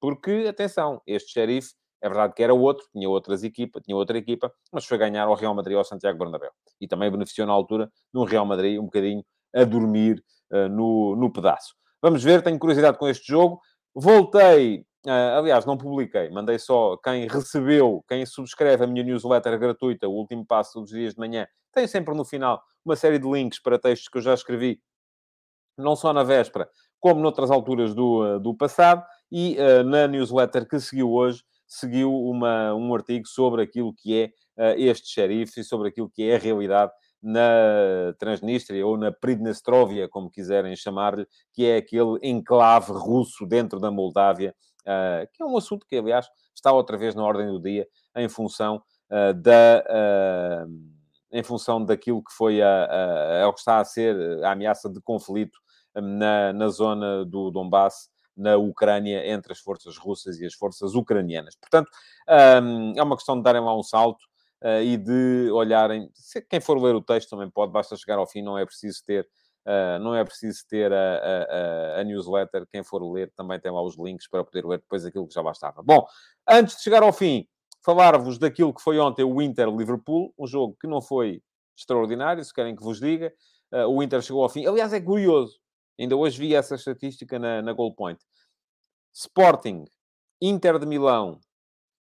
Porque, 0.00 0.46
atenção, 0.48 1.02
este 1.06 1.32
xerife, 1.32 1.74
é 2.00 2.08
verdade 2.08 2.34
que 2.34 2.42
era 2.42 2.54
outro, 2.54 2.86
tinha 2.92 3.08
outras 3.08 3.42
equipas, 3.42 3.82
tinha 3.82 3.96
outra 3.96 4.16
equipa, 4.16 4.52
mas 4.72 4.84
foi 4.84 4.98
ganhar 4.98 5.24
ao 5.24 5.34
Real 5.34 5.54
Madrid 5.54 5.76
ao 5.76 5.84
Santiago 5.84 6.18
Bernabéu. 6.18 6.50
E 6.80 6.86
também 6.86 7.10
beneficiou 7.10 7.46
na 7.46 7.52
altura 7.52 7.90
de 8.12 8.20
um 8.20 8.24
Real 8.24 8.46
Madrid 8.46 8.78
um 8.78 8.84
bocadinho 8.84 9.24
a 9.54 9.64
dormir 9.64 10.22
uh, 10.52 10.68
no, 10.68 11.16
no 11.16 11.32
pedaço. 11.32 11.74
Vamos 12.00 12.22
ver, 12.22 12.42
tenho 12.42 12.58
curiosidade 12.58 12.98
com 12.98 13.08
este 13.08 13.26
jogo. 13.26 13.60
Voltei, 13.94 14.84
uh, 15.06 15.38
aliás, 15.38 15.66
não 15.66 15.76
publiquei, 15.76 16.30
mandei 16.30 16.58
só 16.58 16.96
quem 16.98 17.26
recebeu, 17.26 18.04
quem 18.08 18.24
subscreve 18.24 18.84
a 18.84 18.86
minha 18.86 19.02
newsletter 19.02 19.58
gratuita, 19.58 20.08
o 20.08 20.12
último 20.12 20.46
passo 20.46 20.80
dos 20.80 20.90
dias 20.90 21.14
de 21.14 21.20
manhã, 21.20 21.46
tem 21.72 21.86
sempre 21.86 22.14
no 22.14 22.24
final 22.24 22.62
uma 22.84 22.96
série 22.96 23.18
de 23.18 23.28
links 23.28 23.60
para 23.60 23.78
textos 23.78 24.08
que 24.08 24.18
eu 24.18 24.22
já 24.22 24.34
escrevi, 24.34 24.80
não 25.76 25.94
só 25.96 26.12
na 26.12 26.22
véspera, 26.22 26.68
como 27.00 27.20
noutras 27.20 27.50
alturas 27.50 27.94
do, 27.94 28.26
eh, 28.26 28.38
do 28.40 28.54
passado, 28.54 29.04
e 29.30 29.56
uh, 29.58 29.84
na 29.84 30.08
newsletter 30.08 30.66
que 30.66 30.80
seguiu 30.80 31.12
hoje, 31.12 31.44
seguiu 31.68 32.12
uma, 32.12 32.74
um 32.74 32.94
artigo 32.94 33.28
sobre 33.28 33.62
aquilo 33.62 33.92
que 33.94 34.32
é 34.56 34.72
uh, 34.72 34.78
este 34.78 35.08
xerife 35.08 35.60
e 35.60 35.64
sobre 35.64 35.88
aquilo 35.88 36.08
que 36.08 36.22
é 36.22 36.36
a 36.36 36.38
realidade 36.38 36.90
na 37.22 38.14
Transnistria 38.18 38.86
ou 38.86 38.96
na 38.96 39.12
Pridnestrovia, 39.12 40.08
como 40.08 40.30
quiserem 40.30 40.74
chamar-lhe, 40.74 41.26
que 41.52 41.66
é 41.66 41.76
aquele 41.76 42.18
enclave 42.22 42.92
russo 42.92 43.44
dentro 43.44 43.78
da 43.78 43.90
Moldávia, 43.90 44.54
uh, 44.82 45.28
que 45.32 45.42
é 45.42 45.46
um 45.46 45.56
assunto 45.56 45.86
que, 45.86 45.96
aliás, 45.96 46.26
está 46.54 46.72
outra 46.72 46.96
vez 46.96 47.14
na 47.14 47.24
ordem 47.24 47.48
do 47.48 47.60
dia 47.60 47.86
em 48.16 48.28
função 48.28 48.82
uh, 49.10 49.34
da 49.34 49.84
em 51.30 51.42
função 51.42 51.84
daquilo 51.84 52.24
que 52.24 52.32
foi 52.32 52.62
a, 52.62 52.84
a, 52.84 53.46
a, 53.46 53.52
que 53.52 53.58
está 53.58 53.80
a 53.80 53.84
ser 53.84 54.16
a 54.42 54.52
ameaça 54.52 54.88
de 54.88 54.98
conflito 55.02 55.58
na, 55.94 56.52
na 56.52 56.68
zona 56.68 57.24
do 57.24 57.50
Donbass, 57.50 58.08
na 58.38 58.56
Ucrânia, 58.56 59.26
entre 59.28 59.52
as 59.52 59.58
forças 59.58 59.98
russas 59.98 60.38
e 60.38 60.46
as 60.46 60.54
forças 60.54 60.94
ucranianas. 60.94 61.56
Portanto, 61.56 61.90
um, 62.62 62.94
é 62.96 63.02
uma 63.02 63.16
questão 63.16 63.36
de 63.36 63.42
darem 63.42 63.60
lá 63.60 63.76
um 63.76 63.82
salto. 63.82 64.24
uh, 64.62 64.82
e 64.82 64.96
de 64.96 65.50
olharem. 65.52 66.10
Quem 66.48 66.60
for 66.60 66.80
ler 66.80 66.94
o 66.94 67.02
texto 67.02 67.30
também 67.30 67.50
pode, 67.50 67.72
basta 67.72 67.96
chegar 67.96 68.18
ao 68.18 68.26
fim, 68.26 68.42
não 68.42 68.58
é 68.58 68.64
preciso 68.64 69.02
ter. 69.04 69.28
Uh, 69.66 69.98
não 70.00 70.14
é 70.14 70.24
preciso 70.24 70.64
ter 70.66 70.90
a, 70.90 71.96
a, 71.96 72.00
a, 72.00 72.04
newsletter. 72.04 72.66
Quem 72.72 72.82
for 72.82 73.02
ler 73.02 73.30
também 73.36 73.60
tem 73.60 73.70
lá 73.70 73.82
os 73.82 73.98
links 73.98 74.26
para 74.26 74.42
poder 74.42 74.64
ler 74.64 74.78
depois 74.78 75.04
aquilo 75.04 75.28
que 75.28 75.34
já 75.34 75.42
lá 75.42 75.52
estava. 75.52 75.82
Bom, 75.82 76.06
antes 76.48 76.76
de 76.76 76.82
chegar 76.82 77.02
ao 77.02 77.12
fim, 77.12 77.46
falar-vos 77.84 78.38
daquilo 78.38 78.72
que 78.72 78.80
foi 78.80 78.98
ontem 78.98 79.24
o 79.24 79.42
Inter-Liverpool, 79.42 80.32
um 80.38 80.46
jogo 80.46 80.74
que 80.80 80.86
não 80.86 81.02
foi 81.02 81.42
extraordinário, 81.76 82.42
se 82.42 82.52
querem 82.52 82.74
que 82.74 82.82
vos 82.82 82.98
diga. 82.98 83.30
Uh, 83.70 83.86
o 83.88 84.02
Inter 84.02 84.22
chegou 84.22 84.42
ao 84.42 84.48
fim. 84.48 84.64
Aliás, 84.66 84.92
é 84.94 85.00
curioso. 85.00 85.60
Ainda 85.98 86.16
hoje 86.16 86.38
vi 86.38 86.54
essa 86.54 86.76
estatística 86.76 87.38
na, 87.38 87.60
na 87.60 87.72
Goal 87.72 87.92
Point. 87.92 88.20
Sporting, 89.12 89.84
Inter 90.40 90.78
de 90.78 90.86
Milão 90.86 91.40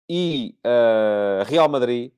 e 0.08 0.56
uh, 0.64 1.44
Real 1.44 1.68
Madrid 1.68 2.12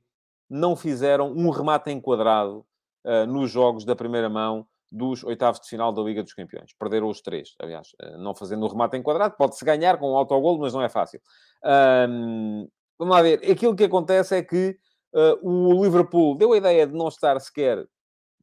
não 0.49 0.77
fizeram 0.77 1.33
um 1.33 1.51
remate 1.51 1.91
enquadrado 1.91 2.65
uh, 3.05 3.27
nos 3.27 3.51
jogos 3.51 3.85
da 3.85 3.97
primeira 3.97 4.29
mão 4.29 4.67
dos 4.91 5.25
oitavos 5.25 5.61
de 5.61 5.69
final 5.69 5.93
da 5.93 6.01
Liga 6.03 6.23
dos 6.23 6.33
Campeões. 6.33 6.73
Perderam 6.79 7.09
os 7.09 7.21
três, 7.21 7.55
aliás, 7.59 7.89
uh, 8.01 8.19
não 8.19 8.35
fazendo 8.35 8.65
o 8.65 8.69
remate 8.69 8.97
enquadrado. 8.97 9.35
Pode-se 9.37 9.65
ganhar 9.65 9.99
com 9.99 10.13
um 10.13 10.17
autogol, 10.17 10.59
mas 10.59 10.73
não 10.73 10.83
é 10.83 10.89
fácil. 10.89 11.21
Um, 12.09 12.69
vamos 12.97 13.17
lá 13.17 13.23
ver. 13.23 13.41
Aquilo 13.51 13.75
que 13.75 13.85
acontece 13.85 14.37
é 14.37 14.43
que 14.43 14.79
o 15.43 15.85
Liverpool 15.85 16.37
deu 16.37 16.53
a 16.53 16.57
ideia 16.57 16.85
de 16.89 16.93
não 16.93 17.07
estar 17.07 17.41
sequer 17.41 17.87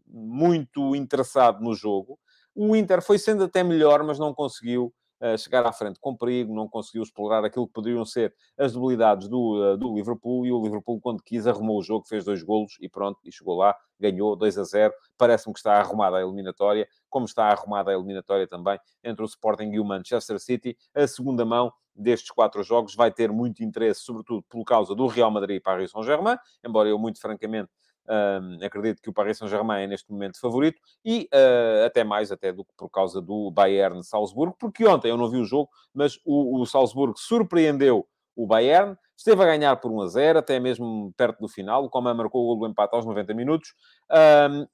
muito 0.07 0.95
interessado 0.95 1.61
no 1.61 1.73
jogo. 1.73 2.17
O 2.56 2.76
Inter 2.76 3.02
foi 3.02 3.18
sendo 3.18 3.43
até 3.43 3.64
melhor, 3.64 4.04
mas 4.04 4.20
não 4.20 4.34
conseguiu 4.34 4.93
chegar 5.38 5.66
à 5.66 5.72
frente 5.72 5.99
com 5.99 6.16
perigo, 6.16 6.54
não 6.54 6.68
conseguiu 6.68 7.04
explorar 7.04 7.45
aquilo 7.45 7.68
que 7.68 7.74
poderiam 7.74 8.04
ser 8.04 8.34
as 8.58 8.74
debilidades 8.74 9.28
do, 9.28 9.74
uh, 9.74 9.78
do 9.78 9.93
Liverpool, 9.93 10.45
e 10.45 10.52
o 10.52 10.62
Liverpool, 10.64 10.99
quando 10.99 11.22
quis, 11.22 11.45
arrumou 11.45 11.80
o 11.80 11.84
jogo, 11.84 12.08
fez 12.08 12.26
dois 12.26 12.41
golos 12.41 12.76
e 12.82 12.89
pronto, 12.89 13.20
e 13.24 13.32
chegou 13.32 13.56
lá, 13.56 13.76
ganhou 13.99 14.36
2 14.36 14.58
a 14.58 14.64
0. 14.64 14.93
Parece-me 15.18 15.54
que 15.54 15.60
está 15.60 15.76
arrumada 15.76 16.18
a 16.18 16.22
eliminatória, 16.22 16.88
como 17.10 17.26
está 17.26 17.45
arrumada 17.45 17.91
a 17.91 17.93
eliminatória 17.93 18.47
também 18.47 18.80
entre 19.04 19.24
o 19.24 19.26
Sporting 19.26 19.72
e 19.72 19.80
o 19.80 19.86
Manchester 19.86 20.39
City. 20.39 20.76
A 20.95 21.08
segunda 21.08 21.45
mão 21.45 21.72
destes 21.95 22.32
quatro 22.32 22.64
jogos 22.64 22.95
vai 22.95 23.12
ter 23.12 23.32
muito 23.32 23.64
interesse, 23.64 24.02
sobretudo 24.02 24.43
por 24.49 24.64
causa 24.64 24.95
do 24.95 25.06
Real 25.06 25.30
Madrid 25.30 25.58
e 25.58 25.60
Paris 25.60 25.91
Saint-Germain, 25.91 26.38
embora 26.66 26.89
eu, 26.89 26.97
muito 26.97 27.20
francamente, 27.20 27.70
Uh, 28.08 28.66
acredito 28.66 29.02
que 29.02 29.10
o 29.10 29.14
Paris 29.14 29.38
Saint-Germain 29.38 29.84
é 29.84 29.88
neste 29.88 30.12
momento 30.12 30.39
favorito 30.39 30.82
e 31.06 31.30
uh, 31.34 31.86
até 31.86 32.04
mais 32.04 32.32
até 32.32 32.52
do 32.52 32.66
que 32.66 32.72
por 32.76 32.89
causa 32.89 33.22
do 33.22 33.52
Bayern 33.52 34.04
Salzburgo, 34.04 34.56
porque 34.60 34.86
ontem 34.86 35.10
eu 35.10 35.18
não 35.18 35.30
vi 35.30 35.38
o 35.38 35.45
jogo, 35.45 35.70
mas 35.93 36.20
o, 36.26 36.60
o 36.60 36.66
Salzburgo 36.66 37.18
surpreendeu 37.18 38.08
o 38.36 38.47
Bayern, 38.47 38.97
esteve 39.16 39.43
a 39.43 39.45
ganhar 39.45 39.76
por 39.78 39.91
1 39.91 40.02
a 40.02 40.08
0, 40.08 40.39
até 40.39 40.60
mesmo 40.60 41.14
perto 41.16 41.39
do 41.39 41.47
final, 41.47 41.86
o 41.86 41.89
Coman 41.89 42.14
marcou 42.14 42.43
o 42.43 42.47
gol 42.47 42.60
do 42.60 42.68
empate 42.68 42.95
aos 42.95 43.06
90 43.06 43.34
minutos, 43.34 43.74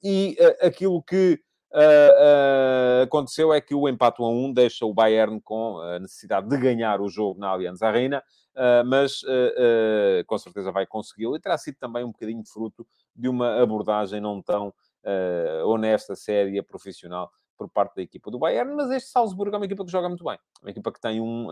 e 0.02 0.36
uh, 0.40 0.66
aquilo 0.66 1.02
que 1.02 1.38
Uh, 1.70 3.00
uh, 3.00 3.02
aconteceu 3.02 3.52
é 3.52 3.60
que 3.60 3.74
o 3.74 3.86
empate 3.88 4.22
1 4.22 4.24
a 4.24 4.30
1 4.30 4.52
deixa 4.54 4.86
o 4.86 4.94
Bayern 4.94 5.38
com 5.42 5.78
a 5.78 5.98
necessidade 5.98 6.48
de 6.48 6.56
ganhar 6.56 7.00
o 7.00 7.08
jogo 7.08 7.38
na 7.38 7.48
Allianz 7.48 7.82
Arena, 7.82 8.22
uh, 8.56 8.84
mas 8.86 9.20
com 10.26 10.38
certeza 10.38 10.72
vai 10.72 10.86
consegui-lo 10.86 11.36
e 11.36 11.40
terá 11.40 11.58
sido 11.58 11.76
também 11.78 12.04
um 12.04 12.10
bocadinho 12.10 12.42
fruto 12.44 12.86
de 13.18 13.28
uma 13.28 13.60
abordagem 13.60 14.20
não 14.20 14.40
tão 14.40 14.72
honesta, 15.64 16.14
séria, 16.14 16.62
profissional 16.62 17.30
por 17.56 17.68
parte 17.70 17.96
da 17.96 18.02
equipa 18.02 18.30
do 18.30 18.38
Bayern, 18.38 18.74
mas 18.74 18.90
este 18.90 19.10
Salzburgo 19.10 19.54
é 19.54 19.58
uma 19.58 19.64
equipa 19.64 19.84
que 19.84 19.90
joga 19.90 20.06
muito 20.06 20.22
bem, 20.22 20.38
uma 20.60 20.70
equipa 20.70 20.92
que 20.92 21.00
tem 21.00 21.20
um, 21.20 21.48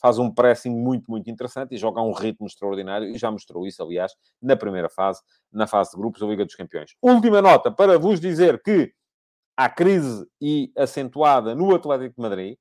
faz 0.00 0.18
um 0.18 0.32
pressing 0.32 0.70
muito, 0.70 1.10
muito 1.10 1.28
interessante 1.28 1.74
e 1.74 1.78
joga 1.78 2.00
a 2.00 2.02
um 2.02 2.12
ritmo 2.12 2.46
extraordinário 2.46 3.08
e 3.08 3.18
já 3.18 3.30
mostrou 3.30 3.66
isso, 3.66 3.82
aliás, 3.82 4.12
na 4.40 4.56
primeira 4.56 4.88
fase, 4.88 5.20
na 5.52 5.66
fase 5.66 5.90
de 5.90 5.98
grupos 5.98 6.20
da 6.20 6.26
Liga 6.26 6.44
dos 6.44 6.54
Campeões. 6.54 6.96
Última 7.02 7.42
nota 7.42 7.70
para 7.70 7.98
vos 7.98 8.18
dizer 8.18 8.62
que 8.62 8.92
à 9.56 9.70
crise 9.70 10.26
e 10.40 10.70
acentuada 10.76 11.54
no 11.54 11.74
Atlético 11.74 12.14
de 12.16 12.22
Madrid. 12.22 12.58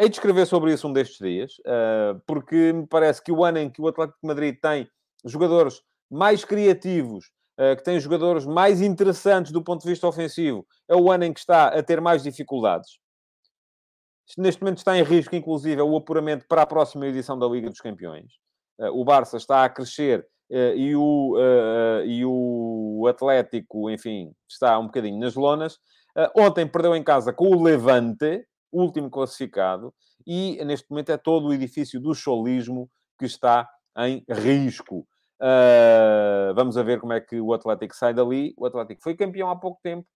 Hei 0.00 0.08
de 0.08 0.16
escrever 0.16 0.46
sobre 0.46 0.72
isso 0.72 0.88
um 0.88 0.92
destes 0.92 1.18
dias, 1.18 1.52
uh, 1.58 2.18
porque 2.26 2.72
me 2.72 2.86
parece 2.86 3.22
que 3.22 3.32
o 3.32 3.44
ano 3.44 3.58
em 3.58 3.68
que 3.68 3.82
o 3.82 3.88
Atlético 3.88 4.18
de 4.22 4.28
Madrid 4.28 4.56
tem 4.60 4.88
jogadores 5.24 5.82
mais 6.10 6.44
criativos, 6.44 7.26
uh, 7.26 7.30
que 7.76 7.82
tem 7.82 7.98
jogadores 7.98 8.46
mais 8.46 8.80
interessantes 8.80 9.50
do 9.50 9.62
ponto 9.62 9.82
de 9.82 9.88
vista 9.88 10.06
ofensivo, 10.06 10.64
é 10.88 10.94
o 10.94 11.10
ano 11.10 11.24
em 11.24 11.32
que 11.32 11.40
está 11.40 11.68
a 11.68 11.82
ter 11.82 12.00
mais 12.00 12.22
dificuldades. 12.22 12.98
Neste 14.36 14.62
momento 14.62 14.78
está 14.78 14.96
em 14.96 15.02
risco, 15.02 15.34
inclusive, 15.34 15.80
o 15.82 15.96
apuramento 15.96 16.46
para 16.48 16.62
a 16.62 16.66
próxima 16.66 17.06
edição 17.06 17.38
da 17.38 17.46
Liga 17.46 17.68
dos 17.68 17.80
Campeões. 17.80 18.32
Uh, 18.78 19.00
o 19.00 19.04
Barça 19.04 19.36
está 19.38 19.64
a 19.64 19.68
crescer 19.68 20.26
e, 20.50 20.96
o, 20.96 21.36
e 22.06 22.24
o 22.24 23.06
Atlético, 23.06 23.90
enfim, 23.90 24.32
está 24.48 24.78
um 24.78 24.86
bocadinho 24.86 25.18
nas 25.18 25.34
lonas. 25.34 25.78
Ontem 26.34 26.66
perdeu 26.66 26.96
em 26.96 27.02
casa 27.02 27.34
com 27.34 27.48
o 27.48 27.62
Levante, 27.62 28.46
último 28.72 29.10
classificado, 29.10 29.92
e 30.26 30.62
neste 30.64 30.88
momento 30.90 31.10
é 31.10 31.18
todo 31.18 31.48
o 31.48 31.52
edifício 31.52 32.00
do 32.00 32.14
cholismo 32.14 32.90
que 33.18 33.26
está 33.26 33.68
em 33.98 34.24
risco. 34.30 35.06
Uh, 35.40 36.52
vamos 36.54 36.76
a 36.76 36.82
ver 36.82 37.00
como 37.00 37.12
é 37.12 37.20
que 37.20 37.40
o 37.40 37.52
Atlético 37.52 37.94
sai 37.94 38.12
dali. 38.12 38.54
O 38.56 38.66
Atlético 38.66 39.02
foi 39.02 39.14
campeão 39.14 39.50
há 39.50 39.56
pouco 39.56 39.80
tempo, 39.82 40.06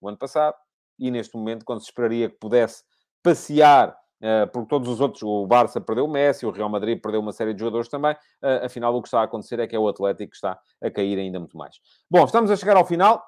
o 0.00 0.08
ano 0.08 0.18
passado, 0.18 0.56
e 0.98 1.10
neste 1.10 1.36
momento, 1.36 1.64
quando 1.64 1.80
se 1.80 1.86
esperaria 1.86 2.30
que 2.30 2.36
pudesse 2.38 2.82
passear 3.22 3.90
uh, 4.22 4.50
por 4.52 4.66
todos 4.66 4.88
os 4.88 5.00
outros, 5.00 5.22
o 5.22 5.46
Barça 5.46 5.80
perdeu 5.80 6.04
o 6.04 6.10
Messi, 6.10 6.46
o 6.46 6.50
Real 6.50 6.68
Madrid 6.68 7.00
perdeu 7.00 7.20
uma 7.20 7.32
série 7.32 7.52
de 7.52 7.60
jogadores 7.60 7.88
também, 7.88 8.12
uh, 8.12 8.64
afinal 8.64 8.94
o 8.94 9.02
que 9.02 9.08
está 9.08 9.20
a 9.20 9.24
acontecer 9.24 9.58
é 9.60 9.66
que 9.66 9.76
é 9.76 9.78
o 9.78 9.88
Atlético 9.88 10.30
que 10.30 10.36
está 10.36 10.58
a 10.82 10.90
cair 10.90 11.18
ainda 11.18 11.38
muito 11.38 11.56
mais. 11.56 11.76
Bom, 12.10 12.24
estamos 12.24 12.50
a 12.50 12.56
chegar 12.56 12.76
ao 12.76 12.86
final. 12.86 13.22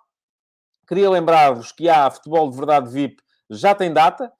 Queria 0.88 1.10
lembrar-vos 1.10 1.72
que 1.72 1.88
há 1.88 2.10
Futebol 2.10 2.48
de 2.48 2.56
Verdade 2.56 2.90
VIP, 2.90 3.22
já 3.50 3.74
tem 3.74 3.92
data, 3.92 4.32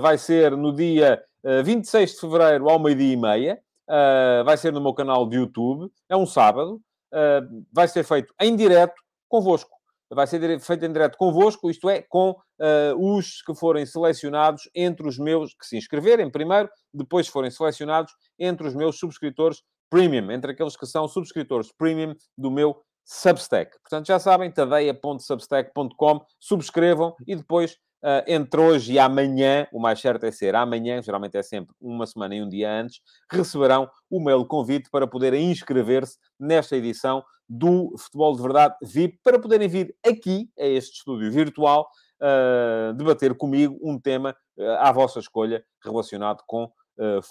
vai 0.00 0.18
ser 0.18 0.56
no 0.56 0.74
dia 0.74 1.22
uh, 1.42 1.64
26 1.64 2.12
de 2.12 2.20
fevereiro, 2.20 2.68
ao 2.68 2.78
meio-dia 2.78 3.12
e 3.12 3.16
meia. 3.16 3.62
Uh, 3.88 4.44
vai 4.44 4.56
ser 4.56 4.72
no 4.72 4.80
meu 4.80 4.92
canal 4.92 5.28
de 5.28 5.36
YouTube, 5.36 5.90
é 6.08 6.16
um 6.16 6.26
sábado, 6.26 6.80
uh, 7.12 7.64
vai 7.72 7.86
ser 7.86 8.04
feito 8.04 8.34
em 8.40 8.56
direto 8.56 8.94
convosco. 9.28 9.70
Vai 10.08 10.26
ser 10.26 10.60
feito 10.60 10.84
em 10.84 10.92
direto 10.92 11.16
convosco, 11.18 11.68
isto 11.68 11.90
é, 11.90 12.00
com 12.00 12.30
uh, 12.30 13.16
os 13.16 13.42
que 13.42 13.54
forem 13.54 13.84
selecionados 13.84 14.68
entre 14.74 15.06
os 15.06 15.18
meus, 15.18 15.52
que 15.54 15.66
se 15.66 15.76
inscreverem 15.76 16.30
primeiro, 16.30 16.70
depois 16.94 17.26
forem 17.26 17.50
selecionados 17.50 18.12
entre 18.38 18.66
os 18.68 18.74
meus 18.74 18.98
subscritores 18.98 19.62
premium, 19.90 20.30
entre 20.30 20.52
aqueles 20.52 20.76
que 20.76 20.86
são 20.86 21.08
subscritores 21.08 21.72
premium 21.76 22.14
do 22.38 22.50
meu 22.50 22.80
Substack. 23.04 23.78
Portanto, 23.80 24.06
já 24.06 24.18
sabem, 24.18 24.50
tadeia.substack.com, 24.50 26.26
subscrevam 26.40 27.14
e 27.26 27.36
depois, 27.36 27.78
uh, 28.02 28.22
entre 28.26 28.60
hoje 28.60 28.92
e 28.94 28.98
amanhã, 28.98 29.66
o 29.72 29.80
mais 29.80 30.00
certo 30.00 30.24
é 30.24 30.30
ser 30.30 30.54
amanhã, 30.54 31.02
geralmente 31.02 31.36
é 31.36 31.42
sempre 31.42 31.74
uma 31.80 32.06
semana 32.06 32.34
e 32.34 32.42
um 32.42 32.48
dia 32.48 32.70
antes, 32.70 33.00
receberão 33.30 33.88
o 34.10 34.22
mail 34.22 34.44
convite 34.44 34.90
para 34.90 35.06
poderem 35.06 35.50
inscrever-se 35.50 36.18
nesta 36.38 36.76
edição 36.76 37.24
do 37.48 37.94
Futebol 37.98 38.36
de 38.36 38.42
Verdade 38.42 38.74
VIP, 38.82 39.20
para 39.22 39.38
poderem 39.38 39.68
vir 39.68 39.94
aqui, 40.04 40.50
a 40.58 40.64
este 40.64 40.98
estúdio 40.98 41.30
virtual, 41.30 41.88
uh, 42.20 42.92
debater 42.94 43.34
comigo 43.36 43.78
um 43.82 43.98
tema 44.00 44.36
uh, 44.58 44.70
à 44.80 44.92
vossa 44.92 45.18
escolha 45.18 45.64
relacionado 45.84 46.42
com 46.46 46.70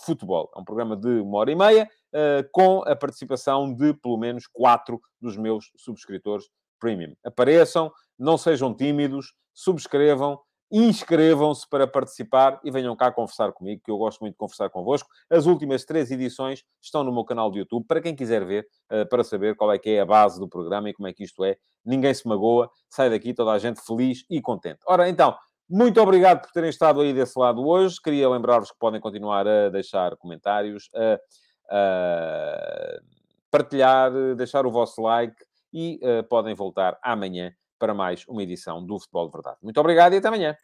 futebol. 0.05 0.51
É 0.55 0.59
um 0.59 0.63
programa 0.63 0.95
de 0.95 1.09
uma 1.21 1.39
hora 1.39 1.51
e 1.51 1.55
meia, 1.55 1.89
com 2.51 2.83
a 2.83 2.95
participação 2.95 3.73
de 3.73 3.95
pelo 3.95 4.15
menos 4.15 4.45
quatro 4.45 5.01
dos 5.19 5.35
meus 5.35 5.71
subscritores 5.75 6.45
premium. 6.79 7.15
Apareçam, 7.25 7.91
não 8.19 8.37
sejam 8.37 8.75
tímidos, 8.75 9.33
subscrevam, 9.55 10.39
inscrevam-se 10.71 11.67
para 11.69 11.85
participar 11.87 12.59
e 12.63 12.71
venham 12.71 12.95
cá 12.95 13.11
conversar 13.11 13.51
comigo, 13.51 13.81
que 13.83 13.91
eu 13.91 13.97
gosto 13.97 14.19
muito 14.21 14.33
de 14.33 14.37
conversar 14.37 14.69
convosco. 14.69 15.09
As 15.29 15.45
últimas 15.45 15.85
três 15.85 16.09
edições 16.11 16.63
estão 16.81 17.03
no 17.03 17.11
meu 17.11 17.23
canal 17.23 17.51
de 17.51 17.59
YouTube, 17.59 17.85
para 17.87 18.01
quem 18.01 18.15
quiser 18.15 18.43
ver, 18.45 18.67
uh, 18.91 19.07
para 19.07 19.23
saber 19.23 19.55
qual 19.55 19.71
é 19.71 19.77
que 19.77 19.91
é 19.91 20.01
a 20.01 20.05
base 20.05 20.39
do 20.39 20.47
programa 20.47 20.89
e 20.89 20.93
como 20.93 21.07
é 21.07 21.13
que 21.13 21.23
isto 21.23 21.43
é. 21.43 21.57
Ninguém 21.85 22.13
se 22.13 22.27
magoa, 22.27 22.69
sai 22.89 23.09
daqui 23.09 23.33
toda 23.33 23.51
a 23.51 23.59
gente 23.59 23.79
feliz 23.85 24.25
e 24.29 24.41
contente. 24.41 24.79
Ora, 24.87 25.07
então, 25.07 25.35
muito 25.69 26.01
obrigado 26.01 26.41
por 26.41 26.51
terem 26.51 26.69
estado 26.69 27.01
aí 27.01 27.13
desse 27.13 27.37
lado 27.37 27.65
hoje. 27.65 28.01
Queria 28.01 28.29
lembrar-vos 28.29 28.71
que 28.71 28.77
podem 28.77 28.99
continuar 28.99 29.47
a 29.47 29.69
deixar 29.69 30.15
comentários, 30.17 30.89
a, 30.95 31.19
a 31.69 32.99
partilhar, 33.51 34.11
deixar 34.35 34.65
o 34.65 34.71
vosso 34.71 35.01
like 35.01 35.35
e 35.71 35.99
uh, 36.03 36.23
podem 36.23 36.55
voltar 36.55 36.97
amanhã 37.03 37.53
para 37.79 37.93
mais 37.93 38.25
uma 38.27 38.43
edição 38.43 38.85
do 38.85 38.99
Futebol 38.99 39.27
de 39.27 39.33
Verdade. 39.33 39.57
Muito 39.61 39.79
obrigado 39.79 40.13
e 40.13 40.17
até 40.17 40.27
amanhã. 40.27 40.55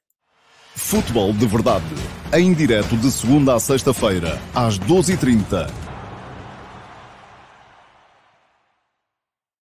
Futebol 0.76 1.34
de 1.34 1.46
Verdade, 1.46 1.96
em 2.34 2.54
direto 2.54 2.96
de 2.96 3.12
segunda 3.12 3.56
a 3.56 3.60
sexta-feira, 3.60 4.40
às 4.56 4.80
12h30 4.80 5.91